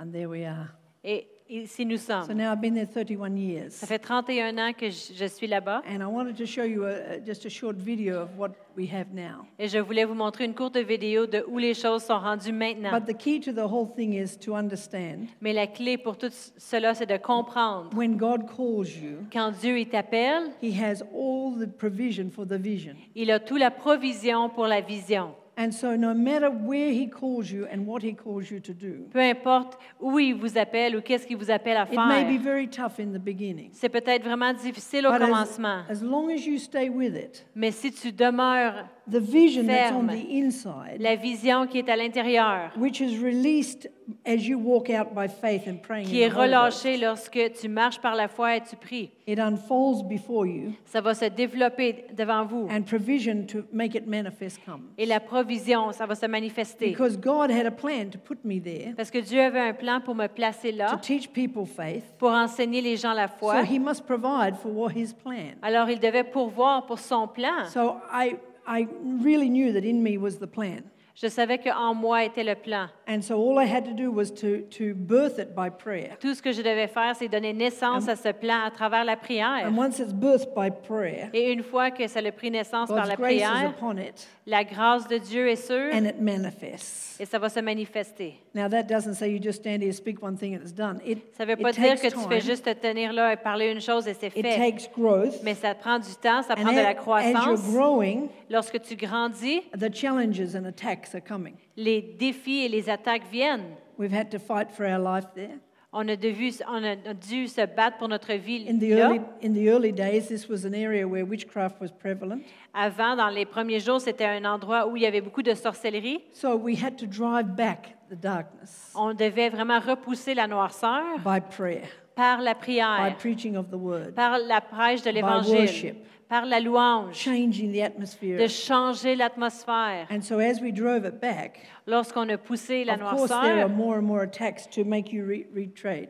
And 0.00 0.10
there 0.10 0.26
we 0.26 0.44
are. 0.44 0.66
Et 1.04 1.28
ici 1.48 1.84
nous 1.86 1.96
So 1.98 2.12
sommes. 2.24 2.34
now 2.36 2.52
I've 2.52 2.60
been 2.60 2.74
there 2.74 2.86
31 2.86 3.36
years. 3.36 3.72
Ça 3.72 3.86
fait 3.86 3.98
31 3.98 4.56
ans 4.58 4.72
que 4.72 4.90
je, 4.90 5.12
je 5.14 5.24
suis 5.26 5.46
là-bas. 5.46 5.82
And 5.88 6.00
I 6.00 6.04
wanted 6.06 6.36
to 6.36 6.46
show 6.46 6.64
you 6.64 6.84
a, 6.84 6.90
a- 7.16 7.20
just 7.24 7.46
a 7.46 7.48
short 7.48 7.76
video 7.76 8.22
of 8.22 8.28
what 8.38 8.50
we 8.76 8.88
have 8.92 9.06
now. 9.14 9.46
Et 9.58 9.68
je 9.68 9.78
voulais 9.78 10.04
vous 10.04 10.14
montrer 10.14 10.44
une 10.44 10.54
courte 10.54 10.76
vidéo 10.76 11.26
de 11.26 11.44
où 11.48 11.58
les 11.58 11.74
choses 11.74 12.02
sont 12.04 12.18
rendues 12.18 12.52
maintenant. 12.52 12.90
But 12.92 13.06
the 13.06 13.16
key 13.16 13.40
to 13.40 13.52
the 13.52 13.66
whole 13.70 13.88
thing 13.94 14.12
is 14.14 14.36
to 14.44 14.54
understand 14.54 15.26
Mais 15.40 15.52
la 15.52 15.66
clé 15.66 15.96
pour 15.98 16.16
tout 16.18 16.30
cela, 16.56 16.94
c'est 16.94 17.06
de 17.06 17.16
comprendre. 17.16 17.90
when 17.96 18.16
God 18.16 18.46
calls 18.54 18.88
you, 19.00 19.18
Quand 19.32 19.52
Dieu 19.60 19.78
il 19.78 19.88
t'appelle, 19.88 20.50
He 20.62 20.72
has 20.80 21.02
all 21.14 21.54
the 21.58 21.66
provision 21.66 22.30
for 22.30 22.46
the 22.46 22.52
vision. 22.60 22.94
il 23.14 23.30
a 23.30 23.38
toute 23.40 23.58
la 23.60 23.70
provision 23.70 24.48
pour 24.50 24.66
la 24.66 24.80
vision. 24.80 25.34
And 25.58 25.70
so, 25.72 25.96
no 25.96 26.12
matter 26.12 26.50
where 26.50 26.90
He 26.92 27.08
calls 27.08 27.50
you 27.50 27.66
and 27.72 27.86
what 27.86 28.02
He 28.02 28.14
calls 28.14 28.50
you 28.50 28.60
to 28.60 28.74
do, 28.74 29.08
Peu 29.10 29.20
importe 29.20 29.78
où 30.00 30.18
il 30.18 30.34
vous 30.34 30.58
appelle 30.58 30.96
ou 30.96 31.00
qu'est-ce 31.00 31.26
qu'il 31.26 31.38
vous 31.38 31.50
appelle 31.50 31.78
à 31.78 31.84
it 31.90 31.98
may 31.98 32.24
be 32.24 32.38
very 32.42 32.68
tough 32.68 32.98
in 33.00 33.12
the 33.12 33.18
beginning. 33.18 33.70
C'est 33.72 33.88
peut-être 33.88 34.22
vraiment 34.22 34.52
difficile 34.52 35.06
au 35.06 35.12
But 35.12 35.22
as, 35.22 35.24
commencement. 35.26 35.82
as 35.88 36.02
long 36.02 36.30
as 36.30 36.46
you 36.46 36.58
stay 36.58 36.90
with 36.90 37.16
it, 37.16 37.46
Mais 37.54 37.70
si 37.70 37.90
tu 37.90 38.12
demeures 38.12 38.86
the 39.10 39.20
vision 39.20 39.66
that's 39.66 39.92
on 39.92 40.06
Ferme. 40.08 40.20
the 40.20 40.30
inside, 40.30 40.96
la 41.00 41.14
vision 41.16 41.66
qui 41.66 41.78
est 41.78 41.88
à 41.88 41.96
l'intérieur, 41.96 42.72
which 42.76 43.00
is 43.00 43.18
released 43.22 43.88
as 44.24 44.46
you 44.46 44.58
walk 44.58 44.88
out 44.90 45.14
by 45.14 45.28
faith 45.28 45.66
and 45.68 45.76
praying, 45.82 46.06
qui 46.08 46.22
in 46.22 46.26
est 46.26 46.30
the 46.30 46.34
Holy 46.36 46.50
Ghost, 46.50 46.82
relâchée 46.84 46.96
lorsque 46.96 47.40
tu 47.60 47.68
marches 47.68 48.00
par 48.00 48.14
la 48.16 48.26
foi 48.28 48.56
et 48.56 48.60
tu 48.62 48.74
pries, 48.76 49.10
it 49.26 49.38
unfolds 49.38 50.02
before 50.08 50.46
you, 50.46 50.72
ça 50.84 51.00
va 51.00 51.14
se 51.14 51.24
développer 51.26 52.04
devant 52.16 52.44
vous. 52.44 52.68
and 52.70 52.82
provision 52.82 53.44
to 53.46 53.64
make 53.72 53.94
it 53.94 54.06
manifest 54.06 54.58
comes. 54.64 54.90
Et 54.98 55.06
la 55.06 55.20
provision, 55.20 55.92
ça 55.92 56.06
va 56.06 56.14
se 56.14 56.26
manifester. 56.26 56.88
Because 56.90 57.16
God 57.16 57.50
had 57.50 57.66
a 57.66 57.70
plan 57.70 58.10
to 58.10 58.18
put 58.18 58.38
me 58.44 58.60
there 58.60 58.92
Parce 58.96 59.10
que 59.10 59.18
Dieu 59.18 59.40
avait 59.40 59.60
un 59.60 59.74
plan 59.74 60.00
pour 60.00 60.14
me 60.16 60.26
placer 60.26 60.72
to 60.72 60.78
là, 60.78 60.98
teach 61.00 61.28
people 61.32 61.64
faith. 61.66 62.04
pour 62.18 62.30
enseigner 62.30 62.80
les 62.80 62.96
gens 62.96 63.12
la 63.12 63.28
So 63.28 63.34
foi. 63.38 63.62
He 63.64 63.78
must 63.78 64.04
provide 64.04 64.56
for 64.56 64.72
what 64.72 64.90
His 64.96 65.12
plan. 65.14 65.54
Alors 65.62 65.88
il 65.90 66.00
devait 66.00 66.24
pourvoir 66.24 66.86
pour 66.86 66.98
son 66.98 67.28
plan. 67.28 67.66
So 67.72 67.96
I, 68.12 68.36
I 68.66 68.88
really 69.02 69.48
knew 69.48 69.72
that 69.72 69.84
in 69.84 70.02
me 70.02 70.18
was 70.18 70.38
the 70.38 70.46
plan. 70.46 70.90
Je 71.20 71.28
savais 71.28 71.56
qu'en 71.56 71.94
moi 71.94 72.24
était 72.24 72.44
le 72.44 72.54
plan. 72.54 72.88
And 73.08 73.22
so 73.22 73.36
all 73.40 73.58
I 73.58 73.64
had 73.66 73.84
to 73.86 73.92
do 73.94 74.10
was 74.12 74.26
to, 74.40 74.58
to 74.76 74.94
birth 74.94 75.38
it 75.38 75.54
by 75.56 75.70
prayer. 75.70 76.16
Tout 76.20 76.34
ce 76.34 76.42
que 76.42 76.52
je 76.52 76.60
devais 76.60 76.88
faire, 76.88 77.14
c'est 77.16 77.28
donner 77.28 77.54
naissance 77.54 78.06
à 78.08 78.16
ce 78.16 78.28
plan 78.32 78.64
à 78.66 78.70
travers 78.70 79.02
la 79.04 79.16
prière. 79.16 79.64
And 79.66 79.78
once 79.78 79.98
it's 79.98 80.12
birthed 80.12 80.50
by 80.54 80.68
prayer, 80.70 81.30
Et 81.32 81.52
une 81.52 81.62
fois 81.62 81.90
que 81.90 82.06
ça 82.06 82.20
a 82.20 82.32
pris 82.32 82.50
naissance 82.50 82.88
par 82.88 82.98
God's 82.98 83.08
la 83.08 83.16
grace 83.16 83.32
is 83.32 83.36
prière, 83.38 83.70
upon 83.78 83.96
it 83.96 84.28
la 84.48 84.62
grâce 84.62 85.08
de 85.08 85.16
Dieu 85.18 85.48
est 85.48 85.56
sûre 85.56 85.90
and 85.92 86.04
it 86.04 86.20
manifests. 86.20 87.18
et 87.20 87.24
ça 87.24 87.38
va 87.38 87.48
se 87.48 87.60
manifester. 87.60 88.34
Now, 88.54 88.68
that 88.68 88.84
doesn't 88.84 89.14
say 89.14 89.30
you 89.30 89.38
just 89.42 89.60
stand 89.60 89.82
here, 89.82 89.92
speak 89.92 90.22
one 90.22 90.36
thing, 90.36 90.54
and 90.54 90.60
it's 90.62 90.72
done. 90.74 91.00
It, 91.04 91.18
Ça 91.36 91.44
ne 91.44 91.50
veut 91.50 91.58
it 91.58 91.62
pas 91.62 91.72
dire 91.72 91.82
takes 91.96 92.02
que 92.02 92.08
tu 92.08 92.28
fais 92.28 92.38
time, 92.40 92.48
juste 92.50 92.64
te 92.64 92.72
tenir 92.74 93.12
là 93.12 93.32
et 93.32 93.36
parler 93.36 93.70
une 93.70 93.80
chose 93.80 94.06
et 94.06 94.14
c'est 94.14 94.28
it 94.36 94.46
fait. 94.46 94.56
takes 94.56 94.90
growth. 94.96 95.42
Mais 95.42 95.54
ça 95.54 95.74
prend 95.74 95.98
du 95.98 96.14
temps, 96.20 96.42
ça 96.42 96.54
And 96.54 96.62
prend 96.62 96.72
de 96.72 96.76
la 96.76 96.88
as, 96.88 96.90
as 96.90 96.92
you're 96.92 97.02
croissance. 97.02 97.70
growing, 97.72 98.28
Lorsque 98.50 98.80
tu 98.82 98.94
grandis, 98.96 99.62
the 99.78 99.92
challenges 99.92 100.54
and 100.54 100.64
attacks 100.66 101.05
are 101.14 101.22
coming. 101.22 101.54
les 101.76 102.00
défis 102.02 102.64
et 102.64 102.68
les 102.68 102.88
attaques 102.88 103.24
viennent. 103.30 103.76
We've 103.98 104.12
had 104.12 104.30
to 104.30 104.38
fight 104.38 104.70
for 104.70 104.84
our 104.84 104.98
life 104.98 105.26
there. 105.34 105.58
On 105.98 106.06
a, 106.08 106.16
dû, 106.16 106.34
on 106.68 106.84
a 106.84 107.14
dû 107.14 107.48
se 107.48 107.64
battre 107.64 107.96
pour 107.96 108.08
notre 108.08 108.34
vie. 108.34 108.66
In 108.68 108.78
the, 108.78 108.90
là. 108.90 109.06
early, 109.06 109.20
in 109.42 109.54
the 109.54 109.70
early 109.70 109.92
days, 109.92 110.28
this 110.28 110.46
was 110.46 110.66
an 110.66 110.74
area 110.74 111.08
where 111.08 111.24
witchcraft 111.24 111.80
was 111.80 111.88
prevalent. 111.90 112.42
Avant, 112.74 113.16
dans 113.16 113.30
les 113.30 113.46
premiers 113.46 113.80
jours, 113.80 114.00
c'était 114.00 114.26
un 114.26 114.44
endroit 114.44 114.86
où 114.88 114.96
il 114.96 115.04
y 115.04 115.06
avait 115.06 115.22
beaucoup 115.22 115.42
de 115.42 115.54
sorcellerie. 115.54 116.20
So 116.32 116.54
we 116.54 116.76
had 116.82 116.98
to 116.98 117.06
drive 117.06 117.56
back 117.56 117.96
the 118.10 118.14
darkness 118.14 118.92
On 118.94 119.14
devait 119.14 119.48
vraiment 119.48 119.80
repousser 119.80 120.34
la 120.34 120.46
noirceur 120.46 121.18
by 121.24 121.40
prayer, 121.40 121.84
par 122.14 122.42
la 122.42 122.52
by 122.52 122.60
prière, 122.60 123.16
preaching 123.18 123.56
of 123.56 123.70
the 123.70 123.78
word, 123.78 124.14
par 124.14 124.38
la 124.38 124.60
prêche 124.60 125.02
de 125.02 125.10
worship. 125.22 125.96
Par 126.28 126.44
la 126.46 126.58
louange, 126.60 127.14
changing 127.14 127.72
the 127.72 127.82
atmosphere. 127.82 128.36
de 128.38 128.46
changer 128.48 129.14
l'atmosphère. 129.16 130.06
And 130.10 130.20
so 130.22 130.38
as 130.40 130.60
we 130.60 130.72
drove 130.72 131.04
it 131.06 131.20
back, 131.20 131.60
Lorsqu'on 131.86 132.28
a 132.30 132.36
poussé 132.36 132.84
la 132.84 132.94
of 132.94 133.00
course 133.16 133.30
there 133.30 133.64
noirceur, 133.64 133.68
more 133.68 133.96
and 133.98 134.02
more 134.06 134.22
attacks 134.22 134.66
to 134.70 134.84
make 134.84 135.12
you 135.12 135.24
re- 135.24 135.46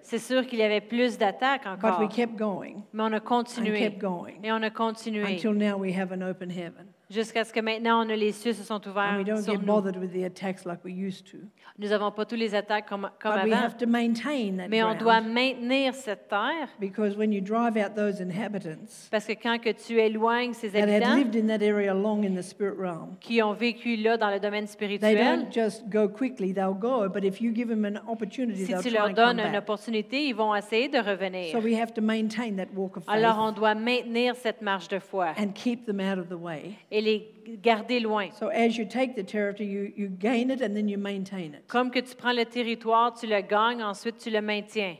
c'est 0.02 0.18
sûr 0.18 0.46
qu'il 0.46 0.59
y 0.59 0.62
avait 0.62 0.81
plus 0.81 1.18
d'attaques 1.18 1.64
But 1.64 1.85
encore. 1.85 2.00
we 2.00 2.09
kept 2.09 2.37
going 2.37 2.83
Mais 2.94 3.02
on 3.02 3.12
a 3.12 3.16
and 3.16 3.20
continué. 3.20 3.79
kept 3.79 3.98
going 3.98 4.42
Et 4.42 4.50
on 4.52 4.62
a 4.62 4.70
continué. 4.70 5.35
until 5.35 5.52
now 5.52 5.76
we 5.76 5.92
have 5.92 6.12
an 6.12 6.22
open 6.22 6.48
heaven. 6.50 6.87
Jusqu'à 7.09 7.45
ce 7.45 7.53
que 7.53 7.61
maintenant, 7.61 8.05
on 8.05 8.09
a 8.11 8.16
les 8.16 8.33
cieux 8.33 8.53
se 8.53 8.64
sont 8.64 8.75
And 8.85 8.90
ouverts 8.90 9.16
we 9.19 9.25
don't 9.25 9.37
sur 9.42 9.53
get 9.55 9.61
nous. 9.61 9.66
bothered 9.66 9.97
with 9.97 10.12
the 10.12 10.25
attacks 10.25 10.64
like 10.66 10.85
we 10.85 10.92
used 10.92 11.25
to. 11.31 11.37
Nous 11.79 11.88
n'avons 11.88 12.11
pas 12.11 12.25
tous 12.25 12.35
les 12.35 12.55
attaques 12.55 12.88
comme, 12.88 13.09
comme 13.21 13.35
But 13.35 13.45
we 13.45 13.53
avant. 13.53 13.62
have 13.64 13.77
to 13.77 13.87
maintain 13.87 14.57
that 14.57 14.69
Mais 14.69 14.83
on 14.83 14.95
doit 14.95 15.21
ground 15.21 15.33
maintenir 15.33 15.95
cette 15.95 16.27
terre 16.29 16.69
because 16.81 17.16
when 17.16 17.33
you 17.33 17.40
drive 17.40 17.77
out 17.77 17.95
those 17.95 18.19
inhabitants 18.21 19.09
parce 19.11 19.27
que 19.27 19.35
quand 19.35 19.59
que 19.61 19.71
tu 19.71 20.01
éloignes 20.01 20.53
ces 20.55 20.71
that 20.71 20.81
had 20.81 20.88
habitants 21.03 21.16
lived 21.16 21.37
in 21.37 21.47
that 21.47 21.62
area 21.62 21.95
long 21.95 22.25
in 22.25 22.35
the 22.35 22.42
spirit 22.42 22.77
realm, 22.79 23.16
qui 23.21 23.40
ont 23.42 23.53
vécu 23.53 23.97
là 23.97 24.16
dans 24.16 24.31
le 24.31 24.40
domaine 24.40 24.64
they 24.64 24.73
spirituel, 24.73 25.14
don't 25.45 25.53
just 25.53 25.85
go 25.88 26.09
quickly, 26.09 26.53
they'll 26.53 26.75
go, 26.75 27.09
but 27.09 27.23
if 27.25 27.40
you 27.40 27.53
give 27.55 27.69
them 27.69 27.85
an 27.85 28.01
opportunity, 28.09 28.64
si 28.64 28.73
they'll 28.73 28.83
tu 28.83 28.88
try 28.88 28.99
leur 28.99 29.09
and 29.11 29.14
come 29.14 29.25
donnes 29.37 29.40
une 29.47 29.53
back. 29.53 29.62
opportunité, 29.62 30.27
ils 30.27 30.35
vont 30.35 30.55
essayer 30.57 30.88
de 30.88 30.99
revenir. 30.99 31.53
So 31.53 31.61
we 31.61 31.79
have 31.79 31.92
to 31.95 32.03
maintain 32.03 32.57
that 32.57 32.69
walk 32.75 32.97
of 32.97 33.05
faith 33.05 33.14
Alors 33.14 33.38
on 33.38 33.53
doit 33.53 33.75
maintenir 33.77 34.35
cette 34.35 34.61
marche 34.62 34.88
de 34.88 34.99
foi 34.99 35.35
and 35.38 35.53
keep 35.55 35.85
them 35.87 36.01
out 36.01 36.19
of 36.19 36.29
the 36.29 36.40
way. 36.40 36.73
Et 36.96 37.02
les 37.02 37.30
garder 37.62 38.00
loin. 38.00 38.30
So 38.32 38.48
as 38.48 38.78
you 38.78 38.87
take 38.87 39.14
the 39.14 39.22
territory, 39.22 39.68
you, 39.68 39.92
you 39.94 40.09
gain 40.09 40.50
it 40.50 40.62
and 40.62 40.74
then 40.74 40.88
you 40.88 40.96
maintain 40.96 41.52
it. 41.54 41.66
Comme 41.68 41.90
que 41.90 42.00
tu 42.00 42.16
prends 42.16 42.32
le 42.35 42.46
territoire, 42.46 43.12
tu 43.12 43.26
le 43.26 43.42
gagnes, 43.42 43.82
ensuite 43.82 44.16
tu 44.18 44.30
le 44.30 44.40
maintiens. 44.40 44.96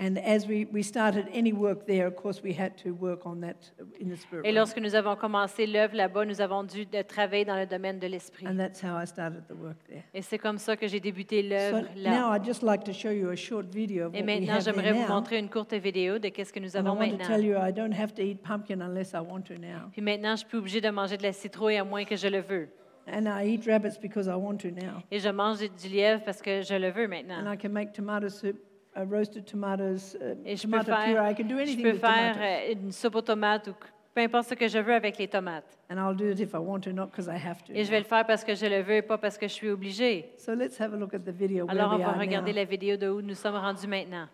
And 0.00 0.16
as 0.24 0.46
we, 0.46 0.64
we 0.72 0.84
started 0.84 1.26
any 1.34 1.52
work 1.52 1.84
there, 1.86 2.06
of 2.06 2.14
course, 2.14 2.40
we 2.40 2.52
had 2.52 2.76
to 2.84 2.90
work 2.90 3.26
on 3.26 3.40
that 3.40 3.72
in 4.00 4.08
the 4.08 4.16
spirit 4.16 4.46
Et 4.46 4.52
lorsque 4.52 4.78
nous 4.78 4.94
avons 4.94 5.16
commencé 5.16 5.66
l'œuvre 5.66 5.96
là-bas, 5.96 6.24
nous 6.24 6.40
avons 6.40 6.62
dû 6.62 6.86
travailler 7.08 7.44
dans 7.44 7.56
le 7.56 7.66
domaine 7.66 7.98
de 7.98 8.06
l'esprit. 8.06 8.46
And 8.46 8.56
that's 8.56 8.80
how 8.80 8.96
I 8.96 9.06
started 9.06 9.42
the 9.48 9.60
work 9.60 9.76
there. 9.88 10.04
Et 10.14 10.22
c'est 10.22 10.38
comme 10.38 10.58
ça 10.58 10.76
que 10.76 10.86
j'ai 10.86 11.00
débuté 11.00 11.42
So 11.42 11.48
l'œuvre 11.48 11.80
now 11.96 12.30
là. 12.30 12.36
I'd 12.36 12.44
just 12.44 12.62
like 12.62 12.84
to 12.84 12.92
show 12.92 13.10
you 13.10 13.30
a 13.30 13.36
short 13.36 13.66
video 13.74 14.06
of 14.06 14.14
Et 14.14 14.22
maintenant, 14.22 14.60
j'aimerais 14.60 14.92
vous 14.92 15.08
montrer 15.08 15.38
une 15.38 15.50
courte 15.50 15.74
vidéo 15.74 16.20
de 16.20 16.28
qu'est-ce 16.28 16.52
que 16.52 16.60
nous 16.60 16.76
And 16.76 16.84
I 16.84 16.86
avons 16.86 16.98
want 17.00 17.10
to 17.10 17.16
tell 17.16 17.42
maintenant. 17.42 17.62
you 17.64 17.68
I 17.68 17.72
don't 17.72 17.92
have 17.92 18.14
to 18.14 18.22
eat 18.22 18.40
pumpkin 18.42 18.80
unless 18.80 19.14
I 19.14 19.18
want 19.18 19.42
to 19.48 19.54
now. 19.54 19.90
Puis 19.90 20.00
maintenant, 20.02 20.36
je 20.36 20.44
suis 20.46 20.56
obligée 20.56 20.80
de 20.80 20.90
manger 20.90 21.16
de 21.16 21.24
la 21.24 21.32
citrouille 21.32 21.76
à 21.76 21.82
moins 21.82 22.04
que 22.04 22.14
je 22.14 22.28
le 22.28 22.38
veux. 22.38 22.68
And 23.10 23.26
I 23.26 23.48
eat 23.54 23.66
rabbits 23.66 23.98
because 24.00 24.26
I 24.26 24.36
want 24.36 24.58
to 24.58 24.68
now. 24.68 25.02
Et 25.10 25.18
je 25.18 25.30
mange 25.30 25.58
du 25.58 25.88
lièvre 25.88 26.22
parce 26.24 26.40
que 26.40 26.62
je 26.62 26.74
le 26.74 26.90
veux 26.90 27.06
And 27.06 27.08
maintenant. 27.08 27.52
I 27.52 27.56
can 27.56 27.70
make 27.70 27.92
tomato 27.92 28.28
soup, 28.28 28.56
uh, 28.98 29.04
roasted 29.10 29.44
tomatoes, 29.44 30.16
uh, 30.20 30.34
Et 30.44 30.56
je 30.56 30.66
peux 30.66 30.70
tomato 30.72 30.92
puree. 30.92 31.12
faire, 31.14 31.30
I 31.30 31.34
can 31.34 31.44
do 31.44 31.56
je 31.56 31.60
anything 31.62 31.82
peux 31.82 31.92
with 31.92 32.00
faire 32.00 32.34
tomatoes. 32.34 32.42
euh, 32.68 32.72
une 32.84 32.92
soupe 32.92 33.14
aux 33.14 33.22
tomates 33.22 33.68
ou 33.68 33.72
peu 34.14 34.20
importe 34.22 34.48
ce 34.48 34.54
que 34.54 34.66
je 34.66 34.78
veux 34.78 34.94
avec 34.94 35.16
les 35.18 35.28
tomates. 35.28 35.78
And 35.90 35.96
I'll 35.98 36.16
do 36.16 36.30
it 36.30 36.40
if 36.40 36.52
I 36.52 36.58
want 36.58 36.80
to, 36.80 36.92
not 36.92 37.06
because 37.06 37.28
I 37.28 37.36
have 37.38 37.62
to. 37.64 37.72
Et 37.72 37.84
je 37.84 37.90
vais 37.90 37.98
le 38.00 38.04
faire 38.04 38.26
parce 38.26 38.42
que 38.44 38.54
je 38.54 38.66
le 38.66 38.82
veux 38.82 38.94
et 38.96 39.02
pas 39.02 39.16
parce 39.18 39.38
que 39.38 39.46
je 39.46 39.52
suis 39.52 39.70
obligée. 39.70 40.32
So 40.36 40.54
let's 40.54 40.78
have 40.80 40.92
a 40.92 40.96
look 40.96 41.14
at 41.14 41.20
the 41.20 41.30
video 41.30 41.66
where 41.66 41.70
Alors, 41.76 41.92
on 41.92 41.96
we 41.98 42.02
va 42.04 42.10
are 42.12 42.18
regarder 42.18 42.52
now. 42.52 42.58
la 42.58 42.64
vidéo 42.64 42.96
de 42.96 43.08
où 43.08 43.22
nous 43.22 43.34
sommes 43.34 43.54
rendus 43.54 43.86
maintenant. 43.86 44.26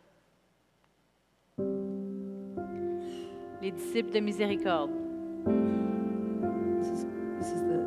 Les 3.61 3.71
disciples 3.71 4.13
de 4.13 4.21
miséricorde. 4.21 4.91
This 6.81 6.89
is, 6.91 7.07
this 7.39 7.49
is 7.53 7.63
the, 7.63 7.85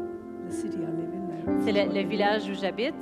the 0.48 0.52
city 0.52 0.78
I 0.78 0.92
live 0.92 1.14
in 1.14 1.28
there. 1.28 1.64
C'est 1.64 1.72
le, 1.72 1.94
le 1.94 2.08
village 2.08 2.48
où 2.50 2.54
j'habite. 2.54 2.96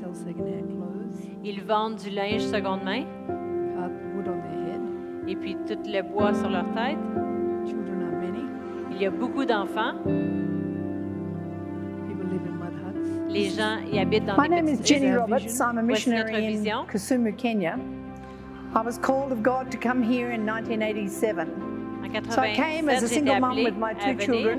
Sell 0.00 0.14
second-hand 0.14 0.68
clothes, 0.68 1.28
Ils 1.44 1.62
vendent 1.62 1.96
du 1.96 2.10
linge 2.10 2.42
seconde 2.42 2.82
main 2.84 3.04
cut 3.26 3.90
wood 4.14 4.28
on 4.28 4.40
their 4.42 4.72
head. 4.72 4.80
et 5.28 5.36
puis 5.36 5.56
tout 5.66 5.78
le 5.84 6.02
bois 6.02 6.32
sur 6.34 6.48
leur 6.50 6.64
tête. 6.72 6.98
Children 7.66 8.02
are 8.02 8.20
many. 8.20 8.44
Il 8.92 9.02
y 9.02 9.06
a 9.06 9.10
beaucoup 9.10 9.44
d'enfants. 9.44 9.94
People 12.06 12.26
live 12.30 12.46
in 12.46 12.56
mud 12.58 12.74
huts. 12.74 13.32
Les 13.32 13.50
gens 13.50 13.78
y 13.92 13.98
habitent 13.98 14.26
dans 14.26 14.36
My 14.36 14.48
des 14.48 14.54
name 14.56 14.68
is 14.68 14.76
petites 14.78 14.86
Jenny 14.86 15.06
maisons. 15.06 15.20
Roberts. 15.20 15.60
I'm 15.60 15.78
a 15.78 15.82
Voici 15.82 16.10
notre 16.10 16.26
missionary 16.26 16.46
in 16.46 16.50
vision. 16.58 16.86
Kisumu, 16.90 17.32
Kenya. 17.36 17.78
I 18.74 18.82
was 18.82 18.98
called 18.98 19.32
of 19.32 19.42
God 19.42 19.70
to 19.70 19.78
come 19.78 20.02
here 20.02 20.30
in 20.30 20.44
1987. 20.46 21.48
En 22.04 22.30
So 22.30 22.40
I 22.42 22.54
came 22.54 22.88
as 22.88 23.02
a 23.02 23.06
87, 23.06 23.08
j'étais 23.08 23.14
single 23.14 23.40
mom 23.40 23.50
appelée 23.52 23.64
with 23.64 23.76
my 23.78 23.92
à 23.92 23.94
two 23.94 24.14
venir. 24.14 24.26
children, 24.26 24.58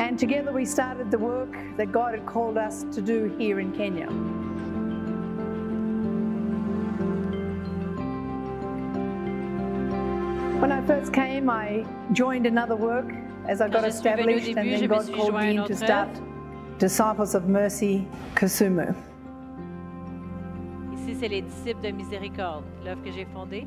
and 0.00 0.18
together 0.18 0.52
we 0.52 0.64
started 0.64 1.10
the 1.10 1.18
work 1.18 1.52
that 1.76 1.92
God 1.92 2.12
had 2.14 2.24
called 2.26 2.56
us 2.56 2.84
to 2.94 3.00
do 3.00 3.30
here 3.38 3.60
in 3.60 3.72
Kenya. 3.72 4.08
When 10.62 10.70
I 10.70 10.80
first 10.86 11.12
came, 11.12 11.50
I 11.50 11.84
joined 12.12 12.46
another 12.46 12.76
work 12.76 13.12
as 13.48 13.60
I 13.60 13.68
got 13.68 13.82
Quand 13.82 13.86
je 13.86 13.90
suis 13.90 14.02
venue 14.04 14.34
au 14.34 14.38
established, 14.38 14.56
and 14.56 14.64
début, 14.64 14.78
then 14.78 14.88
God 14.88 15.12
called 15.12 15.34
me 15.34 15.56
in 15.56 15.64
to 15.64 15.74
start 15.74 16.08
Disciples 16.78 17.34
of 17.34 17.48
Mercy 17.48 18.06
Kisumu. 18.36 18.94
Ici, 20.94 21.16
c'est 21.18 21.28
les 21.28 21.42
disciples 21.42 21.82
de 21.82 21.90
miséricorde, 21.90 22.62
l'œuvre 22.84 23.02
que 23.02 23.10
j'ai 23.10 23.24
fondée. 23.24 23.66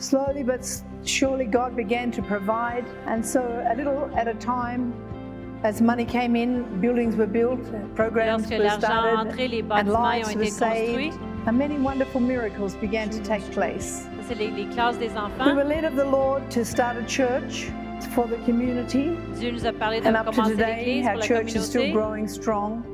Slowly 0.00 0.42
but 0.42 0.60
surely, 1.06 1.46
God 1.46 1.74
began 1.74 2.10
to 2.10 2.20
provide, 2.20 2.84
and 3.06 3.24
so 3.24 3.40
a 3.40 3.74
little 3.74 4.10
at 4.14 4.28
a 4.28 4.34
time, 4.34 4.92
as 5.64 5.80
money 5.80 6.04
came 6.04 6.36
in, 6.36 6.78
buildings 6.82 7.16
were 7.16 7.26
built, 7.26 7.64
programs 7.94 8.50
Lorsque 8.50 8.62
were 8.62 8.68
started, 8.68 9.30
entrait, 9.30 9.64
and 9.70 9.88
lives 9.90 10.34
were 10.34 10.44
saved, 10.44 11.18
and 11.46 11.56
many 11.56 11.78
wonderful 11.78 12.20
miracles 12.20 12.74
began 12.74 13.08
to 13.10 13.22
take 13.22 13.42
place. 13.52 14.06
C'est 14.28 14.36
les, 14.36 14.50
les 14.50 14.66
classes 14.74 14.98
des 14.98 15.10
We 15.44 15.54
were 15.54 15.64
led 15.64 15.84
of 15.84 15.94
the 15.94 16.04
Lord 16.04 16.50
to 16.50 16.64
start 16.64 16.96
a 16.96 17.04
church 17.04 17.70
for 18.14 18.26
the 18.26 18.36
community, 18.44 19.16
Dieu 19.38 19.52
nous 19.52 19.64
a 19.64 19.72
parlé 19.72 20.00
de 20.00 20.08
and 20.08 20.16
up 20.16 20.32
to 20.34 20.42
today, 20.42 21.02
our 21.04 21.20
church 21.20 21.54
is 21.54 21.66
still 21.66 21.92
growing 21.92 22.28
strong. 22.28 22.84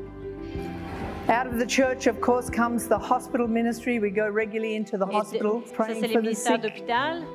Out 1.29 1.47
of 1.47 1.59
the 1.59 1.67
church, 1.67 2.07
of 2.07 2.21
course, 2.21 2.51
comes 2.51 2.89
the 2.89 2.99
hospital 2.99 3.47
ministry. 3.47 3.99
We 3.99 4.11
go 4.11 4.29
regularly 4.29 4.75
into 4.75 4.99
the 4.99 5.07
hospital, 5.07 5.61
praying 5.61 6.13
for 6.13 6.21
the 6.21 6.35
sick. 6.35 6.85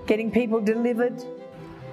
getting 0.05 0.29
people 0.29 0.59
delivered. 0.59 1.23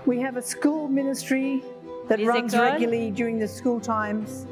We 0.04 0.20
have 0.20 0.36
a 0.36 0.42
school 0.42 0.88
ministry 0.88 1.62
that 2.08 2.20
runs 2.24 2.56
regularly 2.56 3.10
during 3.10 3.38
the 3.38 3.48
school 3.48 3.80
times 3.80 4.46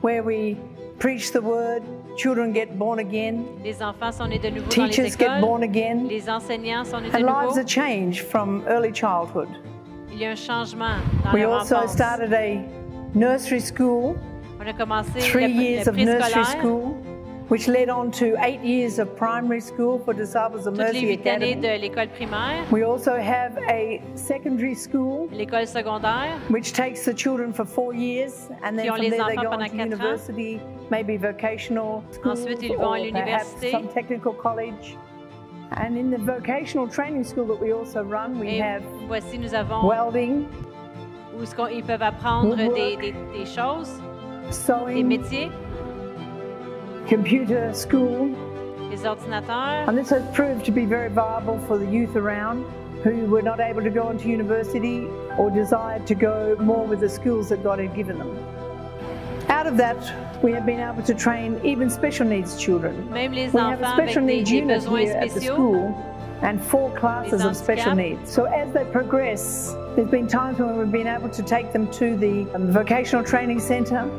where 0.00 0.22
we 0.22 0.56
preach 0.98 1.32
the 1.32 1.42
word, 1.42 1.82
children 2.16 2.52
get 2.54 2.76
born 2.78 2.98
again, 3.00 3.44
Les 3.62 3.82
enfants 3.82 4.12
sont 4.12 4.26
nés 4.28 4.38
de 4.38 4.48
nouveau 4.50 4.66
dans 4.74 4.84
les 4.84 4.90
teachers 4.90 5.16
get 5.18 5.40
born 5.40 5.62
again, 5.62 6.06
Les 6.08 6.28
enseignants 6.28 6.84
sont 6.84 7.00
nés 7.00 7.10
de 7.10 7.16
and 7.16 7.20
lives 7.26 7.56
nouveau. 7.56 7.60
are 7.60 7.64
changed 7.66 8.20
from 8.26 8.62
early 8.68 8.92
childhood. 8.92 9.48
Il 10.12 10.18
y 10.20 10.26
a 10.26 10.30
un 10.30 10.36
changement 10.36 10.96
dans 11.24 11.32
We 11.32 11.42
leur 11.42 11.52
also 11.60 11.76
enfance. 11.76 11.92
started 11.92 12.32
a 12.32 12.60
nursery 13.14 13.60
school, 13.60 14.14
On 14.60 14.66
a 14.66 14.72
commencé 14.72 15.18
three 15.20 15.48
le, 15.48 15.62
years 15.62 15.86
le 15.86 15.90
of 15.92 15.96
nursery 15.98 16.44
school, 16.44 16.94
which 17.48 17.68
led 17.68 17.88
on 17.90 18.10
to 18.10 18.36
eight 18.42 18.60
years 18.62 18.98
of 18.98 19.14
primary 19.16 19.60
school 19.60 19.98
for 19.98 20.14
Disciples 20.14 20.66
of 20.66 20.74
Toutes 20.74 20.92
les 20.92 20.92
Mercy 20.94 21.06
huit 21.06 21.26
années 21.26 21.52
Academy. 21.52 21.60
de 21.60 21.78
l'école 21.80 22.08
primaire, 22.08 22.64
We 22.70 22.82
also 22.84 23.16
have 23.16 23.58
a 23.68 24.00
secondary 24.14 24.74
school 24.74 25.28
l'école 25.30 25.66
secondaire, 25.66 26.38
which 26.48 26.72
takes 26.72 27.04
the 27.04 27.12
children 27.14 27.52
for 27.52 27.64
four 27.66 27.92
years, 27.94 28.48
and 28.62 28.78
then 28.78 28.86
from 28.86 29.00
les 29.00 29.10
there 29.10 29.26
they 29.26 29.36
go 29.36 29.48
on 29.50 29.58
to 29.58 29.68
quatre 29.68 29.74
ans. 29.80 29.90
university, 29.90 30.60
maybe 30.90 31.16
vocational 31.18 32.02
schools, 32.12 32.40
Ensuite, 32.40 32.62
ils 32.62 32.76
vont 32.76 32.92
à 32.94 32.98
or 33.00 33.12
perhaps 33.12 33.70
some 33.70 33.88
technical 33.88 34.32
college. 34.32 34.96
And 35.76 35.96
in 35.98 36.10
the 36.10 36.18
vocational 36.18 36.86
training 36.88 37.24
school 37.24 37.46
that 37.46 37.60
we 37.60 37.72
also 37.72 38.02
run, 38.04 38.38
we 38.38 38.48
et 38.58 38.60
have 38.62 38.82
voici 39.08 39.38
nous 39.38 39.54
avons 39.54 39.86
welding, 39.86 40.46
où 41.36 41.42
ils 41.70 41.82
peuvent 41.82 42.02
apprendre 42.02 42.54
des, 42.56 42.96
des- 42.96 43.12
des 43.12 43.44
choses, 43.44 44.00
des 44.46 44.52
sewing, 44.52 45.06
métiers, 45.06 45.50
computer 47.08 47.72
school, 47.74 48.28
les 48.90 49.04
ordinateurs. 49.04 49.88
and 49.88 49.96
this 49.96 50.10
has 50.10 50.22
proved 50.34 50.64
to 50.64 50.72
be 50.72 50.84
very 50.84 51.10
viable 51.10 51.58
for 51.66 51.78
the 51.78 51.86
youth 51.86 52.16
around 52.16 52.64
who 53.02 53.26
were 53.26 53.42
not 53.42 53.60
able 53.60 53.82
to 53.82 53.90
go 53.90 54.04
on 54.04 54.16
to 54.16 54.28
university 54.28 55.06
or 55.38 55.50
desired 55.50 56.06
to 56.06 56.14
go 56.14 56.56
more 56.58 56.86
with 56.86 57.00
the 57.00 57.08
skills 57.08 57.50
that 57.50 57.62
God 57.62 57.78
had 57.78 57.94
given 57.94 58.18
them. 58.18 58.34
Out 59.48 59.66
of 59.66 59.76
that, 59.76 60.42
we 60.42 60.52
have 60.52 60.64
been 60.64 60.80
able 60.80 61.02
to 61.02 61.14
train 61.14 61.60
even 61.62 61.90
special 61.90 62.26
needs 62.26 62.58
children. 62.58 63.06
Même 63.10 63.34
les 63.34 63.52
We 63.52 63.60
have 63.60 63.82
a 63.82 63.92
special 63.92 64.22
needs 64.22 64.50
unit 64.50 64.82
here 64.84 65.12
at 65.12 65.34
the 65.34 65.40
school 65.40 65.94
and 66.40 66.62
four 66.62 66.90
classes 66.96 67.44
of 67.44 67.56
special 67.56 67.94
needs. 67.94 68.32
So 68.32 68.44
as 68.44 68.72
they 68.72 68.84
progress, 68.86 69.74
there's 69.94 70.10
been 70.10 70.26
times 70.26 70.58
when 70.58 70.76
we've 70.78 70.90
been 70.90 71.06
able 71.06 71.28
to 71.28 71.42
take 71.42 71.72
them 71.72 71.90
to 71.92 72.16
the 72.16 72.46
um, 72.54 72.70
vocational 72.70 73.24
training 73.24 73.60
centre 73.60 74.10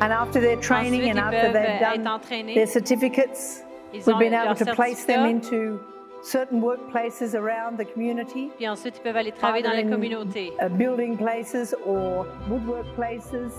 and 0.00 0.12
after 0.12 0.40
their 0.40 0.56
training 0.56 1.02
Ensuite, 1.02 1.10
and 1.10 1.18
after 1.18 1.52
they've 1.52 1.80
done 1.80 2.54
their 2.54 2.66
certificates, 2.66 3.62
we've 3.92 4.18
been 4.18 4.34
able 4.34 4.54
to 4.54 4.74
place 4.74 5.04
them 5.04 5.26
into 5.26 5.80
certain 6.22 6.60
workplaces 6.60 7.34
around 7.34 7.78
the 7.78 7.84
community, 7.84 8.50
Puis 8.56 8.66
ensuite, 8.68 8.96
ils 8.96 9.02
peuvent 9.02 9.16
aller 9.16 9.32
travailler 9.32 9.62
dans 9.62 9.72
la 9.74 9.82
communauté. 9.84 10.52
uh, 10.60 10.68
building 10.68 11.16
places 11.16 11.74
or 11.86 12.26
woodwork 12.48 12.86
places, 12.96 13.52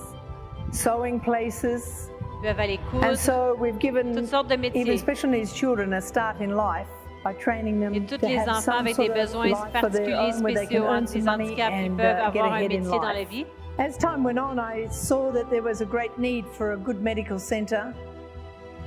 sewing 0.71 1.19
places. 1.19 2.09
Ils 2.41 2.41
peuvent 2.43 2.59
aller 2.59 2.79
And 3.01 3.15
so 3.17 3.55
we've 3.59 3.79
given 3.79 4.13
toutes 4.15 4.27
sortes 4.27 4.49
de 4.49 4.55
métiers. 4.57 4.81
even 4.81 4.97
special 4.97 5.29
needs 5.29 5.53
children 5.53 5.93
a 5.93 6.01
start 6.01 6.39
in 6.41 6.55
life 6.55 6.87
by 7.23 7.33
training 7.33 7.79
them 7.81 7.93
Et 7.93 8.01
tous 8.01 8.17
to 8.19 8.27
les 8.27 8.37
have 8.37 8.47
enfants 8.47 8.61
some 8.65 8.79
avec 8.85 8.95
sort 8.95 9.05
des 9.07 9.11
of 9.11 9.17
besoins 9.17 9.45
life 9.49 9.81
for 9.81 9.89
their 9.89 10.03
particuliers, 10.05 10.35
own 10.37 10.43
where 10.43 10.53
they 10.53 10.65
can 10.67 10.81
spéciaux, 10.83 10.85
earn 10.87 11.07
some 11.07 11.19
des 11.19 11.25
money 11.25 11.43
handicaps, 11.45 11.75
ils 11.75 11.85
and 11.91 11.97
peuvent 11.97 12.33
get 12.33 12.39
avoir 12.39 12.53
un 12.53 12.55
ahead 12.57 12.71
in 12.71 12.79
métier 12.79 12.99
dans 12.99 13.01
la 13.07 13.13
life. 13.19 13.29
vie. 13.29 13.45
As 13.79 13.97
time 13.97 14.23
went 14.23 14.37
on, 14.37 14.59
I 14.59 14.87
saw 14.89 15.31
that 15.31 15.49
there 15.49 15.63
was 15.63 15.79
a 15.81 15.85
great 15.85 16.17
need 16.17 16.45
for 16.57 16.73
a 16.73 16.77
good 16.77 17.01
medical 17.01 17.39
centre. 17.39 17.93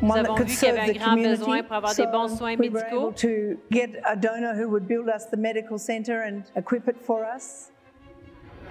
Nous 0.02 0.08
One 0.08 0.22
that 0.22 0.26
avons 0.30 0.36
could 0.38 0.48
vu 0.48 0.56
qu'il 0.56 0.68
y 0.68 0.72
serve 0.72 0.78
avait 0.78 0.92
the 0.92 0.98
un 0.98 1.04
grand 1.04 1.10
community. 1.10 1.38
besoin 1.38 1.62
pour 1.62 1.76
avoir 1.76 1.94
des 1.94 2.06
bons 2.06 2.36
soins 2.38 2.58
we 2.58 2.68
were 2.68 2.80
médicaux. 2.82 2.98
able 3.00 3.12
to 3.12 3.56
get 3.70 3.90
a 4.06 4.16
donor 4.16 4.54
who 4.54 4.68
would 4.68 4.86
build 4.86 5.08
us 5.08 5.26
the 5.30 5.36
medical 5.36 5.78
centre 5.78 6.22
and 6.22 6.44
equip 6.56 6.88
it 6.88 6.96
for 7.00 7.24
us. 7.24 7.70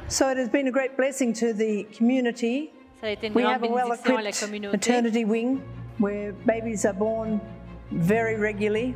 So 0.09 0.29
it 0.29 0.37
has 0.37 0.49
been 0.49 0.67
a 0.67 0.71
great 0.71 0.95
blessing 0.97 1.33
to 1.35 1.53
the 1.53 1.85
community. 1.97 2.71
Ça 3.01 3.07
a 3.07 3.11
été 3.15 3.27
une 3.27 3.33
We 3.33 3.41
grande 3.43 3.53
have 3.55 3.63
a 3.63 3.67
well 3.73 3.89
bénédiction 3.89 4.17
à 4.17 4.21
la 4.23 4.29
equipped 4.29 4.41
communauté. 4.45 4.71
maternity 4.73 5.25
wing 5.25 5.61
where 5.99 6.33
babies 6.45 6.85
are 6.85 6.93
born 6.93 7.39
very 7.91 8.35
regularly. 8.37 8.93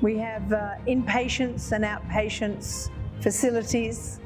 We 0.00 0.18
have 0.18 0.52
uh, 0.52 0.76
inpatients 0.88 1.70
and 1.72 1.84
outpatients 1.84 2.88
facilities, 3.20 4.18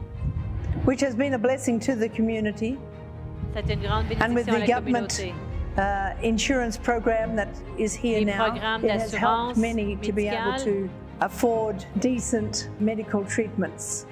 which 0.89 1.03
has 1.03 1.15
been 1.15 1.35
a 1.35 1.39
blessing 1.39 1.79
to 1.79 1.95
the 1.95 2.09
community. 2.09 2.79
Ça 3.53 3.59
a 3.59 3.63
été 3.63 3.75
une 3.75 3.83
grande 3.83 4.07
And 4.23 4.35
with 4.35 4.47
the 4.47 4.67
government 4.67 5.21
uh, 5.77 6.15
insurance 6.23 6.79
program 6.79 7.37
that 7.37 7.49
is 7.77 7.95
here 7.95 8.21
Les 8.21 8.25
now, 8.25 8.55
it 8.83 8.91
has 8.91 9.13
helped 9.13 9.59
many 9.59 9.97
to 9.97 10.13
be 10.13 10.29
able 10.29 10.57
to 10.65 10.89
afford 11.21 11.85
decent 11.99 12.71
medical 12.81 13.23
treatments. 13.23 14.07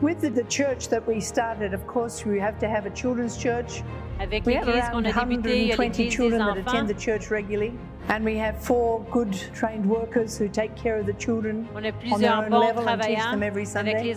With 0.00 0.20
the, 0.20 0.30
the 0.30 0.44
church 0.44 0.88
that 0.90 1.04
we 1.08 1.20
started, 1.20 1.74
of 1.74 1.84
course, 1.88 2.24
we 2.24 2.38
have 2.38 2.56
to 2.60 2.68
have 2.68 2.86
a 2.86 2.90
children's 2.90 3.36
church. 3.36 3.82
Avec 4.20 4.46
We 4.46 4.54
have 4.54 4.68
around 4.68 4.92
qu'on 4.92 5.04
a 5.06 5.12
débuté, 5.12 5.56
il 5.56 5.66
y 5.66 5.72
a 5.72 5.76
120 5.76 6.08
children 6.08 6.38
that 6.38 6.56
attend 6.56 6.86
the 6.86 6.94
church 6.94 7.32
regularly, 7.32 7.72
and 8.10 8.24
we 8.24 8.38
have 8.38 8.62
four 8.62 9.04
good 9.10 9.32
trained 9.52 9.84
workers 9.84 10.38
who 10.38 10.48
take 10.48 10.76
care 10.76 11.00
of 11.00 11.06
the 11.06 11.14
children 11.14 11.66
On 11.74 11.82
their 12.20 12.32
own 12.32 12.50
level 12.50 12.88
and 12.88 13.02
teach 13.02 13.18
them 13.18 13.42
every 13.42 13.64
Sunday. 13.64 14.14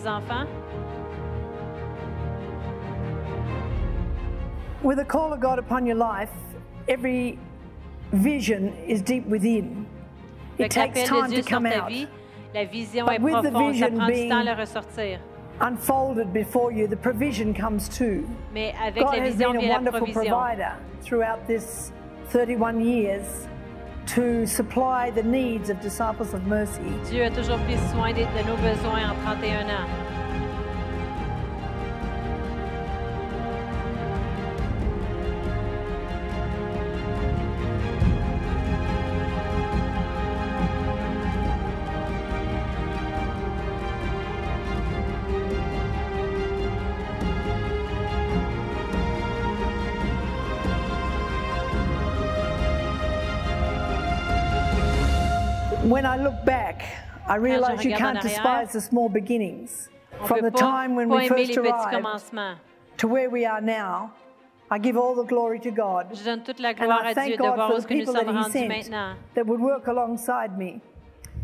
With 4.82 4.98
a 5.00 5.04
call 5.04 5.32
of 5.32 5.40
God 5.40 5.58
upon 5.58 5.86
your 5.86 5.96
life, 5.96 6.30
every 6.88 7.38
vision 8.12 8.72
is 8.86 9.02
deep 9.02 9.26
within. 9.26 9.86
It 10.58 10.70
takes 10.70 11.02
time 11.08 11.30
to 11.32 11.42
come 11.42 11.66
out. 11.66 11.90
vie, 11.90 12.06
la 12.54 12.64
vision 12.64 13.06
But 13.06 13.16
est 13.16 13.22
with 13.22 13.42
the 13.42 13.50
profonde, 13.50 13.54
ça 13.54 13.72
vision 13.72 13.96
prend 13.96 14.06
du 14.06 14.12
being- 14.12 14.30
temps 14.30 14.40
à 14.40 14.44
la 14.44 14.54
ressortir. 14.54 15.18
Unfolded 15.60 16.32
before 16.32 16.70
you, 16.72 16.86
the 16.86 16.96
provision 16.96 17.52
comes 17.52 17.88
too. 17.88 18.28
Mais 18.54 18.72
avec 18.80 19.02
God 19.04 19.16
la 19.18 19.24
has 19.24 19.34
been 19.34 19.56
a 19.56 19.68
wonderful 19.68 20.06
provider 20.12 20.72
throughout 21.02 21.46
this 21.48 21.92
31 22.28 22.80
years 22.80 23.48
to 24.06 24.46
supply 24.46 25.10
the 25.10 25.22
needs 25.22 25.68
of 25.70 25.80
disciples 25.80 26.32
of 26.32 26.46
mercy. 26.46 26.80
Dieu 27.10 27.24
a 27.24 27.30
toujours 27.30 27.58
pris 27.66 27.78
soin 27.90 28.12
de, 28.12 28.24
de 28.24 28.42
nos 28.46 28.56
besoins 28.62 29.10
en 29.10 29.14
31 29.24 29.68
ans. 29.68 29.88
When 55.98 56.06
I 56.06 56.16
look 56.16 56.44
back, 56.44 56.84
I 57.26 57.34
realize 57.34 57.84
you 57.84 57.96
can't 57.96 58.22
despise 58.22 58.72
the 58.72 58.80
small 58.80 59.08
beginnings. 59.08 59.88
From 60.26 60.42
the 60.42 60.50
time 60.52 60.94
when 60.94 61.08
we 61.08 61.26
first 61.26 61.48
les 61.50 61.56
petits 61.56 61.92
arrived 61.92 62.58
to 62.98 63.08
where 63.08 63.28
we 63.28 63.44
are 63.44 63.60
now, 63.60 64.12
I 64.70 64.78
give 64.78 64.96
all 64.96 65.16
the 65.16 65.24
glory 65.24 65.58
to 65.58 65.72
God. 65.72 66.06
Je 66.14 66.22
donne 66.22 66.44
toute 66.44 66.60
la 66.60 66.68
And 66.68 66.76
gloire 66.76 67.04
I 67.04 67.10
à 67.10 67.14
Dieu 67.14 67.14
thank 67.14 67.32
de 67.32 67.36
God 67.38 67.56
voir 67.56 67.68
for 67.70 67.78
où 67.78 67.80
the 67.80 67.88
que 67.88 67.94
nous 67.94 67.98
people 67.98 68.14
sommes 68.14 68.26
that 68.26 68.32
He 68.32 68.38
rendus 68.38 68.52
sent 68.52 68.68
maintenant. 68.68 69.16
that 69.34 69.44
would 69.44 69.60
work 69.60 69.88
alongside 69.88 70.56
me 70.56 70.80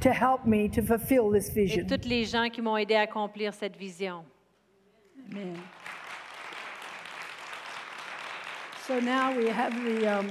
to 0.01 0.13
help 0.13 0.47
me 0.47 0.69
to 0.69 0.83
fulfill 0.83 1.33
this 1.33 1.49
Et 1.49 1.55
vision. 1.55 1.87
toutes 1.89 2.05
les 2.05 2.25
gens 2.25 2.49
qui 2.49 2.63
m'ont 2.63 2.77
aidé 2.77 2.95
à 2.95 3.01
accomplir 3.01 3.53
cette 3.55 3.77
vision. 3.77 4.25
Amen. 5.33 5.59
So 8.87 9.01
now 9.01 9.37
we 9.37 9.49
have 9.49 9.75
the 9.85 10.07
um, 10.07 10.29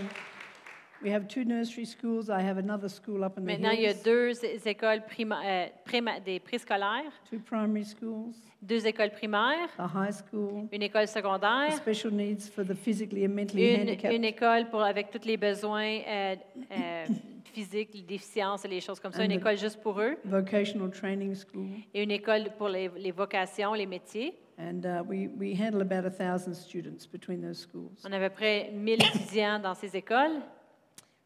we 1.04 1.10
have 1.12 1.28
two 1.28 1.44
nursery 1.44 1.86
schools. 1.86 2.30
I 2.30 2.42
have 2.42 2.58
another 2.58 2.88
school 2.90 3.24
up 3.24 3.38
in 3.38 3.42
the 3.44 3.48
Maintenant, 3.48 3.72
il 3.72 3.82
y 3.82 3.86
a 3.88 3.92
hills, 3.92 4.04
deux 4.04 4.44
é- 4.46 4.60
écoles 4.70 5.02
prima- 5.08 5.42
euh, 5.46 5.68
prima- 5.86 6.20
des 6.20 6.40
préscolaires, 6.40 7.12
two 7.30 7.40
primary 7.40 7.84
schools, 7.86 8.34
deux 8.62 8.86
écoles 8.88 9.12
primaires, 9.12 9.70
a 9.78 9.88
high 9.94 10.12
school, 10.14 10.68
une 10.72 10.82
école 10.84 11.08
secondaire, 11.08 11.74
special 11.74 12.12
needs 12.14 12.50
for 12.50 12.64
the 12.66 12.74
physically 12.76 13.26
and 13.26 13.30
mentally 13.36 13.74
une, 13.76 13.82
handicapped, 13.82 14.16
une 14.16 14.24
école 14.26 14.70
pour, 14.70 14.82
avec 14.82 15.12
tous 15.12 15.26
les 15.28 15.38
besoins 15.38 16.00
euh, 16.08 16.36
euh, 16.72 17.06
physiques, 17.54 17.90
les 17.94 18.02
déficiences 18.02 18.64
et 18.66 18.68
les 18.68 18.80
choses 18.82 19.00
comme 19.00 19.12
ça, 19.12 19.22
And 19.22 19.26
une 19.26 19.32
the- 19.38 19.42
école 19.42 19.58
juste 19.58 19.82
pour 19.82 20.00
eux, 20.00 20.16
vocational 20.26 20.90
training 20.90 21.36
school, 21.36 21.68
et 21.94 22.04
une 22.04 22.12
école 22.12 22.46
pour 22.58 22.70
les, 22.70 22.90
les 22.98 23.12
vocations, 23.12 23.74
les 23.74 23.86
métiers. 23.86 24.34
and 24.60 24.86
uh, 24.86 25.02
we, 25.08 25.28
we 25.40 25.54
handle 25.60 25.82
about 25.82 26.06
a 26.06 26.12
thousand 26.12 26.54
students 26.54 27.08
between 27.12 27.42
those 27.42 27.58
schools. 27.60 27.90
On 28.06 28.12
a 28.14 28.18
à 28.18 28.30
peu 28.30 28.30
près 28.30 28.70
1000 28.72 29.02
étudiants 29.04 29.60
dans 29.60 29.74
ces 29.74 29.96
écoles. 29.98 30.40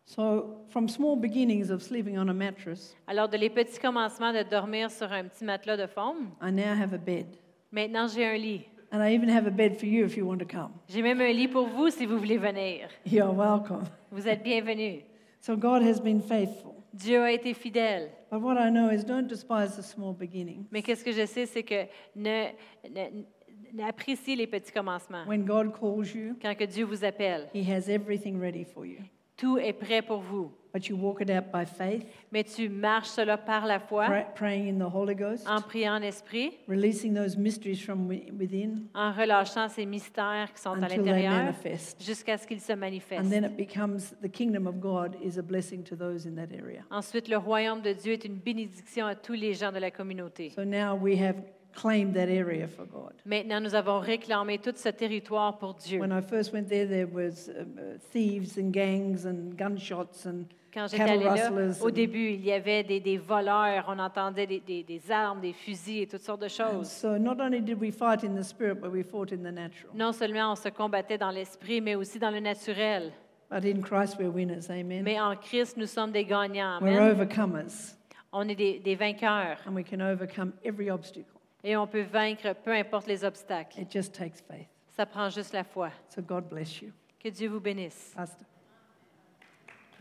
So 0.09 0.63
from 0.69 0.87
small 0.87 1.17
beginnings 1.17 1.69
of 1.69 1.83
sleeping 1.83 2.17
on 2.17 2.29
a 2.29 2.33
mattress, 2.33 2.95
Alors, 3.07 3.27
de 3.27 3.35
les 3.37 3.49
petits 3.49 3.77
commencements 3.77 4.31
de 4.31 4.41
dormir 4.49 4.89
sur 4.89 5.11
un 5.11 5.25
petit 5.25 5.43
matelas 5.43 5.75
de 5.75 5.85
foam, 5.85 6.31
I 6.41 6.49
now 6.49 6.73
have 6.81 6.93
a 6.93 6.97
bed, 6.97 7.25
maintenant 7.71 8.07
j'ai 8.07 8.25
un 8.25 8.37
lit. 8.37 8.65
and 8.93 9.01
I 9.03 9.13
even 9.13 9.27
have 9.29 9.45
a 9.47 9.51
bed 9.51 9.77
for 9.77 9.85
you 9.85 10.05
if 10.05 10.15
you 10.15 10.25
want 10.25 10.37
to 10.39 10.45
come. 10.45 10.71
J'ai 10.87 11.01
même 11.01 11.19
un 11.19 11.33
lit 11.33 11.49
pour 11.49 11.67
vous 11.67 11.89
si 11.89 12.05
vous 12.05 12.17
voulez 12.17 12.37
venir. 12.37 12.87
You're 13.05 13.33
welcome. 13.35 13.83
Vous 14.11 14.25
êtes 14.29 14.43
bienvenus. 14.43 15.03
So 15.41 15.57
God 15.57 15.81
has 15.83 15.99
been 15.99 16.21
faithful. 16.21 16.75
Dieu 16.93 17.21
a 17.21 17.31
été 17.33 17.53
fidèle. 17.53 18.09
But 18.31 18.41
what 18.41 18.55
I 18.57 18.69
know 18.71 18.89
is 18.89 19.03
don't 19.03 19.27
despise 19.27 19.75
the 19.75 19.83
small 19.83 20.13
beginning. 20.13 20.65
Mais 20.71 20.81
qu'est-ce 20.81 21.03
que 21.03 21.11
je 21.11 21.25
sais, 21.25 21.45
c'est 21.45 21.63
que 21.63 21.83
ne, 22.15 22.45
ne- 22.89 23.25
n'appréciez 23.73 24.37
les 24.37 24.47
petits 24.47 24.71
commencements. 24.71 25.25
When 25.27 25.43
God 25.43 25.73
calls 25.77 26.13
you, 26.15 26.35
Quand 26.41 26.55
que 26.55 26.63
Dieu 26.63 26.85
vous 26.85 27.03
appelle, 27.03 27.49
He 27.53 27.69
has 27.69 27.89
everything 27.89 28.39
ready 28.39 28.63
for 28.63 28.85
you. 28.85 28.99
Tout 29.37 29.57
est 29.57 29.73
prêt 29.73 30.01
pour 30.01 30.19
vous. 30.19 30.51
But 30.73 30.89
you 30.89 30.97
walk 30.97 31.21
it 31.21 31.31
out 31.31 31.45
by 31.51 31.65
faith, 31.65 32.05
Mais 32.31 32.43
tu 32.43 32.69
marches 32.69 33.07
cela 33.09 33.37
par 33.37 33.65
la 33.65 33.79
foi, 33.79 34.05
pray, 34.05 34.25
praying 34.35 34.69
in 34.69 34.77
the 34.77 34.93
Holy 34.93 35.15
Ghost, 35.15 35.47
en 35.49 35.61
priant 35.61 35.93
en 35.95 36.01
esprit, 36.03 36.51
releasing 36.67 37.15
those 37.15 37.35
mysteries 37.35 37.77
from 37.81 38.05
wi- 38.07 38.29
within 38.37 38.83
en 38.93 39.11
relâchant 39.11 39.69
ces 39.69 39.85
mystères 39.87 40.51
qui 40.53 40.61
sont 40.61 40.71
à 40.73 40.75
until 40.85 40.87
they 40.89 40.97
l'intérieur, 40.97 41.31
manifest. 41.31 42.03
jusqu'à 42.03 42.37
ce 42.37 42.45
qu'ils 42.45 42.59
se 42.61 42.73
And 42.73 42.77
manifestent. 42.77 43.29
then 43.31 43.45
it 43.45 43.55
becomes 43.57 44.13
the 44.21 44.29
kingdom 44.29 44.67
of 44.67 44.79
God 44.79 45.15
is 45.23 45.39
a 45.39 45.41
blessing 45.41 45.83
to 45.85 45.95
those 45.95 46.27
in 46.27 46.35
that 46.35 46.53
area. 46.53 46.83
Ensuite, 46.91 47.27
le 47.27 47.37
royaume 47.37 47.81
de 47.81 47.93
Dieu 47.93 48.13
est 48.13 48.25
une 48.25 48.37
bénédiction 48.37 49.07
à 49.07 49.15
tous 49.15 49.33
les 49.33 49.53
gens 49.53 49.71
de 49.71 49.79
la 49.79 49.89
communauté. 49.89 50.51
So 50.53 50.63
now 50.63 50.95
we 50.95 51.19
have 51.19 51.37
claimed 51.79 52.13
that 52.15 52.27
area 52.29 52.67
for 52.67 52.85
God. 52.85 53.13
Maintenant, 53.25 53.61
nous 53.61 53.75
avons 53.75 53.99
réclamé 53.99 54.57
tout 54.57 54.73
ce 54.75 54.89
territoire 54.89 55.57
pour 55.57 55.75
Dieu. 55.75 55.99
When 55.99 56.11
I 56.11 56.21
first 56.21 56.51
went 56.53 56.65
there, 56.69 56.87
there 56.87 57.05
was 57.07 57.49
um, 57.49 57.77
uh, 57.77 57.97
thieves 58.11 58.57
and 58.57 58.71
gangs 58.71 59.25
and 59.25 59.53
gunshots 59.55 60.25
and 60.25 60.45
Quand 60.73 60.87
j'étais 60.87 60.97
cattle 61.05 61.11
allée 61.11 61.23
là, 61.23 61.49
rustlers. 61.49 61.81
au 61.83 61.87
and- 61.89 61.91
début, 61.93 62.29
il 62.31 62.45
y 62.45 62.51
avait 62.51 62.83
des, 62.83 62.99
des 62.99 63.17
voleurs, 63.17 63.85
on 63.87 63.99
entendait 63.99 64.47
des, 64.47 64.59
des- 64.59 64.83
des 64.83 65.11
armes, 65.11 65.39
des 65.41 65.53
fusils 65.53 66.01
et 66.01 66.07
toutes 66.07 66.21
sortes 66.21 66.41
de 66.41 66.47
choses. 66.47 66.87
so 66.89 67.17
not 67.17 67.39
only 67.39 67.61
did 67.61 67.79
we 67.79 67.91
fight 67.91 68.23
in 68.23 68.35
the 68.35 68.43
spirit, 68.43 68.75
but 68.81 68.91
we 68.91 69.03
fought 69.03 69.31
in 69.31 69.37
the 69.37 69.53
natural. 69.53 69.91
Non 69.95 70.11
seulement 70.11 70.51
on 70.51 70.55
se 70.55 70.69
combattait 70.69 71.17
dans 71.17 71.31
l'esprit, 71.31 71.79
mais 71.81 71.95
aussi 71.95 72.19
dans 72.19 72.31
le 72.31 72.39
naturel. 72.39 73.11
But 73.49 73.63
in 73.65 73.81
Christ 73.81 74.17
we're 74.19 74.29
winners, 74.33 74.69
amen. 74.69 75.03
Mais 75.03 75.19
en 75.21 75.35
Christ, 75.37 75.77
nous 75.77 75.85
sommes 75.87 76.11
des 76.11 76.25
gagnants. 76.25 76.79
We're 76.81 77.01
overcomers, 77.13 77.95
On 78.33 78.47
est 78.49 78.55
des, 78.55 78.79
des 78.79 78.95
vainqueurs 78.95 79.57
and 79.65 79.73
we 79.73 79.85
can 79.89 80.01
overcome 80.01 80.51
every 80.65 80.89
obstacle. 80.91 81.36
Et 81.67 81.75
on 81.75 81.85
peut 81.85 82.03
vaincre 82.03 82.55
peu 82.63 82.71
importe 82.71 83.07
les 83.07 83.25
obstacles. 83.25 83.81
It 83.81 83.91
just 83.91 84.13
takes 84.13 84.39
faith. 84.39 84.69
Ça 84.95 85.05
prend 85.05 85.29
juste 85.29 85.51
la 85.51 85.65
foi. 85.65 85.91
So 86.07 86.21
God 86.21 86.47
bless 86.47 86.81
you, 86.81 86.93
Que 87.19 87.27
Dieu 87.27 87.49
vous 87.49 87.59
bénisse. 87.59 88.13
Pastor. 88.15 88.47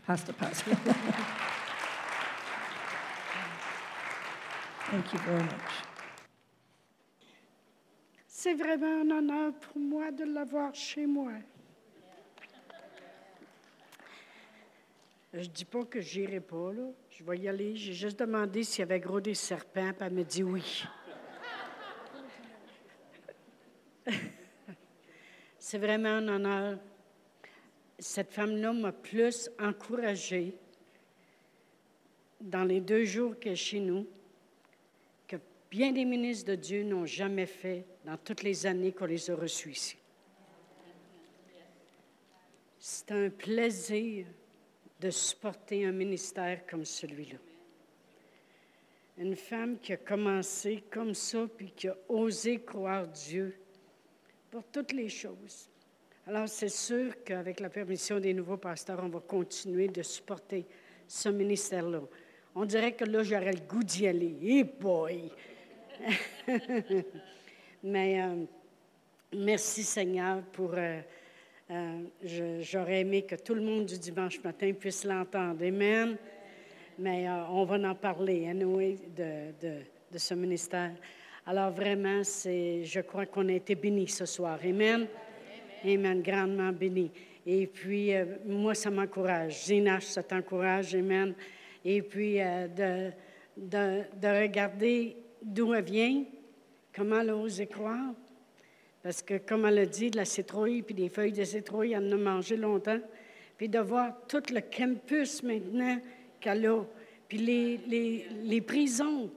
Pastor, 0.05 0.33
Pastor. 0.33 0.73
Thank 4.89 5.11
you 5.11 5.19
very 5.25 5.43
much. 5.43 5.83
C'est 8.25 8.53
vraiment 8.53 9.01
un 9.01 9.11
honneur 9.17 9.51
pour 9.59 9.77
moi 9.77 10.09
de 10.11 10.23
l'avoir 10.23 10.73
chez 10.73 11.05
moi. 11.05 11.33
Je 15.33 15.49
dis 15.49 15.65
pas 15.65 15.83
que 15.83 15.99
j'irai 15.99 16.39
pas, 16.39 16.71
là. 16.71 16.83
Je 17.09 17.25
vais 17.25 17.37
y 17.39 17.49
aller. 17.49 17.75
J'ai 17.75 17.91
juste 17.91 18.17
demandé 18.17 18.63
s'il 18.63 18.79
y 18.79 18.83
avait 18.83 19.01
gros 19.01 19.19
des 19.19 19.33
serpents, 19.33 19.91
puis 19.91 20.07
elle 20.07 20.13
me 20.13 20.23
dit 20.23 20.43
oui. 20.43 20.85
C'est 25.69 25.79
vraiment 25.79 26.07
un 26.07 26.27
honneur. 26.29 26.79
Cette 27.99 28.31
femme-là 28.31 28.71
m'a 28.71 28.93
plus 28.93 29.49
encouragée 29.59 30.55
dans 32.39 32.63
les 32.63 32.79
deux 32.79 33.03
jours 33.03 33.37
qu'elle 33.37 33.51
est 33.51 33.55
chez 33.57 33.81
nous 33.81 34.07
que 35.27 35.35
bien 35.69 35.91
des 35.91 36.05
ministres 36.05 36.51
de 36.51 36.55
Dieu 36.55 36.83
n'ont 36.83 37.05
jamais 37.05 37.47
fait 37.47 37.83
dans 38.05 38.15
toutes 38.15 38.43
les 38.43 38.65
années 38.65 38.93
qu'on 38.93 39.07
les 39.07 39.29
a 39.29 39.35
reçus 39.35 39.71
ici. 39.71 39.97
C'est 42.79 43.11
un 43.11 43.29
plaisir 43.29 44.25
de 45.01 45.09
supporter 45.09 45.83
un 45.83 45.91
ministère 45.91 46.65
comme 46.65 46.85
celui-là. 46.85 47.39
Une 49.17 49.35
femme 49.35 49.77
qui 49.79 49.91
a 49.91 49.97
commencé 49.97 50.85
comme 50.89 51.13
ça, 51.13 51.45
puis 51.57 51.73
qui 51.75 51.89
a 51.89 51.97
osé 52.07 52.61
croire 52.61 53.05
Dieu 53.05 53.59
pour 54.51 54.63
toutes 54.65 54.93
les 54.93 55.09
choses. 55.09 55.69
Alors, 56.25 56.47
c'est 56.49 56.69
sûr 56.69 57.23
qu'avec 57.23 57.59
la 57.59 57.69
permission 57.69 58.19
des 58.19 58.33
nouveaux 58.33 58.57
pasteurs, 58.57 58.99
on 59.01 59.09
va 59.09 59.19
continuer 59.19 59.87
de 59.87 60.03
supporter 60.03 60.65
ce 61.07 61.29
ministère-là. 61.29 62.01
On 62.53 62.65
dirait 62.65 62.93
que 62.93 63.05
là, 63.05 63.23
j'aurais 63.23 63.53
le 63.53 63.61
goût 63.61 63.83
d'y 63.83 64.07
aller. 64.07 64.63
Boy! 64.63 65.31
Mais 67.83 68.21
euh, 68.21 68.43
merci 69.33 69.83
Seigneur 69.83 70.41
pour... 70.51 70.73
Euh, 70.75 70.99
euh, 71.69 72.03
j'aurais 72.61 73.01
aimé 73.01 73.23
que 73.23 73.35
tout 73.35 73.53
le 73.53 73.61
monde 73.61 73.85
du 73.85 73.97
dimanche 73.97 74.41
matin 74.41 74.73
puisse 74.73 75.03
l'entendre. 75.03 75.63
Amen. 75.65 76.17
Mais 76.97 77.29
on 77.29 77.63
va 77.65 77.75
en 77.89 77.95
parler, 77.95 78.47
anyway, 78.47 78.97
de, 79.15 79.53
de 80.11 80.17
ce 80.17 80.33
ministère. 80.33 80.95
Alors 81.49 81.71
vraiment, 81.71 82.25
c'est, 82.25 82.83
je 82.83 82.99
crois 82.99 83.25
qu'on 83.25 83.47
a 83.47 83.53
été 83.53 83.73
bénis 83.73 84.09
ce 84.09 84.25
soir. 84.25 84.59
Amen. 84.65 85.07
Amen. 85.85 86.21
Grandement 86.21 86.73
bénis. 86.73 87.09
Et 87.45 87.67
puis, 87.67 88.13
euh, 88.13 88.25
moi, 88.45 88.75
ça 88.75 88.89
m'encourage. 88.89 89.63
Zinache, 89.63 90.07
ça 90.07 90.23
t'encourage. 90.23 90.93
Amen. 90.93 91.33
Et 91.85 92.01
puis, 92.01 92.41
euh, 92.41 92.67
de, 92.67 93.11
de, 93.55 94.01
de, 94.19 94.41
regarder 94.41 95.15
d'où 95.41 95.73
elle 95.73 95.85
vient, 95.85 96.25
comment 96.93 97.21
elle 97.21 97.31
ose 97.31 97.63
croire. 97.71 98.13
Parce 99.01 99.21
que, 99.21 99.37
comme 99.37 99.65
elle 99.67 99.77
a 99.79 99.85
dit, 99.85 100.11
de 100.11 100.17
la 100.17 100.25
citrouille, 100.25 100.81
puis 100.81 100.95
des 100.95 101.07
feuilles 101.07 101.31
de 101.31 101.45
citrouille, 101.45 101.93
elle 101.93 102.09
en 102.09 102.11
a 102.11 102.17
mangé 102.17 102.57
longtemps. 102.57 102.99
Puis 103.57 103.69
de 103.69 103.79
voir 103.79 104.17
tout 104.27 104.43
le 104.53 104.59
campus 104.59 105.41
maintenant 105.43 105.97
qu'elle 106.41 106.65
a, 106.65 106.83
puis 107.29 107.37
les, 107.37 107.77
les, 107.87 108.25
les 108.43 108.59
prisons. 108.59 109.31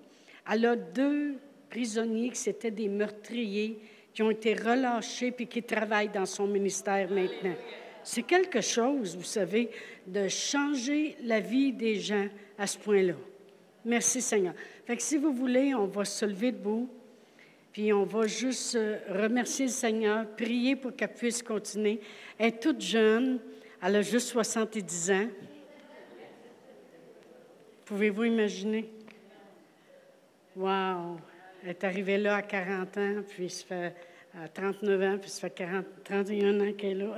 Elle 0.50 0.66
a 0.66 0.74
deux 0.74 1.38
prisonniers 1.70 2.30
qui 2.30 2.38
c'était 2.38 2.70
des 2.70 2.88
meurtriers 2.88 3.78
qui 4.12 4.22
ont 4.22 4.30
été 4.30 4.54
relâchés 4.54 5.30
puis 5.30 5.46
qui 5.46 5.62
travaillent 5.62 6.10
dans 6.10 6.26
son 6.26 6.46
ministère 6.46 7.08
maintenant. 7.10 7.54
C'est 8.02 8.22
quelque 8.22 8.60
chose, 8.60 9.16
vous 9.16 9.22
savez, 9.22 9.70
de 10.06 10.28
changer 10.28 11.16
la 11.22 11.40
vie 11.40 11.72
des 11.72 11.96
gens 11.96 12.26
à 12.58 12.66
ce 12.66 12.76
point-là. 12.78 13.14
Merci 13.84 14.20
Seigneur. 14.20 14.54
Fait 14.84 14.96
que 14.96 15.02
si 15.02 15.16
vous 15.16 15.32
voulez, 15.32 15.74
on 15.74 15.86
va 15.86 16.04
se 16.04 16.24
lever 16.26 16.52
debout, 16.52 16.88
puis 17.72 17.92
on 17.92 18.04
va 18.04 18.26
juste 18.26 18.74
euh, 18.74 18.98
remercier 19.08 19.66
le 19.66 19.70
Seigneur, 19.70 20.26
prier 20.36 20.74
pour 20.74 20.94
qu'elle 20.96 21.14
puisse 21.14 21.42
continuer. 21.42 22.00
Elle 22.36 22.48
est 22.48 22.60
toute 22.60 22.80
jeune, 22.80 23.38
elle 23.80 23.96
a 23.96 24.02
juste 24.02 24.28
70 24.28 25.10
ans. 25.12 25.28
Pouvez-vous 27.84 28.24
imaginer? 28.24 28.90
Wow! 30.56 31.18
Est 31.66 31.84
arrivée 31.84 32.18
là 32.18 32.36
à 32.36 32.42
40 32.42 32.96
ans, 32.96 33.22
puis 33.28 33.50
ça 33.50 33.64
fait 33.66 33.94
à 34.34 34.48
39 34.48 35.02
ans, 35.02 35.18
puis 35.18 35.30
ça 35.30 35.40
fait 35.40 35.54
40, 35.54 35.84
31 36.04 36.60
ans 36.60 36.72
qu'elle 36.72 36.90
est 36.90 37.04
là. 37.04 37.16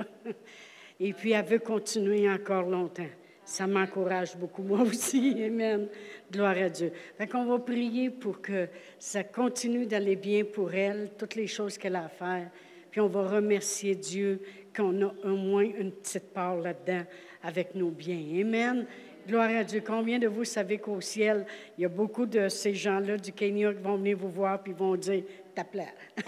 Et 0.99 1.13
puis, 1.13 1.31
elle 1.31 1.45
veut 1.45 1.59
continuer 1.59 2.29
encore 2.29 2.63
longtemps. 2.63 3.09
Ça 3.45 3.67
m'encourage 3.67 4.37
beaucoup, 4.37 4.63
moi 4.63 4.81
aussi. 4.81 5.43
Amen. 5.43 5.87
Gloire 6.31 6.57
à 6.57 6.69
Dieu. 6.69 6.91
Fait 7.17 7.27
qu'on 7.27 7.45
va 7.45 7.59
prier 7.59 8.09
pour 8.09 8.41
que 8.41 8.67
ça 8.99 9.23
continue 9.23 9.85
d'aller 9.85 10.15
bien 10.15 10.43
pour 10.45 10.73
elle, 10.73 11.11
toutes 11.17 11.35
les 11.35 11.47
choses 11.47 11.77
qu'elle 11.77 11.95
a 11.95 12.05
à 12.05 12.09
faire. 12.09 12.49
Puis 12.89 13.01
on 13.01 13.07
va 13.07 13.27
remercier 13.27 13.95
Dieu 13.95 14.39
qu'on 14.75 15.01
a 15.01 15.13
au 15.23 15.35
moins 15.35 15.63
une 15.63 15.91
petite 15.91 16.33
part 16.33 16.57
là-dedans 16.57 17.03
avec 17.41 17.75
nos 17.75 17.89
biens. 17.89 18.41
Amen. 18.41 18.85
Gloire 19.25 19.51
à 19.55 19.63
Dieu. 19.63 19.81
Combien 19.85 20.19
de 20.19 20.27
vous 20.27 20.43
savez 20.43 20.79
qu'au 20.79 20.99
ciel, 20.99 21.45
il 21.77 21.83
y 21.83 21.85
a 21.85 21.89
beaucoup 21.89 22.25
de 22.25 22.49
ces 22.49 22.73
gens-là 22.73 23.15
du 23.15 23.31
Kenya 23.31 23.73
qui 23.73 23.81
vont 23.81 23.95
venir 23.95 24.17
vous 24.17 24.27
voir 24.27 24.61
puis 24.61 24.73
vont 24.73 24.97
dire 24.97 25.23
Ta 25.55 25.63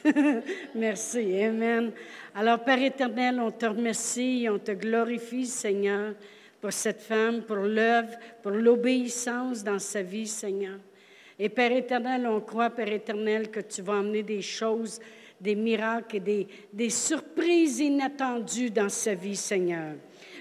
Merci. 0.76 1.44
Amen. 1.44 1.92
Alors, 2.34 2.64
Père 2.64 2.82
éternel, 2.82 3.42
on 3.42 3.52
te 3.52 3.66
remercie, 3.66 4.48
on 4.50 4.60
te 4.60 4.72
glorifie, 4.72 5.46
Seigneur, 5.46 6.14
pour 6.62 6.72
cette 6.72 7.02
femme, 7.02 7.42
pour 7.42 7.58
l'œuvre, 7.58 8.14
pour 8.42 8.54
l'obéissance 8.54 9.62
dans 9.62 9.80
sa 9.80 10.02
vie, 10.02 10.28
Seigneur. 10.28 10.80
Et 11.38 11.50
Père 11.50 11.74
éternel, 11.74 12.26
on 12.26 12.40
croit, 12.40 12.70
Père 12.70 12.94
éternel, 12.94 13.52
que 13.52 13.60
tu 13.60 13.82
vas 13.82 13.96
emmener 13.96 14.24
des 14.24 14.42
choses, 14.42 15.02
des 15.42 15.56
miracles 15.56 16.22
et 16.26 16.48
des 16.72 16.90
surprises 16.90 17.82
inattendues 17.82 18.70
dans 18.70 18.88
sa 18.88 19.16
vie, 19.16 19.36
Seigneur. 19.36 19.96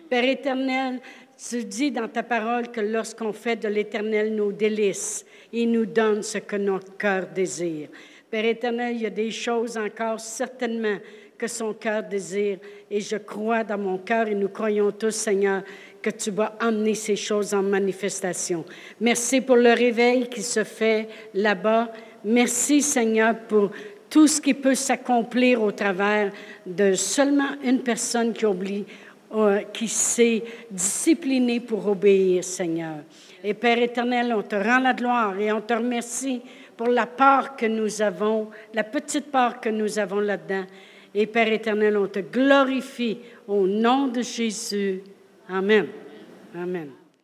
Père 0.09 0.25
éternel, 0.25 1.01
tu 1.37 1.64
dis 1.64 1.91
dans 1.91 2.09
ta 2.09 2.22
parole 2.22 2.70
que 2.70 2.80
lorsqu'on 2.80 3.32
fait 3.32 3.57
de 3.57 3.68
l'Éternel 3.68 4.35
nos 4.35 4.53
délices, 4.53 5.24
il 5.53 5.70
nous 5.70 5.87
donne 5.87 6.22
ce 6.22 6.39
que 6.39 6.57
notre 6.57 6.97
cœur 6.97 7.26
désire. 7.35 7.89
Père 8.30 8.45
éternel, 8.45 8.97
il 8.97 9.03
y 9.03 9.07
a 9.07 9.11
des 9.11 9.30
choses 9.30 9.76
encore 9.76 10.18
certainement 10.18 10.99
que 11.39 11.47
son 11.47 11.72
cœur 11.74 12.03
désire. 12.03 12.59
Et 12.91 13.01
je 13.01 13.16
crois 13.16 13.64
dans 13.64 13.78
mon 13.78 13.99
cœur, 13.99 14.28
et 14.28 14.35
nous 14.35 14.49
croyons 14.49 14.91
tous, 14.91 15.14
Seigneur, 15.14 15.62
que 16.03 16.11
tu 16.11 16.30
vas 16.30 16.57
emmener 16.61 16.95
ces 16.95 17.16
choses 17.16 17.55
en 17.55 17.62
manifestation. 17.62 18.64
Merci 19.01 19.41
pour 19.41 19.57
le 19.57 19.72
réveil 19.72 20.28
qui 20.28 20.43
se 20.43 20.64
fait 20.64 21.09
là-bas. 21.35 21.93
Merci, 22.24 22.82
Seigneur, 22.82 23.39
pour 23.47 23.70
tout 24.11 24.26
ce 24.26 24.41
qui 24.41 24.55
peut 24.55 24.74
s'accomplir 24.74 25.62
au 25.62 25.72
travers 25.72 26.30
de 26.66 26.95
seulement 26.95 27.57
une 27.64 27.80
personne 27.80 28.32
qui 28.32 28.47
oublie 28.47 28.85
qui 29.72 29.89
s'est 29.89 30.43
discipliné 30.70 31.61
pour 31.61 31.87
obéir, 31.89 32.45
Seigneur. 32.45 32.99
Et 33.43 33.55
Père 33.55 33.78
éternel, 33.78 34.32
on 34.37 34.43
te 34.43 34.57
rend 34.57 34.78
la 34.78 34.95
gloire 34.95 35.39
et 35.39 35.53
on 35.53 35.61
te 35.61 35.74
remercie 35.74 36.41
pour 36.76 36.89
la 36.89 37.07
part 37.07 37.57
que 37.57 37.66
nous 37.66 38.01
avons, 38.03 38.51
la 38.72 38.85
petite 38.85 39.30
part 39.30 39.61
que 39.61 39.68
nous 39.68 39.99
avons 39.99 40.20
là-dedans. 40.20 40.64
Et 41.14 41.26
Père 41.26 41.53
éternel, 41.53 41.97
on 41.97 42.09
te 42.09 42.20
glorifie 42.20 43.18
au 43.47 43.66
nom 43.66 44.09
de 44.09 44.22
Jésus. 44.22 45.03
Amen. 45.49 45.87
Amen. 46.55 47.04